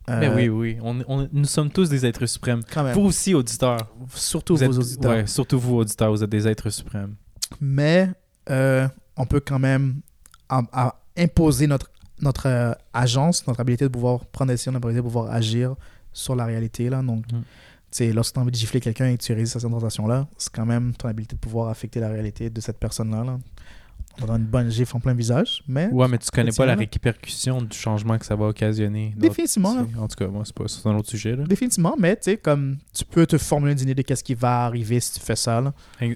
euh, 0.09 0.19
Mais 0.19 0.29
oui, 0.29 0.49
oui. 0.49 0.77
On, 0.83 0.99
on- 1.07 1.27
nous 1.31 1.45
sommes 1.45 1.71
tous 1.71 1.89
des 1.89 2.05
êtres 2.05 2.25
suprêmes. 2.27 2.61
Quand 2.71 2.83
même. 2.83 2.93
Vous 2.93 3.01
aussi, 3.05 3.33
auditeurs. 3.33 3.89
surtout 4.13 4.55
Vous 4.55 4.65
vos 4.65 4.71
êtes- 4.73 4.77
auditeurs. 4.79 5.11
ouais, 5.11 5.27
surtout 5.27 5.59
vous, 5.59 5.77
auditeurs, 5.77 6.11
vous 6.11 6.23
êtes 6.23 6.29
des 6.29 6.47
êtres 6.47 6.69
suprêmes. 6.69 7.15
Mais 7.59 8.09
euh, 8.49 8.87
on 9.17 9.25
peut 9.25 9.39
quand 9.39 9.59
même 9.59 10.01
à- 10.49 10.61
à 10.73 10.95
imposer 11.17 11.65
notre, 11.67 11.89
notre 12.21 12.47
euh, 12.47 12.73
agence, 12.93 13.47
notre 13.47 13.59
habilité 13.61 13.85
de 13.85 13.89
pouvoir 13.89 14.25
prendre 14.25 14.49
des 14.49 14.53
décisions, 14.55 14.71
notre 14.73 14.85
habilité 14.87 15.01
de 15.01 15.07
pouvoir 15.07 15.31
agir 15.31 15.75
sur 16.11 16.35
la 16.35 16.45
réalité. 16.45 16.89
Là. 16.89 17.01
Donc, 17.01 17.31
Mhm. 17.31 17.43
Sais, 17.97 18.11
lorsque 18.13 18.33
tu 18.33 18.39
as 18.39 18.41
envie 18.41 18.51
de 18.51 18.55
gifler 18.57 18.79
quelqu'un 18.79 19.07
et 19.09 19.17
que 19.17 19.23
tu 19.23 19.33
résistes 19.33 19.55
à 19.55 19.59
cette 19.59 19.69
tentation-là, 19.71 20.27
c'est 20.37 20.51
quand 20.51 20.65
même 20.65 20.93
ton 20.93 21.07
habilité 21.07 21.35
de 21.35 21.39
pouvoir 21.39 21.69
affecter 21.69 21.99
la 21.99 22.09
réalité 22.09 22.49
de 22.49 22.61
cette 22.61 22.79
personne-là. 22.79 23.23
Là. 23.23 23.39
On 24.21 24.25
donne 24.27 24.41
une 24.41 24.47
bonne 24.47 24.69
gifle 24.69 24.95
en 24.95 24.99
plein 24.99 25.15
visage, 25.15 25.63
mais 25.67 25.87
Ouais, 25.91 26.07
mais 26.07 26.19
tu 26.19 26.29
connais 26.29 26.51
pas 26.51 26.65
la 26.67 26.75
répercussion 26.75 27.61
du 27.63 27.75
changement 27.75 28.17
que 28.19 28.25
ça 28.25 28.35
va 28.35 28.45
occasionner. 28.45 29.13
Définitivement, 29.17 29.73
là. 29.75 29.85
En 29.97 30.07
tout 30.07 30.15
cas, 30.15 30.27
moi, 30.27 30.43
c'est 30.45 30.53
pas 30.55 30.65
un 30.89 30.95
autre 30.95 31.09
sujet. 31.09 31.35
Là. 31.35 31.45
définitivement, 31.45 31.95
mais 31.97 32.15
tu 32.15 32.23
sais, 32.23 32.37
comme 32.37 32.77
tu 32.93 33.05
peux 33.05 33.25
te 33.25 33.37
formuler 33.39 33.73
une 33.73 33.79
idée 33.79 33.95
de 33.95 34.01
qu'est-ce 34.03 34.23
qui 34.23 34.35
va 34.35 34.65
arriver 34.65 34.99
si 34.99 35.13
tu 35.13 35.19
fais 35.19 35.35
ça. 35.35 35.61
Là. 35.61 35.73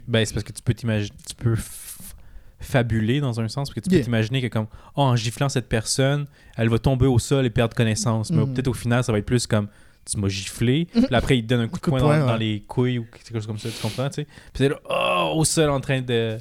Ben, 0.07 0.23
c'est 0.25 0.33
parce 0.33 0.43
que 0.43 0.51
tu 0.53 0.61
peux 0.61 0.75
t'imaginer, 0.75 1.15
tu 1.27 1.33
peux 1.35 1.55
f- 1.55 2.11
fabuler 2.59 3.19
dans 3.19 3.39
un 3.39 3.47
sens, 3.47 3.69
parce 3.69 3.75
que 3.75 3.79
tu 3.79 3.89
peux 3.89 3.95
Yeah. 3.95 4.05
t'imaginer 4.05 4.41
que 4.41 4.47
comme, 4.47 4.67
oh, 4.95 5.01
en 5.01 5.15
giflant 5.15 5.49
cette 5.49 5.69
personne, 5.69 6.25
elle 6.55 6.69
va 6.69 6.79
tomber 6.79 7.05
au 7.07 7.19
sol 7.19 7.45
et 7.45 7.49
perdre 7.49 7.75
connaissance. 7.75 8.31
Mais 8.31 8.43
Mhm. 8.45 8.53
peut-être 8.53 8.67
au 8.67 8.73
final, 8.73 9.03
ça 9.03 9.11
va 9.11 9.19
être 9.19 9.25
plus 9.25 9.45
comme, 9.47 9.67
tu 10.09 10.17
m'as 10.19 10.27
giflé, 10.27 10.87
puis 10.91 11.05
après, 11.15 11.37
il 11.37 11.43
te 11.43 11.47
donne 11.47 11.61
un 11.61 11.67
coup 11.67 11.79
de 11.79 11.85
poing, 11.85 11.99
dans, 11.99 12.25
dans 12.27 12.35
les 12.37 12.61
couilles 12.67 12.99
ou 12.99 13.05
quelque 13.05 13.33
chose 13.33 13.47
comme 13.47 13.57
ça, 13.59 13.69
tu 13.69 13.81
comprends, 13.81 14.07
tu 14.09 14.15
sais? 14.21 14.23
Puis 14.25 14.33
c'est 14.63 14.69
là, 14.69 14.75
oh, 14.89 15.33
au 15.37 15.45
sol 15.45 15.69
en 15.69 15.79
train 15.79 16.01
de 16.01 16.37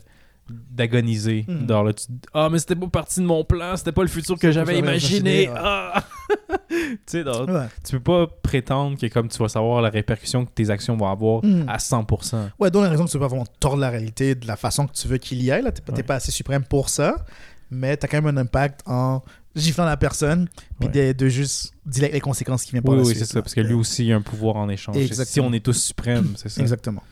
d'agoniser. 0.70 1.44
Mhm. 1.48 1.68
Genre 1.68 1.84
là, 1.84 1.92
tu 1.92 2.04
ah, 2.32 2.48
mais 2.50 2.58
c'était 2.60 2.76
pas 2.76 2.86
partie 2.86 3.20
de 3.20 3.24
mon 3.26 3.44
plan, 3.44 3.76
c'était 3.76 3.92
pas 3.92 4.02
le 4.02 4.08
futur 4.08 4.38
que 4.38 4.52
j'avais 4.52 4.78
imaginé. 4.78 5.44
imaginé, 5.44 5.48
ouais. 5.48 5.54
Ah! 5.58 6.04
tu 6.68 6.98
sais, 7.06 7.24
donc, 7.24 7.48
Ouais. 7.48 7.66
tu 7.84 7.98
peux 7.98 8.26
pas 8.26 8.32
prétendre 8.42 8.96
que 8.98 9.06
comme 9.08 9.28
tu 9.28 9.38
vas 9.38 9.48
savoir 9.48 9.82
la 9.82 9.88
répercussion 9.90 10.44
que 10.44 10.50
tes 10.52 10.70
actions 10.70 10.96
vont 10.96 11.08
avoir 11.10 11.44
Mhm. 11.44 11.64
à 11.68 11.78
100%. 11.78 12.50
Ouais, 12.58 12.70
donc 12.70 12.84
la 12.84 12.90
raison 12.90 13.04
que 13.06 13.10
tu 13.10 13.14
peux 13.18 13.24
pas 13.24 13.28
vraiment 13.28 13.46
tordre 13.60 13.78
la 13.80 13.90
réalité 13.90 14.34
de 14.34 14.46
la 14.46 14.56
façon 14.56 14.86
que 14.86 14.92
tu 14.92 15.08
veux 15.08 15.18
qu'il 15.18 15.42
y 15.42 15.50
ait. 15.50 15.62
Là, 15.62 15.72
t'es, 15.72 15.82
pas- 15.82 15.92
t'es 15.92 15.98
Ouais. 15.98 16.02
pas 16.04 16.14
assez 16.16 16.30
suprême 16.30 16.64
pour 16.64 16.88
ça, 16.90 17.24
mais 17.70 17.96
t'as 17.96 18.06
quand 18.06 18.22
même 18.22 18.36
un 18.36 18.40
impact 18.40 18.82
en 18.86 19.22
giflant 19.56 19.84
la 19.84 19.96
personne, 19.96 20.48
puis 20.78 20.88
Ouais. 20.88 21.12
de, 21.14 21.18
de 21.24 21.28
juste 21.28 21.72
avec 21.96 22.12
les 22.12 22.20
conséquences 22.20 22.64
qui 22.64 22.72
viennent 22.72 22.82
par 22.84 22.92
Oui, 22.94 23.00
la 23.00 23.06
oui, 23.06 23.14
suite, 23.14 23.26
c'est 23.26 23.32
ça, 23.32 23.42
parce 23.42 23.54
que 23.54 23.60
lui 23.60 23.74
aussi 23.74 24.04
il 24.06 24.12
a 24.12 24.16
un 24.16 24.22
pouvoir 24.22 24.56
en 24.56 24.68
échange. 24.68 24.96
Exactement. 24.96 25.24
Si 25.32 25.40
on 25.40 25.52
est 25.52 25.60
tous 25.64 25.72
suprêmes, 25.80 26.34
c'est 26.36 26.48
ça. 26.48 26.60
Exactement. 26.62 27.02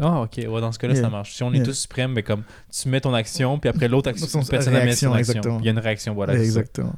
Ah, 0.00 0.20
ok, 0.22 0.32
ouais, 0.36 0.60
dans 0.60 0.70
ce 0.72 0.78
cas-là, 0.78 0.94
Yeah. 0.94 1.02
ça 1.04 1.08
marche. 1.10 1.34
Si 1.34 1.42
on 1.42 1.52
est 1.52 1.56
Yeah. 1.56 1.64
tous 1.64 1.72
suprêmes, 1.74 2.12
mais 2.12 2.22
comme 2.22 2.42
tu 2.70 2.88
mets 2.88 3.00
ton 3.00 3.14
action, 3.14 3.58
puis 3.58 3.70
après 3.70 3.88
l'autre 3.88 4.10
action, 4.10 4.26
Son- 4.26 4.42
personne 4.44 4.72
n'a 4.74 4.84
mis 4.84 4.94
son 4.94 5.12
action. 5.12 5.58
Il 5.60 5.64
y 5.64 5.68
a 5.68 5.72
une 5.72 5.78
réaction, 5.78 6.14
voilà. 6.14 6.34
exactement. 6.34 6.94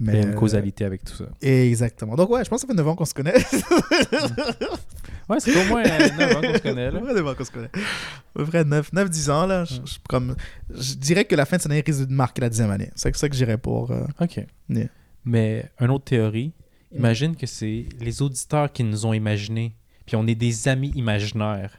Il 0.00 0.06
y 0.06 0.10
a 0.16 0.22
une 0.22 0.30
euh, 0.30 0.34
causalité 0.34 0.84
avec 0.84 1.04
tout 1.04 1.14
ça. 1.14 1.24
Exactement. 1.40 2.16
Donc, 2.16 2.30
ouais, 2.30 2.44
je 2.44 2.48
pense 2.50 2.62
que 2.62 2.66
ça 2.66 2.72
fait 2.72 2.76
9 2.76 2.88
ans 2.88 2.96
qu'on 2.96 3.04
se 3.04 3.14
connaît. 3.14 3.34
Ouais, 5.28 5.38
c'est 5.40 5.54
au 5.56 5.68
moins 5.68 5.82
9 5.82 6.20
ans 6.36 6.40
qu'on 6.40 6.54
se 6.54 6.58
connaît, 6.62 6.90
là. 6.90 7.00
Ouais, 7.00 7.14
devant 7.14 7.34
qu'on 7.34 7.44
se 7.44 7.50
connaît. 7.50 7.70
À 7.74 8.38
peu 8.38 8.46
près 8.46 8.64
9, 8.64 8.92
9 8.92 9.10
10 9.10 9.30
ans, 9.30 9.46
là. 9.46 9.64
Je, 9.64 9.74
je- 9.74 9.98
comme, 10.08 10.34
je 10.74 10.94
dirais 10.94 11.24
que 11.24 11.34
la 11.34 11.44
fin 11.46 11.56
de 11.56 11.62
cette 11.62 11.70
année 11.70 11.82
risque 11.86 12.06
de 12.06 12.12
marquer 12.12 12.40
la 12.42 12.48
dixième 12.48 12.70
année. 12.70 12.90
C'est 12.94 13.14
ça 13.16 13.28
que 13.28 13.34
j'irais 13.36 13.58
pour. 13.58 13.90
euh, 13.90 14.04
OK. 14.20 14.40
Yeah. 14.68 14.86
Mais 15.24 15.70
une 15.80 15.90
autre 15.90 16.04
théorie, 16.04 16.52
imagine 16.94 17.36
que 17.36 17.46
c'est 17.46 17.86
les 18.00 18.22
auditeurs 18.22 18.72
qui 18.72 18.82
nous 18.84 19.06
ont 19.06 19.12
imaginés, 19.12 19.74
puis 20.06 20.16
on 20.16 20.26
est 20.26 20.34
des 20.34 20.68
amis 20.68 20.90
imaginaires. 20.96 21.76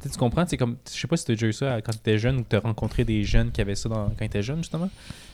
Tu, 0.00 0.08
sais, 0.08 0.10
tu 0.10 0.18
comprends? 0.18 0.44
C'est 0.46 0.56
comme, 0.56 0.76
je 0.90 0.98
sais 0.98 1.06
pas 1.06 1.16
si 1.16 1.24
tu 1.24 1.32
as 1.32 1.34
déjà 1.34 1.46
eu 1.46 1.52
ça 1.52 1.80
quand 1.82 1.92
tu 1.92 1.98
étais 1.98 2.18
jeune 2.18 2.38
ou 2.38 2.42
que 2.44 2.48
tu 2.50 2.56
as 2.56 2.60
rencontré 2.60 3.04
des 3.04 3.22
jeunes 3.24 3.50
qui 3.52 3.60
avaient 3.60 3.74
ça 3.74 3.88
dans- 3.88 4.08
quand 4.10 4.22
ils 4.22 4.26
étaient 4.26 4.42
jeunes, 4.42 4.58
justement. 4.58 4.90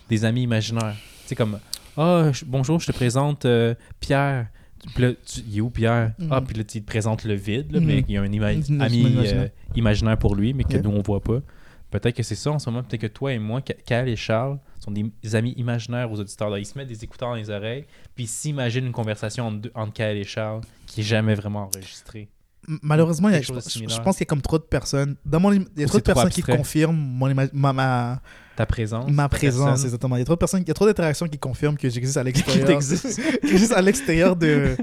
Des 0.08 0.24
amis 0.24 0.42
imaginaires. 0.42 0.96
Tu 1.22 1.28
sais, 1.28 1.34
comme, 1.36 1.58
ah, 1.96 2.30
bonjour, 2.46 2.78
je 2.80 2.86
te 2.86 2.92
présente 2.92 3.44
euh, 3.44 3.74
Pierre. 4.00 4.48
Puis 4.94 5.02
là, 5.04 5.12
tu, 5.12 5.40
il 5.48 5.58
est 5.58 5.60
où 5.60 5.70
Pierre? 5.70 6.12
Mhm. 6.18 6.28
Ah, 6.30 6.40
puis 6.40 6.56
là, 6.56 6.64
tu 6.64 6.80
te 6.80 6.86
présentes 6.86 7.24
le 7.24 7.34
vide, 7.34 7.70
là, 7.72 7.80
Mhm. 7.80 7.86
mais 7.86 8.04
il 8.08 8.14
y 8.14 8.16
a 8.16 8.22
un 8.22 8.26
ima- 8.30 8.54
Mhm, 8.68 8.80
ami 8.80 8.98
imaginaire. 8.98 9.42
euh, 9.42 9.48
imaginaire 9.76 10.18
pour 10.18 10.34
lui, 10.34 10.52
mais 10.54 10.64
que 10.64 10.72
Yeah. 10.72 10.82
nous, 10.82 10.90
on 10.90 11.02
voit 11.02 11.20
pas. 11.20 11.40
Peut-être 11.90 12.16
que 12.16 12.22
c'est 12.22 12.34
ça 12.34 12.50
en 12.50 12.58
ce 12.58 12.70
moment. 12.70 12.82
Peut-être 12.82 13.02
que 13.02 13.06
toi 13.06 13.32
et 13.32 13.38
moi, 13.38 13.60
Kyle 13.60 14.08
et 14.08 14.16
Charles, 14.16 14.58
sont 14.80 14.90
des 14.90 15.34
amis 15.36 15.52
imaginaires 15.58 16.10
aux 16.10 16.18
auditeurs. 16.18 16.48
Là, 16.50 16.58
ils 16.58 16.66
se 16.66 16.76
mettent 16.76 16.88
des 16.88 17.04
écouteurs 17.04 17.28
dans 17.28 17.34
les 17.36 17.50
oreilles, 17.50 17.84
puis 18.14 18.24
ils 18.24 18.28
s'imaginent 18.28 18.86
une 18.86 18.92
conversation 18.92 19.46
entre, 19.46 19.58
deux- 19.60 19.70
entre 19.74 19.92
Kyle 19.92 20.16
et 20.16 20.24
Charles 20.24 20.62
qui 20.86 21.02
est 21.02 21.04
jamais 21.04 21.34
vraiment 21.34 21.64
enregistrée. 21.72 22.28
Malheureusement, 22.82 23.28
il 23.28 23.32
y 23.32 23.34
a- 23.36 23.40
Quelque 23.40 23.52
je, 23.90 24.00
pense 24.00 24.16
qu'il 24.16 24.24
y 24.24 24.26
a 24.26 24.26
comme 24.26 24.40
trop 24.40 24.58
de 24.58 24.62
personnes. 24.64 25.16
Dans 25.26 25.38
mon, 25.40 25.52
il 25.52 25.66
y 25.76 25.82
a 25.84 25.86
trop 25.86 25.98
de 25.98 26.02
personnes 26.02 26.30
qui 26.30 26.42
confirment 26.42 26.96
mon 26.96 27.32
ma, 27.34 27.72
ma, 27.72 28.22
Ta 28.62 28.66
présence. 28.66 29.10
ma 29.10 29.28
présence, 29.28 29.82
exactement. 29.84 30.14
Il 30.16 30.20
y 30.20 30.22
a 30.22 30.24
trop 30.24 30.34
de 30.34 30.38
personnes, 30.38 30.62
il 30.62 30.68
y 30.68 30.70
a 30.70 30.74
trop 30.74 30.86
d'interactions 30.86 31.26
qui 31.26 31.36
confirment 31.38 31.76
que 31.76 31.88
j'existe 31.88 32.16
à 32.16 32.22
l'extérieur. 32.22 32.80
j'existe 32.80 33.72
à 33.76 33.82
l'extérieur 33.82 34.36
de, 34.36 34.76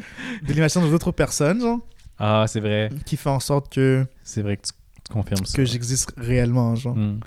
de 0.44 0.54
l'imagination 0.54 0.88
d'autres 0.90 1.12
personnes, 1.14 1.62
genre, 1.62 1.80
Ah, 2.18 2.44
c'est 2.48 2.60
vrai. 2.60 2.90
qui 3.06 3.16
fait 3.16 3.30
en 3.30 3.40
sorte 3.40 3.72
que, 3.74 4.06
C'est 4.24 4.42
vrai 4.42 4.58
que 4.58 4.64
tu, 4.64 4.72
tu 5.08 5.14
confirmes 5.14 5.46
ça. 5.46 5.56
que 5.56 5.64
j'existe 5.64 6.12
réellement, 6.18 6.76
genre. 6.76 6.96
Hmm. 6.96 7.20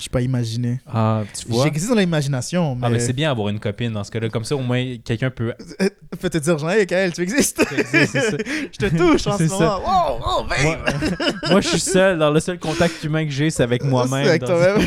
Je 0.00 0.04
suis 0.04 0.10
pas 0.10 0.22
imaginé. 0.22 0.80
Ah, 0.90 1.24
tu 1.38 1.46
vois. 1.46 1.64
J'existe 1.64 1.90
dans 1.90 1.94
l'imagination, 1.98 2.74
mais. 2.74 2.86
Ah, 2.86 2.88
mais 2.88 3.00
c'est 3.00 3.12
bien 3.12 3.30
avoir 3.30 3.50
une 3.50 3.60
copine 3.60 3.92
dans 3.92 4.02
ce 4.02 4.10
cas-là. 4.10 4.30
Comme 4.30 4.44
ça, 4.44 4.56
au 4.56 4.60
moins, 4.60 4.96
quelqu'un 5.04 5.28
peut. 5.28 5.52
peut 6.20 6.30
te 6.30 6.38
dire, 6.38 6.56
genre, 6.56 6.70
hey, 6.70 6.86
Kael, 6.86 7.12
tu 7.12 7.20
existes. 7.20 7.62
C'est 7.84 8.06
je 8.72 8.78
te 8.78 8.96
touche 8.96 9.26
en 9.26 9.32
ce 9.36 9.44
C'est 9.44 9.48
ça. 9.48 9.58
moment. 9.58 9.78
Wow, 9.80 10.20
oh, 10.26 10.44
babe. 10.48 10.62
Moi, 10.62 10.76
moi, 11.50 11.60
je 11.60 11.68
suis 11.68 11.80
seul. 11.80 12.18
Dans 12.18 12.30
le 12.30 12.40
seul 12.40 12.58
contact 12.58 13.04
humain 13.04 13.26
que 13.26 13.30
j'ai, 13.30 13.50
c'est 13.50 13.62
avec 13.62 13.84
moi-même. 13.84 14.24
C'est 14.24 14.30
avec 14.30 14.44
toi-même. 14.44 14.80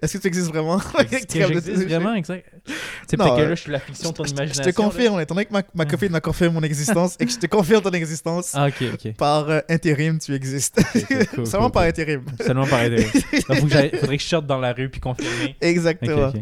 Est-ce 0.00 0.16
que 0.18 0.22
tu 0.22 0.28
existes 0.28 0.48
vraiment? 0.50 0.78
Est-ce 0.78 1.26
que 1.26 1.46
j'existe 1.48 1.88
vraiment, 1.88 2.14
exact? 2.14 2.46
Tu 2.64 2.72
sais, 3.08 3.16
Non, 3.16 3.24
peut-être 3.24 3.36
que 3.36 3.42
euh, 3.42 3.48
là, 3.48 3.54
je 3.56 3.60
suis 3.60 3.72
la 3.72 3.80
fiction 3.80 4.10
de 4.10 4.14
ton 4.14 4.24
imagination. 4.24 4.62
Je 4.64 4.70
te 4.70 4.74
confirme, 4.74 5.20
étant 5.20 5.34
donné 5.34 5.46
que 5.46 5.52
ma, 5.52 5.62
ma 5.74 5.84
copine 5.84 6.10
m'a 6.10 6.20
confirmé 6.20 6.54
mon 6.54 6.62
existence 6.62 7.16
et 7.18 7.26
que 7.26 7.32
je 7.32 7.38
te 7.38 7.46
confirme 7.46 7.82
ton 7.82 7.90
existence, 7.90 8.52
Ah, 8.54 8.68
ok, 8.68 8.84
ok. 8.94 9.14
par 9.16 9.48
euh, 9.50 9.60
intérim, 9.68 10.18
tu 10.18 10.32
existes. 10.34 10.80
Ok, 10.94 11.26
cool, 11.34 11.46
Seulement 11.46 11.66
cool, 11.66 11.72
par 11.72 11.82
cool. 11.82 11.88
intérim. 11.90 12.22
Seulement 12.44 12.66
par 12.66 12.80
intérêt. 12.80 13.04
Donc, 13.48 13.58
faut 13.58 13.66
que 13.66 13.95
faudrait 13.98 14.16
que 14.16 14.22
je 14.22 14.28
sorte 14.28 14.46
dans 14.46 14.58
la 14.58 14.72
rue 14.72 14.88
puis 14.88 15.00
confirmer. 15.00 15.56
Exactement. 15.60 16.32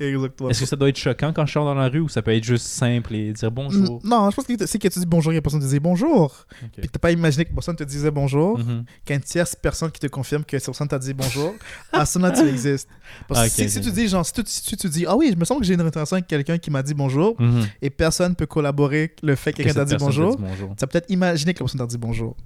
Exactement. 0.00 0.48
Est-ce 0.50 0.60
que 0.60 0.66
ça 0.66 0.76
doit 0.76 0.88
être 0.90 0.96
choquant 0.96 1.32
quand 1.32 1.44
je 1.44 1.52
sors 1.54 1.64
dans 1.64 1.74
la 1.74 1.88
rue 1.88 1.98
ou 1.98 2.08
ça 2.08 2.22
peut 2.22 2.32
être 2.32 2.44
juste 2.44 2.66
simple 2.68 3.16
et 3.16 3.32
dire 3.32 3.50
bonjour? 3.50 4.00
Non, 4.04 4.30
je 4.30 4.36
pense 4.36 4.46
que 4.46 4.64
c'est 4.64 4.78
que 4.78 4.86
tu 4.86 5.00
dis 5.00 5.06
bonjour 5.06 5.32
et 5.32 5.40
personne 5.40 5.60
te 5.60 5.66
dit 5.66 5.80
bonjour. 5.80 6.46
Ok. 6.62 6.68
Puis 6.78 6.88
t'as 6.88 7.00
pas 7.00 7.10
imaginé 7.10 7.44
que 7.44 7.52
personne 7.52 7.74
te 7.74 7.82
disait 7.82 8.12
bonjour. 8.12 8.60
Mhm. 8.60 8.84
Qu'une 9.04 9.20
tierce 9.20 9.56
personne 9.56 9.90
qui 9.90 9.98
te 9.98 10.06
confirme 10.06 10.44
que 10.44 10.56
cette 10.56 10.66
personne 10.66 10.86
t'a 10.86 11.00
dit 11.00 11.14
bonjour, 11.14 11.52
à 11.92 12.06
ce 12.06 12.16
moment-là, 12.20 12.40
tu 12.40 12.48
existes. 12.48 12.88
Parce 13.26 13.52
que 13.56 13.66
si, 13.68 13.80
tu 13.80 13.90
dis, 13.90 14.06
genre, 14.06 14.24
si 14.24 14.32
tu, 14.34 14.42
si 14.46 14.76
tu 14.76 14.88
dis, 14.88 15.04
ah 15.04 15.16
oui, 15.16 15.30
je 15.34 15.36
me 15.36 15.44
semble 15.44 15.62
que 15.62 15.66
j'ai 15.66 15.74
une 15.74 15.82
relation 15.82 16.14
avec 16.14 16.28
quelqu'un 16.28 16.58
qui 16.58 16.70
m'a 16.70 16.84
dit 16.84 16.94
bonjour, 16.94 17.34
Mhm. 17.40 17.66
et 17.82 17.90
personne 17.90 18.36
peut 18.36 18.46
collaborer 18.46 19.16
le 19.24 19.34
fait 19.34 19.50
que 19.52 19.56
Que 19.58 19.62
quelqu'un 19.64 19.80
t'a 19.80 19.84
dit 19.84 19.96
bonjour. 19.98 20.36
tu 20.36 20.84
as 20.84 20.86
peut-être 20.86 21.10
imaginé 21.10 21.54
que 21.54 21.58
la 21.58 21.64
personne 21.64 21.80
t'a 21.80 21.86
dit 21.88 21.98
bonjour. 21.98 22.36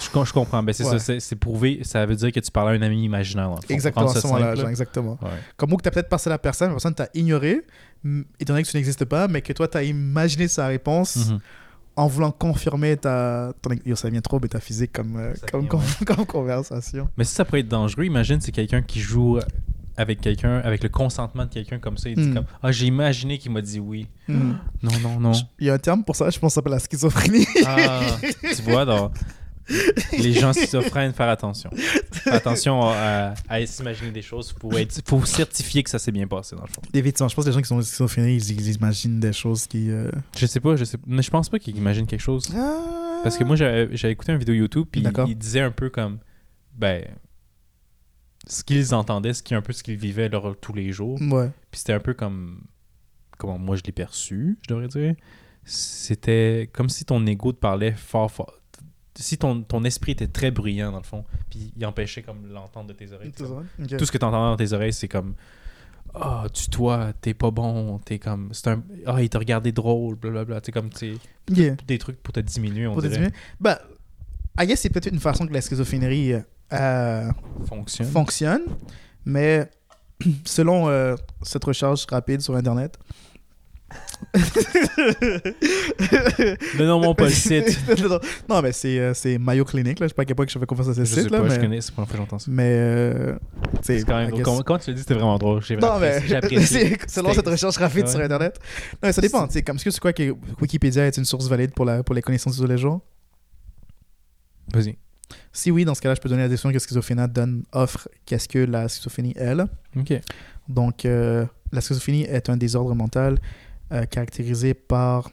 Je, 0.00 0.24
je 0.24 0.32
comprends. 0.32 0.62
Ben, 0.62 0.72
c'est 0.72 0.84
Ouais. 0.84 0.98
ça, 0.98 0.98
c'est- 0.98 1.20
prouvé. 1.36 1.80
Ça 1.82 2.04
veut 2.06 2.14
dire 2.14 2.30
que 2.30 2.40
tu 2.40 2.50
parles 2.50 2.68
à 2.68 2.72
un 2.72 2.82
ami 2.82 3.02
imaginaire. 3.04 3.54
Exactement, 3.68 4.08
ça 4.08 4.20
genre. 4.20 5.18
Ouais. 5.22 5.28
Comme 5.56 5.72
où 5.72 5.76
que 5.76 5.82
tu 5.82 5.88
as 5.88 5.90
peut-être 5.90 6.08
passé 6.08 6.28
la 6.30 6.38
personne, 6.38 6.68
la 6.68 6.74
personne 6.74 6.94
t'a 6.94 7.08
ignoré, 7.14 7.62
étant 8.38 8.52
donné 8.52 8.62
que 8.62 8.68
tu 8.68 8.76
n'existes 8.76 9.04
pas, 9.06 9.28
mais 9.28 9.40
que 9.42 9.52
toi, 9.52 9.66
tu 9.66 9.76
as 9.78 9.82
imaginé 9.82 10.46
sa 10.48 10.66
réponse 10.66 11.30
Mhm. 11.30 11.38
en 11.96 12.06
voulant 12.06 12.30
confirmer 12.30 12.96
ta. 12.96 13.52
Ton... 13.62 13.70
Ça 13.96 14.08
devient 14.08 14.22
trop 14.22 14.38
comme, 14.38 15.16
euh, 15.16 15.34
Ça 15.34 15.46
comme, 15.50 15.60
devient, 15.66 15.68
comme, 15.68 15.82
comme 16.16 16.26
conversation. 16.26 17.08
Mais 17.16 17.24
si 17.24 17.34
ça 17.34 17.44
pourrait 17.44 17.60
être 17.60 17.68
dangereux, 17.68 18.04
imagine 18.04 18.40
c'est 18.40 18.52
quelqu'un 18.52 18.82
qui 18.82 19.00
joue 19.00 19.38
avec 19.96 20.20
quelqu'un, 20.20 20.58
avec 20.58 20.84
le 20.84 20.90
consentement 20.90 21.44
de 21.44 21.50
quelqu'un 21.50 21.80
comme 21.80 21.98
ça. 21.98 22.08
Il 22.08 22.14
dit 22.14 22.28
Hmm. 22.28 22.34
comme 22.34 22.44
Ah, 22.62 22.70
j'ai 22.70 22.86
imaginé 22.86 23.36
qu'il 23.38 23.50
m'a 23.50 23.60
dit 23.62 23.80
oui. 23.80 24.06
Hmm. 24.28 24.52
Non, 24.82 24.92
non, 25.02 25.18
non. 25.20 25.32
Il 25.58 25.66
y 25.66 25.70
a 25.70 25.74
un 25.74 25.78
terme 25.78 26.04
pour 26.04 26.14
ça, 26.14 26.30
je 26.30 26.38
pense 26.38 26.50
que 26.50 26.54
ça 26.54 26.54
s'appelle 26.56 26.72
la 26.74 26.78
schizophrénie. 26.78 27.46
Ah, 27.66 28.00
tu 28.54 28.62
vois, 28.62 28.84
dans 28.84 29.10
les 30.18 30.32
gens 30.32 30.52
schizophrènes, 30.52 31.12
faire 31.12 31.28
attention. 31.28 31.70
Faire 32.12 32.34
attention 32.34 32.80
à, 32.82 33.34
à 33.48 33.66
s'imaginer 33.66 34.10
des 34.10 34.22
choses. 34.22 34.54
Il 34.56 34.60
faut, 34.60 34.72
être- 34.78 35.02
faut 35.06 35.24
certifier 35.24 35.82
que 35.82 35.90
ça 35.90 35.98
s'est 35.98 36.12
bien 36.12 36.26
passé, 36.26 36.56
dans 36.56 36.62
le 36.62 36.68
fond. 36.68 36.80
Effectivement, 36.94 37.28
je 37.28 37.34
pense 37.34 37.44
que 37.44 37.50
les 37.50 37.54
gens 37.54 37.60
qui 37.62 37.68
sont 37.68 37.82
schizophréniques, 37.82 38.42
ils, 38.48 38.60
ils 38.68 38.74
imaginent 38.76 39.20
des 39.20 39.32
choses 39.32 39.66
qui. 39.66 39.90
euh, 39.90 40.10
Je 40.36 40.46
sais 40.46 40.60
pas, 40.60 40.76
je 40.76 40.84
sais 40.84 40.98
mais 41.06 41.22
je 41.22 41.30
pense 41.30 41.48
pas 41.48 41.58
qu'ils 41.58 41.76
imaginent 41.76 42.06
quelque 42.06 42.20
chose. 42.20 42.48
Ah. 42.56 43.20
Parce 43.22 43.36
que 43.36 43.44
moi, 43.44 43.56
j'avais 43.56 43.92
écouté 44.12 44.32
une 44.32 44.38
vidéo 44.38 44.54
YouTube, 44.54 44.86
puis 44.90 45.02
D'accord. 45.02 45.28
il 45.28 45.36
disait 45.36 45.60
un 45.60 45.72
peu 45.72 45.90
comme, 45.90 46.18
ben, 46.74 47.04
ce 48.46 48.62
qu'ils 48.64 48.94
entendaient, 48.94 49.34
ce 49.34 49.42
qui 49.42 49.54
est 49.54 49.56
un 49.56 49.62
peu 49.62 49.72
ce 49.72 49.82
qu'ils 49.82 49.96
vivaient 49.96 50.28
leur, 50.28 50.56
tous 50.60 50.72
les 50.72 50.92
jours. 50.92 51.18
Ouais. 51.20 51.50
Puis 51.70 51.80
c'était 51.80 51.92
un 51.92 52.00
peu 52.00 52.14
comme, 52.14 52.62
comment 53.36 53.58
moi 53.58 53.76
je 53.76 53.82
l'ai 53.84 53.92
perçu, 53.92 54.56
je 54.62 54.72
devrais 54.72 54.88
dire. 54.88 55.14
C'était 55.64 56.70
comme 56.72 56.88
si 56.88 57.04
ton 57.04 57.24
ego 57.26 57.52
te 57.52 57.58
parlait 57.58 57.92
fort, 57.92 58.30
fort. 58.30 58.54
Si 59.20 59.36
ton, 59.36 59.62
ton 59.62 59.82
esprit 59.84 60.12
était 60.12 60.28
très 60.28 60.50
bruyant, 60.50 60.92
dans 60.92 60.98
le 60.98 61.02
fond, 61.04 61.24
puis 61.50 61.72
il 61.76 61.84
empêchait 61.86 62.22
comme 62.22 62.46
l'entente 62.52 62.86
de 62.86 62.92
tes 62.92 63.12
oreilles. 63.12 63.32
Tout 63.32 64.04
ce 64.06 64.12
que 64.12 64.18
tu 64.18 64.24
entendais 64.24 64.50
dans 64.50 64.56
tes 64.56 64.72
oreilles, 64.72 64.92
c'est 64.92 65.08
comme 65.08 65.34
Ah, 66.14 66.46
tu 66.52 66.68
toi, 66.70 67.12
t'es 67.20 67.34
pas 67.34 67.50
bon, 67.50 67.98
t'es 67.98 68.18
comme. 68.18 68.50
C'est 68.52 68.68
un. 68.68 68.82
Ah, 69.06 69.20
il 69.22 69.28
t'a 69.28 69.38
regardé 69.40 69.72
drôle, 69.72 70.14
blablabla. 70.14 70.60
Tu 70.60 70.70
comme, 70.72 70.90
tu 70.90 71.14
sais, 71.14 71.18
Yeah. 71.50 71.76
des 71.86 71.98
trucs 71.98 72.22
pour 72.22 72.32
te 72.32 72.40
diminuer, 72.40 72.86
on 72.86 72.92
Pour 72.92 73.02
te 73.02 73.06
dirait. 73.08 73.18
diminuer. 73.20 73.36
Ben, 73.60 73.76
I 74.60 74.66
guess 74.66 74.80
c'est 74.80 74.90
peut-être 74.90 75.12
une 75.12 75.18
façon 75.20 75.46
que 75.46 75.52
la 75.52 75.60
schizophrénie 75.62 76.34
euh, 76.72 77.30
Fonctionne. 77.66 78.06
fonctionne, 78.08 78.62
mais 79.24 79.68
selon 80.44 80.88
euh, 80.88 81.16
cette 81.42 81.64
recherche 81.64 82.06
rapide 82.10 82.40
sur 82.40 82.54
Internet. 82.54 82.98
Le 86.74 86.84
nom, 86.86 87.00
mon 87.00 87.14
pas 87.14 87.24
le 87.24 87.30
site. 87.30 87.78
non, 88.08 88.18
non, 88.48 88.62
mais 88.62 88.72
c'est 88.72 88.98
euh, 88.98 89.14
c'est 89.14 89.38
Mayo 89.38 89.64
Clinic, 89.64 89.98
là. 90.00 90.06
je 90.06 90.08
sais 90.08 90.14
pas 90.14 90.22
à 90.22 90.24
quel 90.24 90.36
point 90.36 90.46
que 90.46 90.52
je 90.52 90.58
fais 90.58 90.66
confiance 90.66 90.88
à 90.88 90.94
ce 90.94 91.00
Je 91.00 91.04
sais 91.06 91.22
site, 91.22 91.30
pas, 91.30 91.38
là, 91.38 91.48
je 91.48 91.54
mais, 91.54 91.60
connais, 91.60 91.80
c'est 91.80 91.92
pour 91.94 92.02
la 92.02 92.06
première 92.06 92.26
fois 92.28 92.36
que 92.38 92.42
j'entends 92.44 92.44
ça. 92.44 92.50
mais 92.50 92.72
euh, 92.76 93.36
C'est 93.82 94.02
quand 94.04 94.16
même. 94.16 94.30
guess- 94.30 94.42
comment 94.64 94.78
tu 94.78 94.90
l'as 94.90 94.94
dit, 94.94 95.00
c'était 95.00 95.14
vraiment 95.14 95.38
drôle. 95.38 95.62
J'ai 95.62 95.76
Non, 95.76 95.98
mais 95.98 96.20
c'est- 96.60 97.10
selon 97.10 97.32
cette 97.32 97.46
recherche 97.48 97.76
rapide 97.76 98.04
Ouais. 98.04 98.10
sur 98.10 98.20
Internet. 98.20 98.58
Non, 98.94 98.98
mais 99.04 99.12
ça 99.12 99.20
dépend. 99.20 99.48
sais, 99.48 99.62
Comme, 99.62 99.76
est-ce 99.76 99.84
que 99.84 99.90
tu 99.90 99.98
crois 99.98 100.12
que 100.12 100.34
Wikipédia 100.60 101.06
est 101.06 101.16
une 101.16 101.24
source 101.24 101.48
valide 101.48 101.72
pour, 101.72 101.84
la, 101.84 102.02
pour 102.02 102.14
les 102.14 102.22
connaissances 102.22 102.56
de 102.56 102.62
tous 102.64 102.70
les 102.70 102.78
jours 102.78 103.00
Vas-y. 104.72 104.96
Si 105.52 105.70
oui, 105.70 105.84
dans 105.84 105.94
ce 105.94 106.00
cas-là, 106.02 106.14
je 106.14 106.20
peux 106.20 106.28
donner 106.28 106.42
la 106.42 106.48
définition 106.48 106.72
que 106.72 106.78
Schizophrénie 106.78 107.22
donne, 107.28 107.64
offre 107.72 108.08
qu'est-ce 108.26 108.48
que 108.48 108.58
la 108.58 108.88
schizophrénie 108.88 109.34
là. 109.34 109.66
Ok. 109.96 110.12
Donc, 110.68 111.04
euh, 111.04 111.44
la 111.72 111.80
schizophrénie 111.80 112.24
est 112.24 112.48
un 112.50 112.56
désordre 112.56 112.94
mental 112.94 113.38
euh, 113.92 114.74
par 114.74 115.30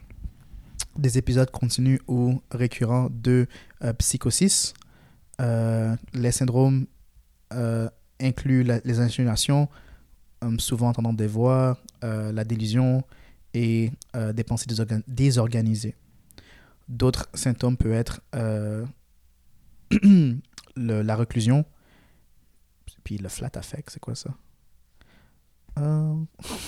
des 0.98 1.18
épisodes 1.18 1.50
continus 1.52 2.00
ou 2.08 2.42
récurrents 2.52 3.10
de 3.12 3.48
euh, 3.84 3.94
psychosis. 3.94 4.74
Euh, 5.42 5.96
les 6.14 6.32
syndromes 6.32 6.86
euh, 7.54 7.90
incluent 8.22 8.64
les 8.64 9.00
hallucinations, 9.00 9.68
euh, 10.44 10.58
souvent 10.58 10.90
entendant 10.90 11.14
des 11.14 11.28
voix, 11.28 11.78
la 12.02 12.44
délusion 12.44 13.04
et 13.56 13.92
des 14.14 14.44
pensées 14.44 14.68
désorgan- 14.68 15.02
désorganisées. 15.08 15.96
D'autres 16.88 17.28
symptômes 17.34 17.78
peuvent 17.78 17.94
être 17.94 18.22
la 20.76 21.16
reclusion, 21.16 21.66
puis 23.04 23.18
le 23.18 23.28
flat 23.28 23.50
affect, 23.56 23.90
c'est 23.90 24.00
quoi 24.00 24.14
ça? 24.14 24.30
Euh, 25.78 26.14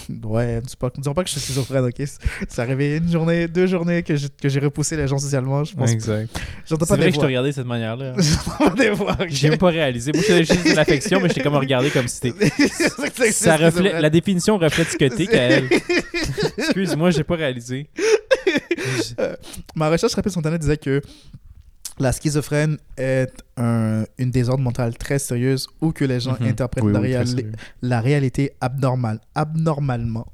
ouais, 0.24 0.62
dis 0.62 0.76
pas, 0.76 0.92
disons 0.98 1.14
pas 1.14 1.24
que 1.24 1.30
je 1.30 1.34
suis 1.34 1.42
schizophrène, 1.42 1.86
ok? 1.86 1.96
C'est 2.50 2.60
arrivé 2.62 2.98
une 2.98 3.10
journée, 3.10 3.48
deux 3.48 3.66
journées 3.66 4.04
que 4.04 4.16
j'ai 4.16 4.28
que 4.30 4.50
j'ai 4.50 4.60
repoussé 4.60 4.98
les 4.98 5.08
gens 5.08 5.18
socialement. 5.18 5.64
Je 5.64 5.76
pense 5.76 5.92
Exact. 5.92 6.30
J'entends 6.66 6.86
C'est 6.86 6.90
pas 6.90 6.96
vrai 6.98 7.06
des 7.06 7.12
que 7.12 7.16
je 7.16 7.22
te 7.22 7.26
regardais 7.26 7.50
de 7.50 7.56
cette 7.56 7.66
manière-là. 7.66 8.14
J'entends 8.18 8.70
pas 8.70 8.76
des 8.76 8.90
voix. 8.90 9.14
ok? 9.14 9.28
J'ai 9.30 9.50
même 9.50 9.58
pas 9.60 9.70
réalisé. 9.70 10.12
Moi, 10.14 10.24
j'avais 10.28 10.44
juste 10.44 10.68
de 10.68 10.76
l'affection, 10.76 11.20
mais 11.22 11.30
j'étais 11.30 11.42
comme 11.42 11.56
regardé 11.56 11.90
comme 11.90 12.08
si 12.08 12.18
c'était. 12.18 12.50
C'est 13.16 13.32
Ça 13.32 13.56
reflète, 13.58 13.94
la 14.02 14.10
définition 14.10 14.58
reflète 14.58 14.90
ce 14.90 14.98
que 14.98 15.06
t'es, 15.06 15.28
Kael. 15.28 15.70
Excuse-moi, 16.58 17.12
j'ai 17.12 17.24
pas 17.24 17.36
réalisé. 17.36 17.90
Ma 19.76 19.90
recherche 19.90 20.14
rapide 20.14 20.32
sur 20.32 20.40
Internet 20.40 20.62
disait 20.62 20.78
que 20.78 21.02
la 22.00 22.12
schizophrène 22.12 22.78
est 22.98 23.32
un, 23.58 24.04
une 24.18 24.32
désordre 24.32 24.64
mentale 24.64 24.98
très 24.98 25.20
sérieuse 25.20 25.68
où 25.82 25.92
que 25.92 26.06
les 26.06 26.20
gens 26.20 26.38
Mhm. 26.40 26.48
interprètent 26.48 26.84
Oui, 26.86 26.94
la, 26.94 27.00
oui, 27.02 27.12
très 27.12 27.24
réali- 27.24 27.36
sérieux. 27.36 27.52
la 27.82 28.02
réalité 28.02 28.52
abnormale, 28.62 29.20
abnormalement. 29.36 30.28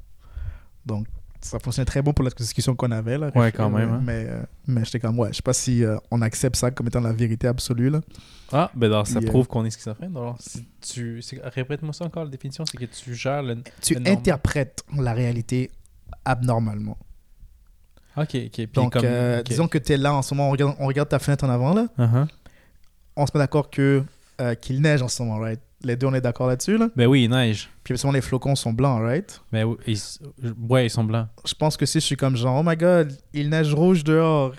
Donc, 0.86 1.08
ça 1.42 1.60
fonctionnait 1.60 1.86
très 1.86 2.02
bon 2.02 2.14
pour 2.14 2.24
la 2.24 2.32
discussion 2.32 2.74
qu'on 2.76 2.92
avait. 2.92 3.18
Là, 3.18 3.30
Ouais, 3.36 3.52
quand 3.52 3.70
même, 3.70 3.90
hein. 3.90 4.02
Mais, 4.04 4.26
euh, 4.30 4.44
mais 4.68 4.84
j'étais 4.86 5.00
comme, 5.00 5.18
ouais, 5.20 5.30
je 5.32 5.38
sais 5.38 5.42
pas 5.42 5.54
si 5.54 5.84
euh, 5.84 5.98
on 6.12 6.22
accepte 6.22 6.56
ça 6.56 6.72
comme 6.72 6.88
étant 6.88 7.02
la 7.02 7.12
vérité 7.12 7.48
absolue. 7.48 7.90
Là. 7.90 8.02
Ah, 8.52 8.72
ben 8.76 8.88
alors, 8.88 9.08
ça 9.08 9.20
prouve 9.22 9.48
qu'on 9.48 9.66
est 9.66 9.70
schizophrène. 9.70 10.16
Alors, 10.16 10.38
si 10.40 10.66
tu... 10.82 11.22
Répète-moi 11.44 11.92
ça 11.94 12.06
encore, 12.06 12.24
la 12.26 12.30
définition, 12.30 12.66
c'est 12.66 12.78
que 12.78 12.86
tu 12.86 13.14
gères 13.16 13.44
le... 13.44 13.62
Tu 13.82 13.96
le 13.96 14.08
interprètes 14.10 14.84
la 14.98 15.14
réalité 15.14 15.70
abnormalement. 16.26 16.98
Ok, 18.16 18.36
ok. 18.46 18.72
Donc, 18.74 18.94
comme... 18.94 19.04
euh, 19.06 19.42
disons 19.44 19.68
que 19.68 19.78
tu 19.78 19.94
es 19.94 19.98
là 19.98 20.14
en 20.14 20.22
ce 20.22 20.34
moment, 20.34 20.50
on 20.50 20.52
regarde, 20.52 20.76
on 20.80 20.88
regarde 20.88 21.10
ta 21.10 21.20
fenêtre 21.20 21.44
en 21.46 21.50
avant, 21.50 21.74
là. 21.74 21.88
Uh-huh. 21.98 22.28
On 23.16 23.26
se 23.26 23.32
met 23.34 23.40
d'accord 23.40 23.70
que 23.70 24.04
euh, 24.42 24.56
qu'il 24.56 24.82
neige 24.82 25.02
en 25.02 25.08
ce 25.08 25.24
moment, 25.24 25.40
right? 25.40 25.60
Les 25.84 25.96
deux, 25.96 26.08
on 26.08 26.14
est 26.14 26.22
d'accord 26.22 26.48
là-dessus, 26.48 26.78
là? 26.78 26.90
Ben 26.96 27.08
oui, 27.08 27.26
il 27.26 27.30
neige. 27.30 27.70
Puis, 27.84 27.98
souvent, 27.98 28.14
les 28.14 28.22
flocons 28.22 28.56
sont 28.56 28.72
blancs, 28.72 29.02
right? 29.02 29.42
Ben 29.52 29.66
oui, 29.66 29.76
ils 29.88 30.00
ouais, 30.70 30.86
ils 30.86 30.90
sont 30.90 31.04
blancs. 31.04 31.28
Je 31.46 31.54
pense 31.54 31.76
que 31.76 31.86
si 31.86 32.00
je 32.00 32.06
suis 32.06 32.16
comme 32.16 32.38
genre, 32.38 32.60
oh 32.60 32.64
my 32.66 32.78
god, 32.78 33.18
il 33.34 33.50
neige 33.50 33.74
rouge 33.74 34.04
dehors. 34.04 34.54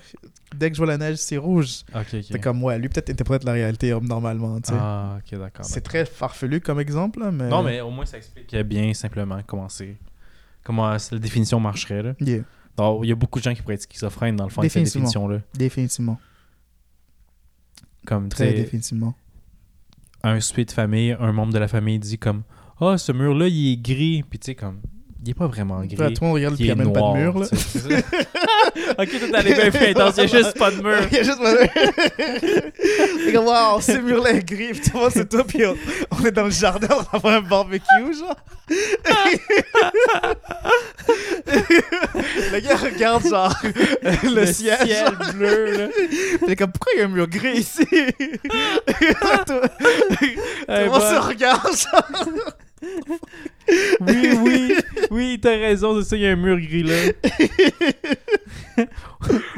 Dès 0.54 0.70
que 0.70 0.76
je 0.76 0.80
vois 0.80 0.86
la 0.86 0.98
neige, 0.98 1.16
c'est 1.16 1.36
rouge. 1.36 1.80
Ok, 1.94 2.06
ok. 2.12 2.24
C'est 2.30 2.38
comme, 2.38 2.62
ouais, 2.62 2.78
lui 2.78 2.88
peut-être 2.88 3.10
interprète 3.10 3.42
la 3.42 3.52
réalité 3.52 3.92
euh, 3.92 3.98
normalement, 4.00 4.60
tu 4.60 4.70
sais. 4.70 4.78
Ah, 4.78 5.18
ok, 5.18 5.38
d'accord. 5.38 5.64
c'est 5.64 5.80
très 5.80 6.04
farfelu 6.04 6.60
comme 6.60 6.78
exemple, 6.78 7.20
là, 7.20 7.32
mais... 7.32 7.48
Non, 7.48 7.62
mais 7.62 7.80
au 7.80 7.90
moins, 7.90 8.04
ça 8.04 8.18
explique 8.18 8.54
bien 8.54 8.94
simplement 8.94 9.40
comment 9.46 9.68
c'est... 9.68 9.96
Comment 10.62 10.90
la 10.90 11.18
définition 11.18 11.58
marcherait, 11.58 12.02
là. 12.02 12.12
Yeah, 12.20 12.42
il 12.78 13.08
y 13.08 13.12
a 13.12 13.14
beaucoup 13.14 13.38
de 13.38 13.44
gens 13.44 13.54
qui 13.54 13.62
pourraient 13.62 13.74
être 13.74 13.82
schizophrènes, 13.82 14.36
dans 14.36 14.44
le 14.44 14.50
fond, 14.50 14.60
avec 14.60 14.72
cette 14.72 14.84
définition-là. 14.84 15.40
définitivement. 15.54 16.18
Comme, 18.06 18.28
Très 18.28 18.52
définitivement. 18.52 19.14
un 20.22 20.40
souper 20.40 20.64
de 20.64 20.72
famille, 20.72 21.16
un 21.18 21.32
membre 21.32 21.52
de 21.52 21.58
la 21.58 21.68
famille 21.68 21.98
dit 21.98 22.18
comme 22.18 22.42
«Ah, 22.80 22.98
ce 22.98 23.12
mur-là, 23.12 23.48
il 23.48 23.72
est 23.72 23.76
gris.» 23.76 24.22
Puis 24.28 24.38
tu 24.38 24.46
sais, 24.46 24.54
comme, 24.54 24.80
il 25.24 25.30
est 25.30 25.34
pas 25.34 25.46
vraiment 25.46 25.80
gris. 25.80 25.96
Tout 25.96 26.02
le 26.02 26.20
monde 26.20 26.34
regarde, 26.34 26.54
puis 26.56 26.64
il 26.64 26.70
il 26.70 26.74
n'y 26.74 26.78
est 26.78 26.82
a 26.82 26.84
même 26.84 26.92
noir. 26.92 27.12
pas 27.12 27.18
de 27.18 27.24
mur, 27.24 27.38
là. 27.38 27.46
ok, 28.98 29.08
tout 29.08 29.34
allait 29.34 29.54
bien 29.54 29.70
fait 29.70 29.90
intense, 29.90 30.14
il 30.18 30.20
y 30.20 30.24
a 30.24 30.26
juste 30.26 30.58
pas 30.58 30.70
de 30.70 30.82
mur. 30.82 30.98
Il 31.10 31.16
y 31.16 31.20
a 31.20 31.22
juste 31.22 31.38
pas 31.40 31.52
de 31.52 31.58
mur. 31.60 31.68
C'est 33.24 33.32
comme, 33.32 33.46
waouh, 33.46 33.80
ce 33.80 33.92
mur-là 33.92 34.32
est 34.32 34.44
gris, 34.44 34.72
puis 34.72 34.80
tout 34.82 34.90
le 34.94 35.00
monde, 35.00 35.10
c'est 35.14 35.28
toi, 35.28 35.44
puis 35.44 35.64
on, 35.64 35.74
on 36.10 36.24
est 36.26 36.30
dans 36.30 36.44
le 36.44 36.50
jardin, 36.50 36.88
on 36.90 37.02
va 37.16 37.20
faire 37.20 37.38
un 37.38 37.40
barbecue, 37.40 37.84
genre. 38.18 38.36
le 42.52 42.60
gars 42.60 42.76
regarde, 42.76 43.26
genre, 43.26 43.54
le, 44.24 44.46
ciel. 44.46 44.88
genre. 44.88 45.32
bleu, 45.34 45.72
là. 45.78 45.88
Il 46.42 46.50
est 46.50 46.56
comme, 46.56 46.72
pourquoi 46.72 46.92
il 46.94 46.98
y 46.98 47.02
a 47.02 47.04
un 47.06 47.08
mur 47.08 47.28
gris 47.28 47.58
ici? 47.58 47.86
tout 47.86 47.94
le 50.68 50.88
monde 50.88 51.00
se 51.00 51.28
regarde, 51.28 51.74
genre. 51.76 52.54
Oui, 54.00 54.28
oui, 54.42 54.74
oui, 55.10 55.38
t'as 55.40 55.50
raison, 55.56 56.00
c'est 56.02 56.08
ça, 56.08 56.16
il 56.16 56.22
y 56.22 56.26
a 56.26 56.30
un 56.32 56.36
mur 56.36 56.58
gris 56.60 56.82
là. 56.82 56.94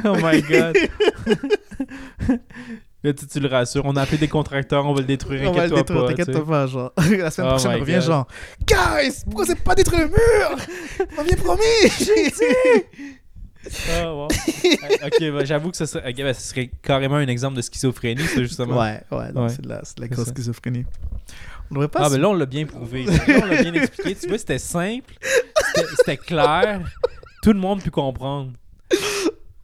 oh 0.05 0.17
my 0.23 0.43
god. 0.43 0.77
Là, 3.05 3.13
tu, 3.13 3.27
tu 3.27 3.39
le 3.39 3.47
rassures, 3.49 3.83
on 3.85 3.95
a 3.95 4.03
appelé 4.03 4.19
des 4.19 4.27
contracteurs, 4.27 4.85
on 4.85 4.93
va 4.93 5.01
le 5.01 5.07
détruire, 5.07 5.49
On 5.51 5.53
va 5.53 5.69
le 5.69 5.75
détruire, 5.77 6.07
t'inquiète 6.07 6.45
pas, 6.45 6.67
genre. 6.67 6.93
La 7.11 7.31
semaine 7.31 7.51
Oh 7.53 7.55
prochaine, 7.55 7.71
my 7.73 7.77
on 7.77 7.81
revient, 7.81 8.01
genre, 8.05 8.27
Guys, 8.67 9.23
pourquoi 9.27 9.47
c'est 9.47 9.63
pas 9.63 9.75
détruire 9.77 10.03
le 10.03 10.09
mur? 10.09 10.59
On 11.13 11.17
m'avait 11.17 11.37
promis! 11.37 11.63
Ah, 13.91 14.03
bon. 14.05 14.29
Euh, 14.29 15.07
ok, 15.07 15.33
bah, 15.33 15.45
j'avoue 15.45 15.71
que 15.71 15.77
serait, 15.85 16.09
ok, 16.11 16.17
bah, 16.23 16.35
ce 16.35 16.49
serait 16.49 16.71
carrément 16.83 17.17
un 17.17 17.27
exemple 17.29 17.57
de 17.57 17.63
schizophrénie, 17.63 18.23
ça, 18.25 18.43
justement. 18.43 18.81
Ouais, 18.81 19.01
ouais, 19.11 19.31
Ouais. 19.35 19.49
c'est 19.51 19.63
de 19.63 19.69
la, 19.69 19.83
de 19.83 20.07
grosse 20.07 20.29
schizophrénie. 20.29 20.85
On 21.71 21.75
devrait 21.75 21.89
pas 21.89 22.01
Ah, 22.03 22.09
se- 22.09 22.15
ben 22.15 22.21
là, 22.23 22.29
on 22.29 22.35
l'a 22.35 22.47
bien 22.47 22.65
prouvé. 22.67 23.05
Là, 23.05 23.13
on 23.43 23.47
l'a 23.47 23.63
bien 23.63 23.75
expliqué. 23.75 24.15
Tu 24.15 24.29
vois, 24.29 24.39
c'était 24.39 24.59
simple, 24.59 25.15
c'était- 25.97 26.17
clair, 26.17 26.81
tout 27.43 27.53
le 27.53 27.59
monde 27.59 27.83
peut 27.83 27.91
comprendre. 27.91 28.53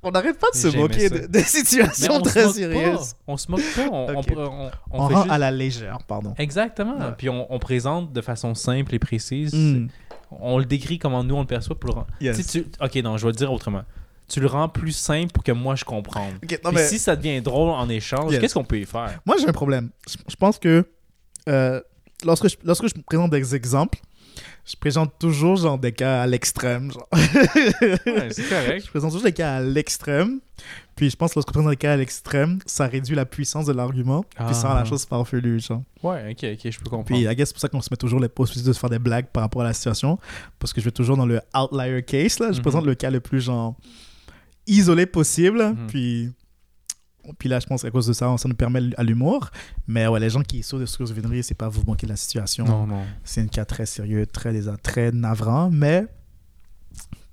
on 0.03 0.11
n'arrête 0.11 0.39
pas 0.39 0.49
de 0.53 0.57
se 0.59 0.77
moquer 0.77 1.09
ça. 1.09 1.19
de, 1.19 1.27
de 1.27 1.39
situations 1.39 2.21
très 2.23 2.49
sérieuses. 2.53 3.15
On 3.27 3.37
se 3.37 3.51
moque 3.51 3.63
pas. 3.77 3.89
On, 3.91 4.09
on- 4.17 4.19
Ok. 4.21 4.27
on- 4.37 4.41
on 4.41 4.71
On, 5.05 5.09
fait 5.09 5.15
rend 5.15 5.23
juste- 5.23 5.33
à 5.33 5.39
la 5.39 5.51
légère, 5.53 5.99
pardon. 6.09 6.35
Exactement. 6.39 6.97
Ouais. 6.99 7.13
Puis 7.17 7.29
on, 7.29 7.59
présente 7.61 8.13
de 8.13 8.21
façon 8.21 8.55
simple 8.55 8.95
et 8.95 8.99
précise. 8.99 9.53
Mm. 9.55 9.87
On 10.41 10.59
le 10.59 10.65
décrit 10.65 10.99
comment 10.99 11.23
nous 11.23 11.35
on 11.37 11.41
le 11.43 11.47
perçoit 11.47 11.79
pour 11.79 11.91
le 11.91 11.95
rendre. 11.95 12.07
Yes. 12.21 12.45
Tu 12.47 12.67
Ok, 12.81 12.95
non, 12.97 13.17
je 13.19 13.27
vais 13.27 13.33
le 13.33 13.37
dire 13.37 13.53
autrement. 13.53 13.83
Tu 14.29 14.41
le 14.41 14.47
rends 14.47 14.69
plus 14.69 14.93
simple 14.93 15.31
pour 15.31 15.45
que 15.45 15.53
moi 15.53 15.75
je 15.77 15.85
comprenne. 15.85 16.39
Non, 16.65 16.73
mais 16.73 16.87
si 16.89 16.99
ça 16.99 17.15
devient 17.17 17.41
drôle 17.43 17.69
en 17.71 17.89
échange, 17.89 18.33
Yes. 18.33 18.41
qu'est-ce 18.41 18.55
qu'on 18.55 18.65
peut 18.65 18.79
y 18.81 18.87
faire? 18.87 19.21
Moi, 19.27 19.37
j'ai 19.39 19.47
un 19.47 19.53
problème. 19.53 19.91
Je, 20.09 20.17
je 20.27 20.37
pense 20.37 20.59
que 20.59 20.89
euh, 21.49 21.81
lorsque, 22.25 22.49
je, 22.49 22.57
lorsque 22.65 22.87
je 22.89 22.95
présente 23.03 23.31
des 23.31 23.55
exemples, 23.55 23.99
je 24.65 24.77
présente 24.77 25.13
toujours 25.19 25.57
genre 25.57 25.79
des 25.79 25.93
cas 25.93 26.23
à 26.23 26.27
l'extrême. 26.27 26.91
Ouais, 27.13 28.29
C'est 28.31 28.49
correct. 28.49 28.83
Je 28.87 28.91
présente 28.91 29.11
toujours 29.11 29.25
des 29.25 29.33
cas 29.33 29.57
à 29.57 29.61
l'extrême. 29.61 30.41
Puis 30.95 31.11
je 31.11 31.17
pense 31.17 31.31
que 31.33 31.39
lorsque 31.39 31.49
je 31.49 31.53
présente 31.53 31.71
des 31.71 31.77
cas 31.77 31.95
à 31.95 31.97
l'extrême, 31.97 32.59
ça 32.65 32.87
réduit 32.87 33.17
la 33.17 33.25
puissance 33.27 33.67
de 33.67 33.73
l'argument. 33.73 34.25
Puis 34.37 34.55
ça 34.55 34.69
rend 34.69 34.75
Ah. 34.77 34.81
la 34.81 34.85
chose 34.85 35.05
farfelue. 35.05 35.59
Genre. 35.61 35.83
Ouais, 36.03 36.31
ok, 36.31 36.47
ok, 36.55 36.71
je 36.71 36.79
peux 36.79 36.85
comprendre. 36.91 37.07
Puis, 37.07 37.23
I 37.23 37.35
guess, 37.35 37.49
c'est 37.49 37.55
pour 37.55 37.61
ça 37.61 37.69
qu'on 37.69 37.81
se 37.81 37.89
met 37.91 37.97
toujours 37.97 38.21
les 38.21 38.29
possibilités 38.29 38.69
de 38.69 38.73
se 38.75 38.79
faire 38.81 38.91
des 38.91 38.99
blagues 39.01 39.27
par 39.27 39.43
rapport 39.43 39.63
à 39.63 39.65
la 39.65 39.73
situation. 39.73 40.19
Parce 40.59 40.73
que 40.73 40.81
je 40.81 40.85
vais 40.87 40.91
toujours 40.93 41.17
dans 41.17 41.27
le 41.27 41.41
outlier 41.57 42.03
case, 42.05 42.39
là. 42.39 42.53
Je 42.53 42.57
Mhm. 42.59 42.63
présente 42.63 42.87
le 42.87 42.95
cas 42.95 43.11
le 43.11 43.21
plus, 43.21 43.41
genre, 43.41 43.75
isolé 44.67 45.07
possible. 45.07 45.63
Mhm. 45.65 45.87
Puis, 45.89 46.31
puis 47.39 47.49
là, 47.49 47.61
je 47.61 47.67
pense 47.67 47.83
qu'à 47.83 47.91
cause 47.91 48.07
de 48.07 48.13
ça, 48.13 48.37
ça 48.37 48.49
nous 48.49 48.55
permet 48.55 48.81
à 48.97 49.03
l'humour. 49.03 49.51
Mais 49.87 50.07
ouais, 50.07 50.21
les 50.21 50.31
gens 50.31 50.43
qui 50.43 50.63
sautent 50.63 50.81
de 50.81 50.87
schizophrénie, 50.87 51.43
c'est 51.43 51.55
pas 51.55 51.69
vous 51.69 51.85
manquer 51.85 52.07
de 52.07 52.13
la 52.13 52.17
situation. 52.17 52.65
non, 52.65 52.87
non. 52.87 53.05
C'est 53.25 53.41
un 53.41 53.47
cas 53.47 53.65
très 53.65 53.87
sérieux, 53.87 54.27
très, 54.27 54.53
très 54.83 55.13
navrant, 55.13 55.71
mais 55.71 56.07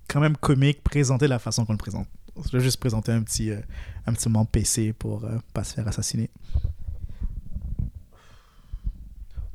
quand 0.08 0.20
même 0.20 0.38
comique, 0.38 0.84
présenté 0.84 1.26
de 1.26 1.30
la 1.30 1.40
façon 1.40 1.66
qu'on 1.66 1.74
le 1.74 1.78
présente. 1.78 2.08
Je 2.46 2.58
vais 2.58 2.64
juste 2.64 2.80
présenter 2.80 3.12
un 3.12 3.22
petit, 3.22 3.52
euh, 3.52 3.60
un 4.06 4.14
petit 4.14 4.30
moment 4.30 4.46
PC 4.46 4.94
pour 4.94 5.26
euh, 5.26 5.38
pas 5.54 5.64
se 5.64 5.74
faire 5.74 5.88
assassiner. 5.88 6.30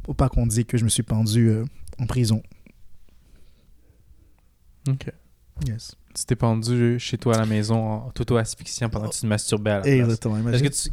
Pour 0.03 0.15
pas 0.15 0.29
qu'on 0.29 0.47
dise 0.47 0.65
que 0.65 0.77
je 0.77 0.85
me 0.85 0.91
suis 0.91 1.03
pendu 1.03 1.49
euh, 1.49 1.65
en 1.99 2.07
prison. 2.07 2.43
Ok. 4.89 5.11
Yes. 5.67 5.97
Tu 6.17 6.25
t'es 6.27 6.37
pendu 6.37 6.97
chez 7.01 7.19
toi 7.19 7.35
à 7.35 7.39
la 7.39 7.47
maison 7.47 7.75
en 7.77 8.13
auto-asphyxiant 8.19 8.89
pendant 8.89 9.09
que 9.09 9.15
tu 9.15 9.23
te 9.23 9.27
masturbais 9.27 9.71
à 9.71 9.75
la 9.79 9.81
place. 9.83 9.95
Exactement. 9.95 10.37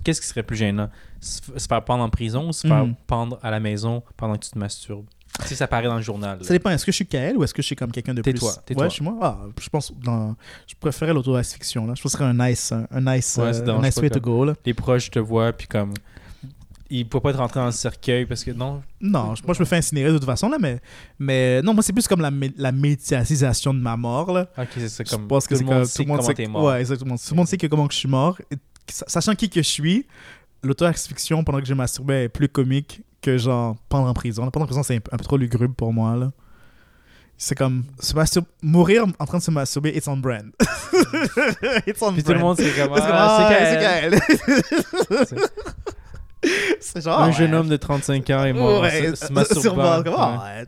Qu'est-ce 0.04 0.22
qui 0.22 0.28
serait 0.28 0.42
plus 0.44 0.56
gênant? 0.58 0.90
Se 1.20 1.42
faire 1.68 1.84
pendre 1.84 2.04
en 2.04 2.10
prison 2.10 2.50
ou 2.50 2.54
se 2.54 2.68
faire 2.68 2.86
Mhm. 2.86 2.96
pendre 3.06 3.40
à 3.44 3.52
la 3.52 3.60
maison 3.60 4.02
pendant 4.18 4.36
que 4.36 4.46
tu 4.46 4.50
te 4.52 4.58
masturbes? 4.58 5.06
Si 5.46 5.56
ça 5.56 5.68
paraît 5.68 5.88
dans 5.88 5.96
le 5.96 6.02
journal. 6.02 6.40
là. 6.40 6.44
Ça 6.44 6.54
dépend. 6.54 6.72
Est-ce 6.72 6.86
que 6.86 6.92
je 6.92 6.96
suis 6.98 7.06
KL 7.06 7.38
ou 7.38 7.44
est-ce 7.44 7.54
que 7.54 7.62
je 7.62 7.68
suis 7.68 7.76
comme 7.76 7.92
quelqu'un 7.92 8.14
de 8.14 8.22
plus? 8.22 8.34
Tais-toi, 8.34 8.50
Ouais, 8.50 8.56
tais-toi. 8.66 8.90
je 8.90 8.94
suis 8.94 9.04
moi. 9.04 9.18
Ah, 9.22 9.38
je 9.62 9.70
pense 9.70 9.94
dans. 10.04 10.36
Je 10.68 10.74
préférais 10.80 11.14
l'auto-asphyxion. 11.14 11.84
Je 11.84 11.88
pense 11.90 12.02
que 12.02 12.10
ce 12.10 12.18
serait 12.18 12.26
un 12.26 12.34
nice, 12.50 12.72
un, 12.74 13.02
nice, 13.02 13.38
Ouais, 13.40 13.56
euh, 13.62 13.78
un 13.78 13.82
nice 13.82 13.98
way 13.98 14.10
to 14.10 14.20
go 14.20 14.44
là. 14.46 14.54
Les 14.66 14.74
proches 14.74 15.10
te 15.12 15.20
voient, 15.20 15.54
puis 15.54 15.68
comme. 15.68 15.94
Ils 16.94 17.08
peuvent 17.08 17.22
pas 17.22 17.30
être 17.30 17.38
rentrés 17.40 17.60
dans 17.62 17.68
le 17.68 17.72
cercueil 17.72 18.26
parce 18.26 18.44
que 18.44 18.52
non? 18.52 18.82
Non, 19.00 19.34
je- 19.34 19.44
moi 19.44 19.54
je 19.54 19.60
me 19.62 19.66
fais 19.66 19.78
incinérer 19.78 20.12
de 20.12 20.18
toute 20.18 20.26
façon 20.26 20.50
là, 20.50 20.58
mais 20.60 20.80
mais 21.20 21.62
non, 21.62 21.74
moi 21.74 21.82
c'est 21.84 21.94
plus 21.94 22.08
comme 22.08 22.20
la, 22.22 22.30
mé- 22.32 22.54
la 22.58 22.72
médiatisation 22.74 23.74
de 23.74 23.80
ma 23.80 23.96
mort 23.96 24.32
là. 24.34 24.48
Ok, 24.58 24.68
c'est 24.76 24.90
ça. 24.90 25.04
Je 25.06 25.10
Comme, 25.12 25.28
pense 25.28 25.48
que 25.48 25.56
tout 25.56 25.62
le 25.62 25.66
monde 25.68 25.76
comme- 25.76 25.86
sait 25.86 25.96
tout 25.98 26.02
le 26.04 26.08
monde 26.10 26.18
comment 26.22 26.34
t'es 26.34 26.48
mort. 26.48 26.64
Ouais, 26.66 26.80
exactement. 26.82 27.16
Tout 27.16 27.24
le 27.32 27.36
monde 27.38 27.48
sait 27.48 27.58
que 27.58 27.68
comment 27.68 27.88
que 27.88 27.94
je 27.94 28.00
suis 28.00 28.10
mort. 28.10 28.38
Et 28.52 28.56
sachant 28.90 29.34
qui 29.36 29.50
que 29.50 29.62
je 29.62 29.68
suis, 29.70 30.06
l'auto-asphyxion 30.64 31.44
pendant 31.46 31.60
que 31.62 31.66
je 31.66 31.74
masturbais 31.74 32.26
est 32.26 32.30
plus 32.30 32.50
comique 32.50 33.02
que 33.22 33.38
genre 33.38 33.78
pendant 33.88 34.10
en 34.10 34.14
prison. 34.14 34.50
Pendant 34.52 34.66
en 34.66 34.68
prison, 34.68 34.84
c'est 34.84 34.96
un, 34.98 35.00
peu- 35.00 35.12
un 35.14 35.18
peu 35.18 35.24
trop 35.24 35.38
lugubre 35.38 35.74
pour 35.74 35.94
moi 35.94 36.16
là. 36.18 36.32
C'est 37.38 37.56
comme 37.56 37.86
se 38.00 38.40
mourir 38.62 39.06
en 39.18 39.26
train 39.26 39.40
de 39.40 39.44
se 39.44 39.50
masturber, 39.50 39.96
it's 39.98 40.08
on 40.08 40.18
brand. 40.18 40.52
it's 41.88 42.00
on 42.02 42.14
Puis 42.14 42.22
tout 42.22 42.34
le 42.34 42.40
monde 42.40 42.58
c'est 42.58 42.70
comme. 42.76 42.94
Ah, 42.96 43.50
c'est. 43.50 45.32
c'est 46.80 47.02
genre. 47.04 47.20
Un 47.22 47.28
ouais. 47.28 47.34
jeune 47.34 47.54
homme 47.54 47.68
de 47.70 47.78
35 47.78 48.30
ans 48.32 48.44
est 48.46 48.54
mort. 48.54 48.82
Ouais, 48.82 49.10
se- 49.12 49.16
se 49.16 49.26
sur 49.26 49.34
masturbant. 49.76 50.02
Ouais. 50.44 50.66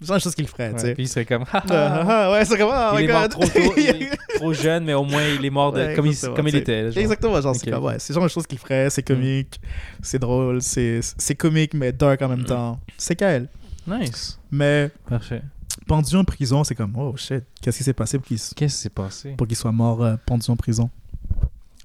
genre 0.00 0.16
une 0.16 0.20
chose 0.20 0.34
qu'il 0.34 0.48
ferait, 0.48 0.72
tu 0.74 0.78
sais. 0.80 0.94
Puis 0.94 1.04
il 1.04 1.08
serait 1.08 1.24
comme. 1.26 1.44
Ah, 1.52 1.62
Ah, 1.70 2.04
ah, 2.08 2.32
ouais, 2.32 2.44
c'est 2.44 2.56
comme, 2.56 2.70
oh 2.72 2.96
il 2.98 3.04
my 3.04 3.04
est 3.04 3.12
mort 3.12 3.22
god. 3.22 3.30
trop 3.32 3.44
tôt, 3.46 3.74
il 3.76 3.86
est 3.86 4.10
trop 4.36 4.52
jeune, 4.54 4.84
mais 4.84 4.94
au 4.94 5.04
moins 5.04 5.22
il 5.22 5.44
est 5.44 5.50
mort 5.50 5.72
de, 5.72 5.94
comme, 5.94 6.06
il, 6.06 6.16
comme 6.34 6.48
était. 6.48 6.90
genre. 6.90 6.98
Exactement, 7.02 7.40
genre, 7.40 7.54
c'est 7.54 7.70
comme, 7.70 7.84
ouais, 7.84 7.96
c'est 7.98 8.14
genre 8.14 8.22
une 8.22 8.28
chose 8.30 8.46
qu'il 8.46 8.58
ferait, 8.58 8.88
c'est 8.90 9.02
comique, 9.02 9.60
c'est 10.02 10.18
drôle, 10.18 10.62
c'est 10.62 11.02
comique, 11.36 11.74
mais 11.74 11.92
dark 11.92 12.22
en 12.22 12.28
même 12.28 12.44
temps. 12.44 12.80
C'est 12.96 13.16
Kael. 13.16 13.48
Nice. 13.86 14.38
Mais 14.50 14.90
Parfait. 15.08 15.42
pendu 15.86 16.14
en 16.16 16.24
prison, 16.24 16.64
c'est 16.64 16.74
comme, 16.74 16.92
oh 16.96 17.14
shit, 17.16 17.42
qu'est-ce 17.60 17.78
qui 17.78 17.84
s'est 17.84 17.92
passé 17.92 18.18
pour 18.18 18.26
qu'il 18.26 18.36
Qu'est-ce 18.38 18.54
qui 18.76 18.80
s'est 18.82 18.88
passé? 18.90 19.34
pour 19.36 19.46
qu'il 19.46 19.56
soit 19.56 19.72
mort 19.72 20.02
euh, 20.02 20.16
pendu 20.26 20.50
en 20.50 20.56
prison? 20.56 20.88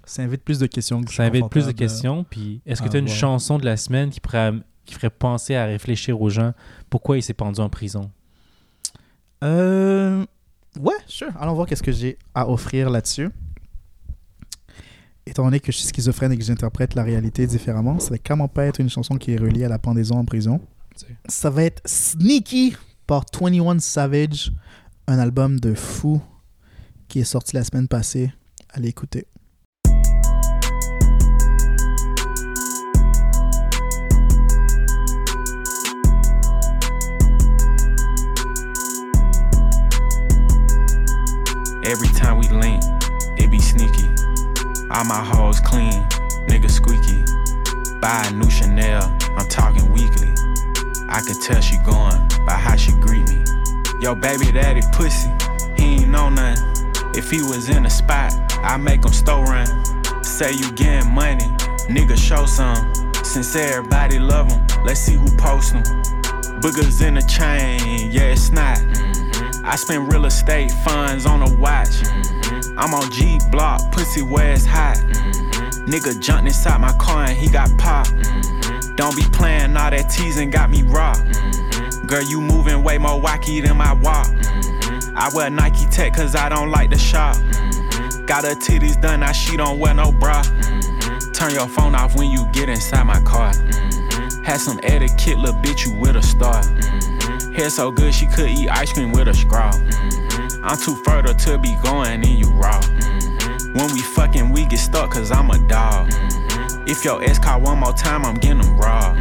Ça 0.05 0.21
invite 0.21 0.43
plus 0.43 0.59
de 0.59 0.67
questions. 0.67 1.01
que 1.03 1.13
Ça 1.13 1.23
invite 1.23 1.49
plus 1.49 1.65
de 1.65 1.71
questions. 1.71 2.23
Puis 2.23 2.61
est-ce 2.65 2.81
que 2.81 2.87
tu 2.87 2.97
as 2.97 2.99
une 2.99 3.07
chanson 3.07 3.57
de 3.57 3.65
la 3.65 3.77
semaine 3.77 4.09
qui 4.09 4.19
ferait, 4.23 4.53
qui 4.85 4.93
ferait 4.93 5.09
penser 5.09 5.55
à 5.55 5.65
réfléchir 5.65 6.21
aux 6.21 6.29
gens? 6.29 6.53
Pourquoi 6.89 7.17
il 7.17 7.23
s'est 7.23 7.33
pendu 7.33 7.59
en 7.59 7.69
prison? 7.69 8.11
Euh, 9.43 10.25
ouais, 10.79 10.95
sure. 11.07 11.31
Allons 11.39 11.53
voir 11.53 11.67
qu'est-ce 11.67 11.83
que 11.83 11.91
j'ai 11.91 12.17
à 12.33 12.49
offrir 12.49 12.89
là-dessus. 12.89 13.29
Étant 15.25 15.43
donné 15.43 15.59
que 15.59 15.71
je 15.71 15.77
suis 15.77 15.87
schizophrène 15.87 16.31
et 16.31 16.37
que 16.37 16.43
j'interprète 16.43 16.93
la 16.93 17.03
réalité 17.03 17.47
différemment, 17.47 17.99
ça 17.99 18.11
va 18.11 18.19
clairement 18.19 18.47
pas 18.47 18.65
être 18.65 18.79
une 18.79 18.89
chanson 18.89 19.15
qui 19.15 19.31
est 19.31 19.37
reliée 19.37 19.65
à 19.65 19.69
la 19.69 19.79
pendaison 19.79 20.17
en 20.17 20.25
prison. 20.25 20.61
Ça 21.27 21.49
va 21.49 21.63
être 21.63 21.81
Sneaky 21.85 22.75
par 23.07 23.25
21 23.33 23.79
Savage, 23.79 24.53
un 25.07 25.17
album 25.17 25.59
de 25.59 25.73
fou 25.73 26.21
qui 27.07 27.19
est 27.19 27.25
sorti 27.25 27.55
la 27.55 27.63
semaine 27.63 27.87
passée. 27.87 28.31
Allez 28.69 28.89
écouter. 28.89 29.25
Every 41.95 42.09
time 42.09 42.39
we 42.39 42.49
link, 42.49 42.83
it 43.37 43.49
be 43.49 43.57
sneaky. 43.57 44.09
All 44.91 45.05
my 45.05 45.23
hoes 45.23 45.61
clean, 45.61 45.93
nigga 46.45 46.69
squeaky. 46.69 47.23
Buy 48.01 48.27
a 48.27 48.33
new 48.33 48.49
Chanel, 48.49 49.17
I'm 49.37 49.47
talking 49.47 49.89
weekly. 49.93 50.27
I 51.07 51.21
can 51.25 51.39
tell 51.39 51.61
she 51.61 51.77
going 51.85 52.19
by 52.45 52.55
how 52.55 52.75
she 52.75 52.91
greet 52.99 53.29
me. 53.29 53.41
Yo, 54.01 54.13
baby 54.13 54.51
daddy 54.51 54.81
pussy, 54.91 55.29
he 55.77 56.01
ain't 56.01 56.09
know 56.09 56.27
nothing. 56.27 56.65
If 57.15 57.31
he 57.31 57.41
was 57.41 57.69
in 57.69 57.85
a 57.85 57.89
spot, 57.89 58.33
I 58.61 58.75
make 58.75 59.05
him 59.05 59.13
store 59.13 59.45
run. 59.45 59.65
Say 60.21 60.51
you 60.51 60.69
getting 60.73 61.09
money, 61.13 61.47
nigga 61.87 62.17
show 62.17 62.45
some. 62.45 62.93
Since 63.23 63.55
everybody 63.55 64.19
love 64.19 64.51
him, 64.51 64.67
let's 64.83 64.99
see 64.99 65.13
who 65.13 65.33
post 65.37 65.71
them. 65.71 65.83
Boogers 66.59 67.01
in 67.01 67.13
the 67.13 67.21
chain, 67.21 68.11
yeah, 68.11 68.33
it's 68.33 68.51
not. 68.51 68.81
I 69.68 69.76
spend 69.78 70.13
real 70.13 70.26
estate 70.26 70.72
funds 70.72 71.26
on 71.26 71.41
a 71.41 71.55
watch. 71.55 71.89
Mm-hmm. 71.89 72.78
I'm 72.78 72.93
on 72.93 73.09
G 73.09 73.39
block, 73.51 73.91
pussy 73.91 74.22
where 74.22 74.53
it's 74.53 74.63
hot. 74.63 74.97
Mm-hmm. 74.97 75.86
Nigga 75.89 76.22
jumped 76.22 76.45
inside 76.45 76.80
my 76.80 76.93
car 76.93 77.26
and 77.26 77.36
he 77.36 77.49
got 77.49 77.76
popped. 77.80 78.11
Mm-hmm. 78.11 78.95
Don't 78.95 79.16
be 79.16 79.24
playing 79.34 79.76
all 79.76 79.89
that 79.89 80.09
teasing, 80.11 80.51
got 80.51 80.70
me 80.70 80.84
rocked. 80.84 81.26
Girl, 82.05 82.22
you 82.22 82.39
moving 82.41 82.84
way 82.84 82.99
more 82.99 83.20
wacky 83.20 83.66
than 83.66 83.78
my 83.78 83.91
walk. 83.93 84.28
I 85.16 85.32
wear 85.34 85.49
Nike 85.49 85.88
Tech 85.88 86.13
cause 86.13 86.36
I 86.36 86.47
don't 86.47 86.70
like 86.70 86.91
the 86.91 86.99
shop. 86.99 87.36
Got 88.28 88.43
her 88.43 88.53
titties 88.53 89.01
done, 89.01 89.22
now 89.22 89.32
she 89.32 89.57
don't 89.57 89.80
wear 89.80 89.95
no 89.95 90.11
bra. 90.11 90.43
Turn 91.34 91.53
your 91.53 91.68
phone 91.68 91.95
off 91.95 92.16
when 92.16 92.30
you 92.30 92.45
get 92.53 92.70
inside 92.70 93.03
my 93.05 93.20
car. 93.22 93.51
Had 94.43 94.57
some 94.57 94.80
etiquette, 94.84 95.39
little 95.39 95.59
bitch, 95.61 95.88
you 95.88 95.99
with 95.99 96.16
a 96.16 96.22
star. 96.22 96.61
Hair 97.55 97.69
so 97.69 97.89
good 97.89 98.13
she 98.13 98.25
could 98.27 98.49
eat 98.49 98.67
ice 98.69 98.91
cream 98.91 99.13
with 99.13 99.29
a 99.29 99.33
straw. 99.33 99.71
Mm-hmm. 99.71 100.65
I'm 100.65 100.77
too 100.77 101.01
fertile 101.05 101.33
to 101.33 101.57
be 101.57 101.73
going 101.81 102.21
in 102.21 102.37
you 102.37 102.49
raw. 102.51 102.81
Mm-hmm. 102.81 103.77
When 103.77 103.93
we 103.93 104.01
fucking, 104.01 104.51
we 104.51 104.65
get 104.65 104.79
stuck 104.79 105.11
cause 105.11 105.31
I'm 105.31 105.49
a 105.49 105.57
dog. 105.59 106.09
Mm-hmm. 106.09 106.87
If 106.89 107.05
your 107.05 107.23
ex 107.23 107.39
call 107.39 107.61
one 107.61 107.79
more 107.79 107.93
time, 107.93 108.25
I'm 108.25 108.35
getting 108.35 108.61
them 108.61 108.77
raw. 108.77 109.17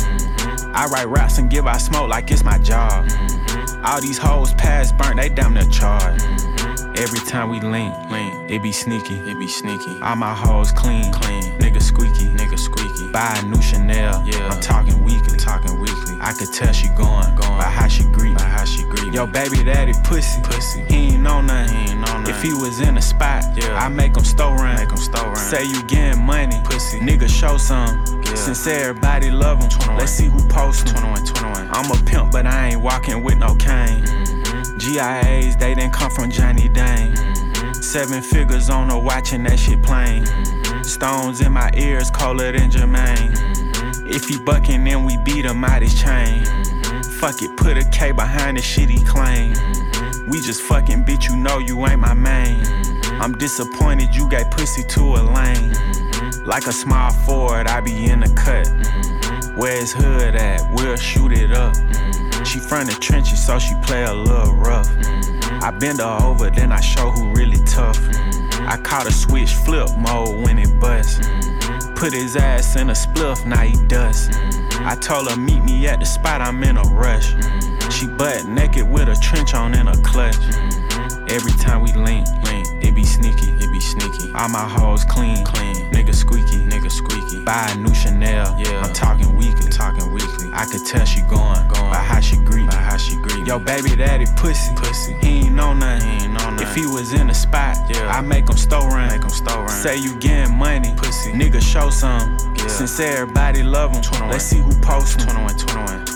I 0.74 0.89
write 0.91 1.07
raps 1.07 1.39
and 1.39 1.49
give 1.49 1.68
out 1.68 1.80
smoke 1.80 2.11
like 2.11 2.28
it's 2.32 2.43
my 2.43 2.59
job. 2.59 3.09
All 3.85 4.01
these 4.01 4.18
hoes 4.18 4.53
past 4.55 4.99
burnt, 4.99 5.20
they 5.20 5.28
damn 5.28 5.55
near 5.55 5.62
charged. 5.70 6.24
Every 6.99 7.20
time 7.20 7.51
we 7.51 7.61
link, 7.61 7.95
link, 8.11 8.51
it 8.51 8.62
be 8.62 8.72
sneaky, 8.72 9.14
it 9.14 9.39
be 9.39 9.47
sneaky. 9.47 10.01
All 10.03 10.16
my 10.16 10.35
hoes 10.35 10.72
clean, 10.72 11.12
clean. 11.12 11.43
Nigga 11.61 11.80
squeaky, 11.80 12.26
nigga 12.35 12.59
squeaky. 12.59 13.12
Buy 13.12 13.39
a 13.39 13.47
new 13.47 13.62
Chanel, 13.62 14.24
yeah. 14.26 14.49
I'm 14.49 14.61
talking 14.61 15.05
weekly, 15.05 15.39
talking 15.39 15.70
weekly. 15.78 15.84
I 16.25 16.33
could 16.33 16.51
tell 16.55 16.72
she 16.72 16.89
going, 16.89 17.37
going 17.37 17.59
by 17.59 17.68
how 17.68 17.87
she 17.87 18.03
greet, 18.05 18.39
by 18.39 18.45
how 18.45 18.64
she 18.64 18.83
greet. 18.85 19.12
Yo, 19.12 19.27
baby 19.27 19.62
daddy 19.62 19.93
pussy, 20.05 20.41
pussy. 20.41 20.83
He 20.89 21.12
ain't 21.12 21.20
know 21.20 21.43
nothing, 21.43 21.77
he 21.77 21.91
ain't 21.91 22.01
know 22.01 22.18
nothing. 22.18 22.35
If 22.35 22.43
he 22.43 22.55
was 22.55 22.81
in 22.81 22.97
a 22.97 23.03
spot, 23.03 23.45
yeah. 23.55 23.77
I 23.79 23.89
make 23.89 24.16
him 24.16 24.25
store 24.25 24.57
run, 24.57 24.77
make 24.77 24.91
him 24.91 24.97
store 24.97 25.27
run. 25.27 25.37
Say 25.37 25.64
you 25.64 25.83
getting 25.83 26.22
money, 26.25 26.57
pussy. 26.64 26.99
Nigga 26.99 27.29
show 27.29 27.59
some. 27.59 28.03
Yeah. 28.25 28.35
Since 28.37 28.66
everybody 28.66 29.31
love 29.31 29.61
him, 29.61 29.68
21. 29.68 29.99
let's 29.99 30.12
see 30.12 30.29
who 30.29 30.39
post 30.49 30.87
21, 30.87 31.27
21. 31.27 31.68
I'm 31.70 31.91
a 31.91 32.05
pimp, 32.05 32.33
but 32.33 32.47
I 32.47 32.68
ain't 32.68 32.81
walking 32.81 33.22
with 33.22 33.37
no 33.37 33.55
cane. 33.57 34.03
Mm-hmm. 34.05 34.79
GIAs, 34.79 35.59
they 35.59 35.75
didn't 35.75 35.93
come 35.93 36.11
from 36.11 36.31
Johnny 36.31 36.70
Dane. 36.70 37.12
Mm-hmm. 37.12 37.72
Seven 37.83 38.22
figures 38.22 38.70
on 38.70 38.91
a 38.91 38.99
watching 38.99 39.43
that 39.43 39.59
shit 39.59 39.83
plain. 39.83 40.25
Mm-hmm. 40.25 40.83
Stones 40.85 41.43
in 41.43 41.53
my 41.53 41.70
ears, 41.75 42.11
colder 42.11 42.51
than 42.51 42.70
Jermaine. 42.70 43.54
If 44.07 44.29
he 44.29 44.39
bucking, 44.39 44.85
then 44.85 45.05
we 45.05 45.17
beat 45.25 45.45
him 45.45 45.65
out 45.65 45.83
his 45.83 46.01
chain. 46.01 46.45
Fuck 47.19 47.41
it, 47.43 47.57
put 47.57 47.79
a 47.79 47.85
K 47.91 48.13
behind 48.13 48.59
the 48.59 48.63
shit 48.63 48.91
he 48.91 49.03
claim. 49.05 49.55
We 50.29 50.41
just 50.41 50.63
fucking 50.63 51.05
bitch, 51.05 51.29
you 51.31 51.37
know 51.37 51.59
you 51.59 51.87
ain't 51.87 52.01
my 52.01 52.13
main. 52.15 52.63
I'm 53.21 53.33
disappointed 53.39 54.15
you 54.15 54.29
gave 54.29 54.51
pussy 54.51 54.83
to 54.83 55.01
a 55.01 55.23
lane. 55.33 55.73
Like 56.45 56.67
a 56.67 56.73
small 56.73 57.11
Ford, 57.11 57.67
I 57.67 57.81
be 57.81 58.11
in 58.11 58.21
the 58.21 58.29
cut. 58.35 58.69
Where's 59.57 59.93
hood 59.93 60.35
at? 60.35 60.71
We'll 60.75 60.97
shoot 60.97 61.33
it 61.33 61.53
up. 61.53 61.75
She 62.45 62.59
from 62.59 62.87
the 62.87 62.97
trenches, 63.01 63.45
so 63.45 63.59
she 63.59 63.75
play 63.83 64.05
a 64.05 64.13
little 64.13 64.55
rough. 64.55 64.89
I 65.63 65.71
bend 65.71 66.01
her 66.01 66.19
over, 66.23 66.51
then 66.51 66.73
I 66.73 66.81
show 66.81 67.11
who 67.11 67.33
really 67.33 67.65
tough. 67.65 67.99
I 68.67 68.77
caught 68.83 69.07
a 69.07 69.13
switch 69.13 69.55
flip 69.55 69.89
mode 69.97 70.45
when 70.45 70.59
it 70.59 70.79
bust. 70.79 71.23
Put 71.95 72.13
his 72.13 72.37
ass 72.37 72.77
in 72.77 72.91
a 72.91 72.93
spliff, 72.93 73.47
now 73.47 73.63
he 73.63 73.75
dust. 73.87 74.31
Mm-hmm. 74.31 74.87
I 74.87 74.95
told 74.97 75.31
her 75.31 75.37
meet 75.37 75.63
me 75.63 75.87
at 75.87 76.01
the 76.01 76.07
spot, 76.07 76.41
I'm 76.41 76.63
in 76.63 76.77
a 76.77 76.83
rush. 76.83 77.33
Mm-hmm. 77.33 77.91
She 77.91 78.07
butt 78.07 78.47
naked 78.47 78.89
with 78.91 79.09
a 79.09 79.17
trench 79.17 79.55
on 79.55 79.75
and 79.75 79.89
a 79.89 79.97
clutch. 80.03 80.35
Mm-hmm. 80.35 81.27
Every 81.31 81.53
time 81.53 81.83
we 81.83 81.93
link, 81.93 82.27
link, 82.45 82.67
it 82.85 82.95
be 82.95 83.05
sneaky, 83.05 83.51
sneaky. 83.85 84.32
All 84.35 84.49
my 84.49 84.66
hoes 84.66 85.05
clean, 85.05 85.45
clean. 85.45 85.76
Nigga 85.93 86.14
squeaky, 86.14 86.59
nigga 86.64 86.91
squeaky. 86.91 87.45
Buy 87.45 87.70
a 87.70 87.76
new 87.76 87.95
Chanel, 87.95 88.57
yeah. 88.59 88.82
I'm 88.82 88.93
talking 88.93 89.37
weekly, 89.37 89.70
talking 89.70 90.11
weekly. 90.12 90.49
I 90.53 90.64
could 90.64 90.85
tell 90.87 91.05
she 91.05 91.20
going, 91.22 91.68
going 91.68 91.91
by 91.93 92.03
how 92.03 92.20
she 92.20 92.37
greet, 92.37 92.68
by 92.70 92.76
how 92.76 92.97
she 92.97 93.16
greet. 93.16 93.47
Yo, 93.47 93.59
baby 93.59 93.95
daddy 93.95 94.26
pussy, 94.37 94.74
pussy. 94.76 95.14
He 95.20 95.47
ain't 95.47 95.55
know 95.55 95.74
nothing, 95.74 96.09
he 96.09 96.24
ain't 96.24 96.32
know 96.32 96.51
nothing. 96.51 96.66
If 96.66 96.74
he 96.74 96.87
was 96.87 97.12
in 97.12 97.30
a 97.30 97.35
spot, 97.35 97.76
yeah, 97.91 98.09
I 98.09 98.20
make 98.20 98.49
him 98.49 98.57
store 98.57 98.89
run, 98.89 99.09
make 99.09 99.22
him 99.22 99.30
store 99.30 99.64
run. 99.64 99.82
Say 99.82 99.99
you 99.99 100.16
getting 100.16 100.55
money, 100.55 100.95
pussy. 100.97 101.32
Nigga 101.32 101.61
show 101.61 101.91
some. 101.91 102.37
Yeah. 102.57 102.66
Since 102.68 102.99
everybody 103.01 103.62
love 103.62 103.93
him, 103.93 104.03
21. 104.03 104.30
let's 104.30 104.45
see 104.45 104.59
who 104.59 104.72
post 104.80 105.20
21, 105.20 105.57
21. 105.59 106.14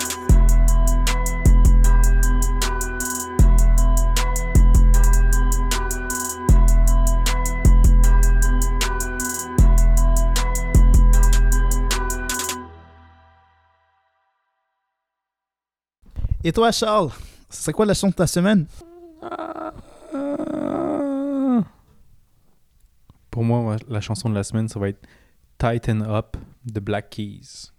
Et 16.45 16.53
toi, 16.53 16.71
Charles, 16.71 17.11
c'est 17.49 17.73
quoi 17.73 17.85
la 17.85 17.95
chanson 17.95 18.09
de 18.09 18.15
ta 18.15 18.27
semaine? 18.27 18.67
Pour 23.31 23.43
moi, 23.43 23.77
la 23.89 24.01
chanson 24.01 24.31
de 24.31 24.35
la 24.35 24.45
semaine, 24.45 24.69
ça 24.69 24.79
va 24.79 24.89
être 24.89 25.05
Tighten 25.59 26.03
Up 26.03 26.37
de 26.65 26.81
Black 26.81 27.11
Keys. 27.11 27.73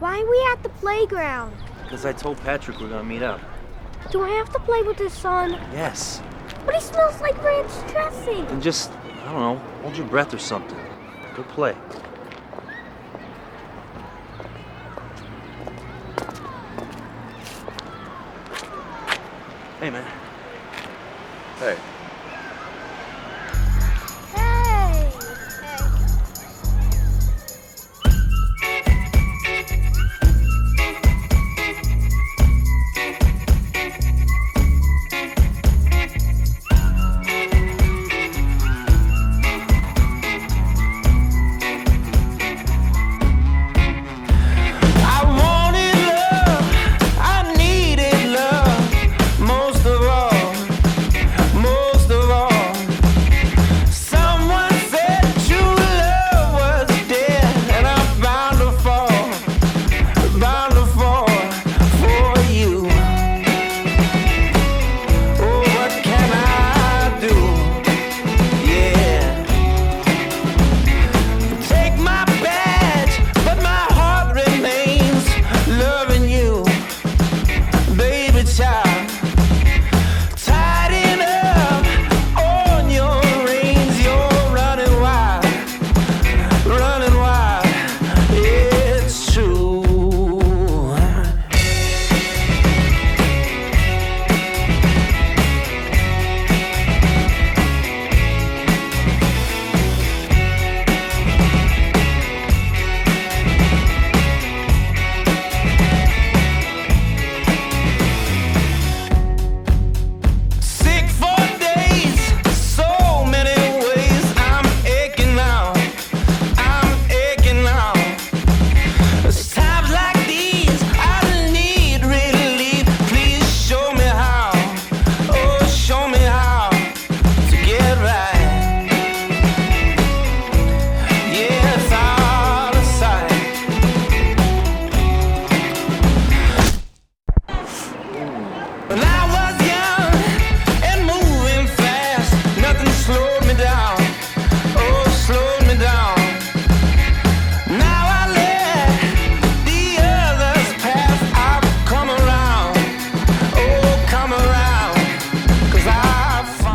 Why 0.00 0.20
are 0.20 0.30
we 0.30 0.38
at 0.52 0.62
the 0.62 0.70
playground? 0.80 1.52
Because 1.84 2.06
I 2.06 2.12
told 2.12 2.38
Patrick 2.44 2.78
we're 2.80 2.88
gonna 2.88 3.02
meet 3.02 3.22
up. 3.22 3.40
Do 4.12 4.22
I 4.22 4.30
have 4.30 4.50
to 4.52 4.60
play 4.60 4.82
with 4.82 4.98
his 4.98 5.12
son? 5.12 5.58
Yes. 5.72 6.22
But 6.64 6.74
he 6.76 6.80
smells 6.80 7.20
like 7.20 7.36
ranch 7.42 7.70
dressing. 7.92 8.46
And 8.46 8.62
just, 8.62 8.92
I 9.26 9.32
don't 9.32 9.40
know, 9.40 9.60
hold 9.82 9.96
your 9.96 10.06
breath 10.06 10.32
or 10.32 10.38
something. 10.38 10.78
Go 11.34 11.42
play. 11.42 11.74
Hey, 19.80 19.90
man. 19.90 20.04
Hey. 21.60 21.76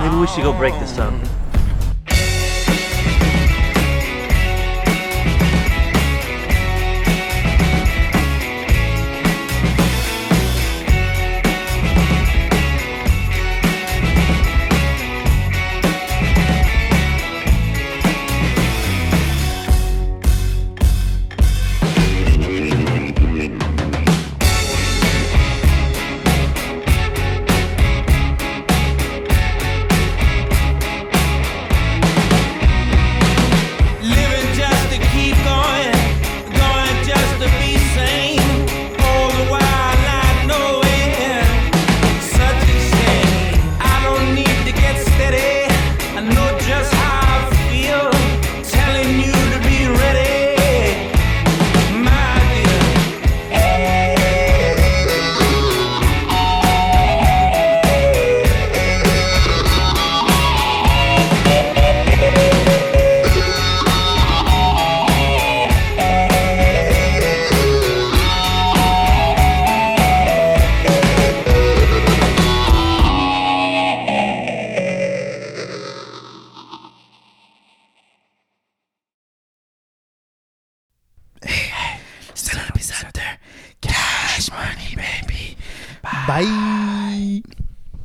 Maybe 0.03 0.17
we 0.17 0.27
should 0.27 0.43
go 0.43 0.51
break 0.51 0.73
this 0.81 0.99
up. 0.99 1.32